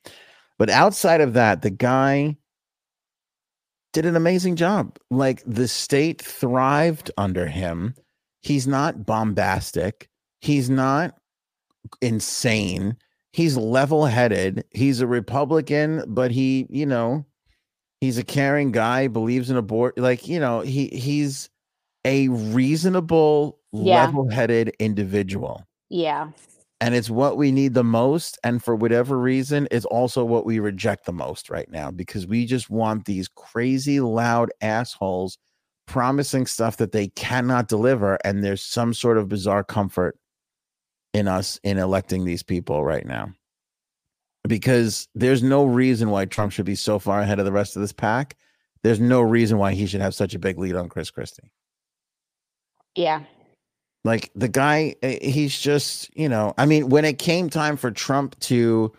[0.59, 2.37] But outside of that, the guy
[3.93, 4.99] did an amazing job.
[5.09, 7.95] Like the state thrived under him.
[8.41, 10.09] He's not bombastic.
[10.41, 11.17] He's not
[12.01, 12.95] insane.
[13.31, 14.65] He's level-headed.
[14.71, 17.25] He's a Republican, but he, you know,
[18.01, 21.49] he's a caring guy, believes in abort like, you know, he he's
[22.05, 24.05] a reasonable, Yeah.
[24.05, 26.29] level-headed individual yeah.
[26.81, 30.59] And it's what we need the most and for whatever reason it's also what we
[30.59, 35.37] reject the most right now because we just want these crazy loud assholes
[35.85, 40.17] promising stuff that they cannot deliver and there's some sort of bizarre comfort
[41.13, 43.33] in us in electing these people right now.
[44.47, 47.81] Because there's no reason why Trump should be so far ahead of the rest of
[47.81, 48.37] this pack.
[48.83, 51.51] There's no reason why he should have such a big lead on Chris Christie.
[52.95, 53.23] Yeah.
[54.03, 57.91] Like the guy eh, he's just you know i mean when it came time for
[57.91, 58.91] trump to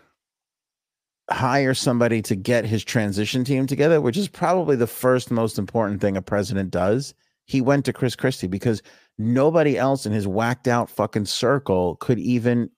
[1.29, 6.01] hire somebody to get his transition team together which is probably the first most important
[6.01, 7.13] thing a president does
[7.45, 8.81] he went to chris christie because
[9.17, 12.69] nobody else in his whacked out fucking circle could even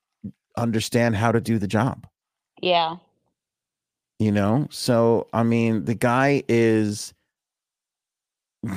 [0.57, 2.05] understand how to do the job
[2.61, 2.97] Yeah.
[4.19, 7.13] you know so i mean the guy is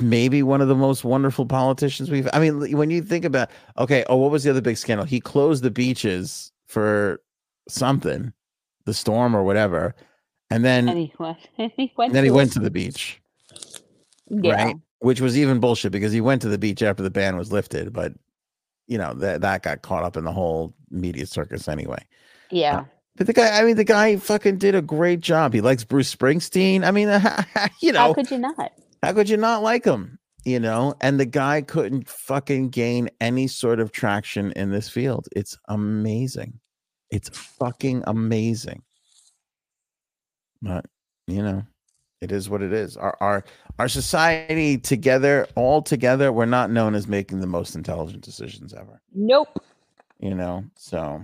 [0.01, 4.03] maybe one of the most wonderful politicians we've i mean when you think about okay
[4.09, 7.21] oh what was the other big scandal he closed the beaches for
[7.69, 8.33] something
[8.85, 9.95] the storm or whatever
[10.49, 11.37] and then And he went.
[11.75, 12.13] he went.
[12.13, 13.21] then he to went to the beach
[14.29, 14.53] Yeah.
[14.53, 17.51] right which was even bullshit because he went to the beach after the ban was
[17.53, 18.13] lifted but
[18.87, 22.03] you know that that got caught up in the whole media circus anyway
[22.51, 22.79] Yeah.
[22.79, 22.83] Uh,
[23.15, 26.13] but the guy i mean the guy fucking did a great job he likes bruce
[26.13, 27.07] springsteen i mean
[27.81, 28.73] you know How could you not?
[29.03, 30.19] How could you not like him?
[30.45, 35.27] You know, and the guy couldn't fucking gain any sort of traction in this field.
[35.35, 36.59] It's amazing.
[37.09, 38.81] It's fucking amazing.
[40.61, 40.85] But
[41.27, 41.63] you know,
[42.21, 42.97] it is what it is.
[42.97, 43.43] Our our
[43.77, 49.01] our society together, all together, we're not known as making the most intelligent decisions ever.
[49.13, 49.61] Nope.
[50.19, 51.23] You know, so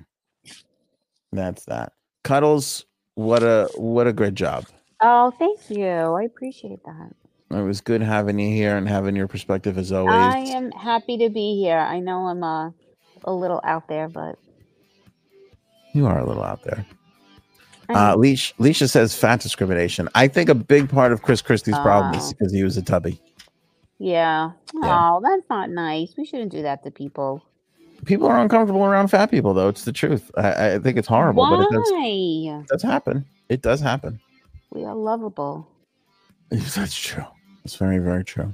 [1.32, 1.94] that's that.
[2.24, 2.86] Cuddles,
[3.16, 4.66] what a what a great job.
[5.02, 5.88] Oh, thank you.
[5.88, 7.14] I appreciate that.
[7.54, 10.14] It was good having you here and having your perspective as always.
[10.16, 11.78] I am happy to be here.
[11.78, 12.72] I know I'm uh,
[13.24, 14.38] a little out there, but
[15.94, 16.86] You are a little out there.
[17.90, 20.08] Uh, Leash, Leisha says fat discrimination.
[20.16, 22.30] I think a big part of Chris Christie's problem is Oh.
[22.32, 23.20] because he was a tubby.
[24.00, 24.52] yeah.
[24.82, 25.12] Yeah.
[25.14, 26.14] Oh, that's not nice.
[26.18, 27.44] We shouldn't do that to people.
[28.06, 29.68] People are uncomfortable around fat people, though.
[29.70, 30.32] It's the truth.
[30.36, 32.60] I, I think it's horrible, but it does, Why?
[32.62, 33.26] it does happen.
[33.50, 34.20] It does happen.
[34.72, 35.68] We are lovable.
[36.50, 37.26] That's true.
[37.64, 38.54] It's very, very true.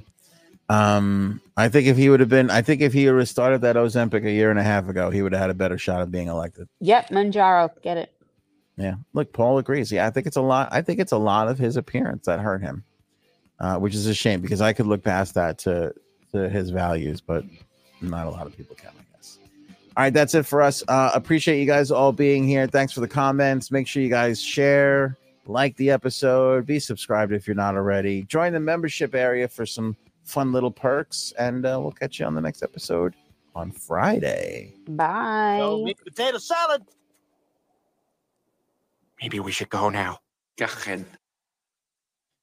[0.68, 3.60] Um, I think if he would have been, I think if he would have started
[3.62, 6.00] that Ozempic a year and a half ago, he would have had a better shot
[6.00, 6.68] of being elected.
[6.80, 8.12] Yep, Mounjaro, get it.
[8.76, 8.94] Yeah.
[9.12, 9.90] Look, Paul agrees.
[9.90, 10.68] Yeah, I think it's a lot.
[10.70, 12.84] I think it's a lot of his appearance that hurt him,
[13.58, 15.92] uh, which is a shame because I could look past that to
[16.32, 17.44] to his values, but
[18.00, 19.38] not a lot of people can, I guess.
[19.96, 20.84] All right, that's it for us.
[20.86, 22.68] Uh, appreciate you guys all being here.
[22.68, 23.70] Thanks for the comments.
[23.70, 25.16] Make sure you guys share,
[25.50, 28.22] like the episode, be subscribed if you're not already.
[28.22, 32.34] Join the membership area for some fun little perks, and uh, we'll catch you on
[32.34, 33.14] the next episode
[33.54, 34.74] on Friday.
[34.88, 35.94] Bye.
[36.04, 36.82] potato salad.
[39.20, 40.18] Maybe we should go now.
[40.56, 41.04] Go ahead.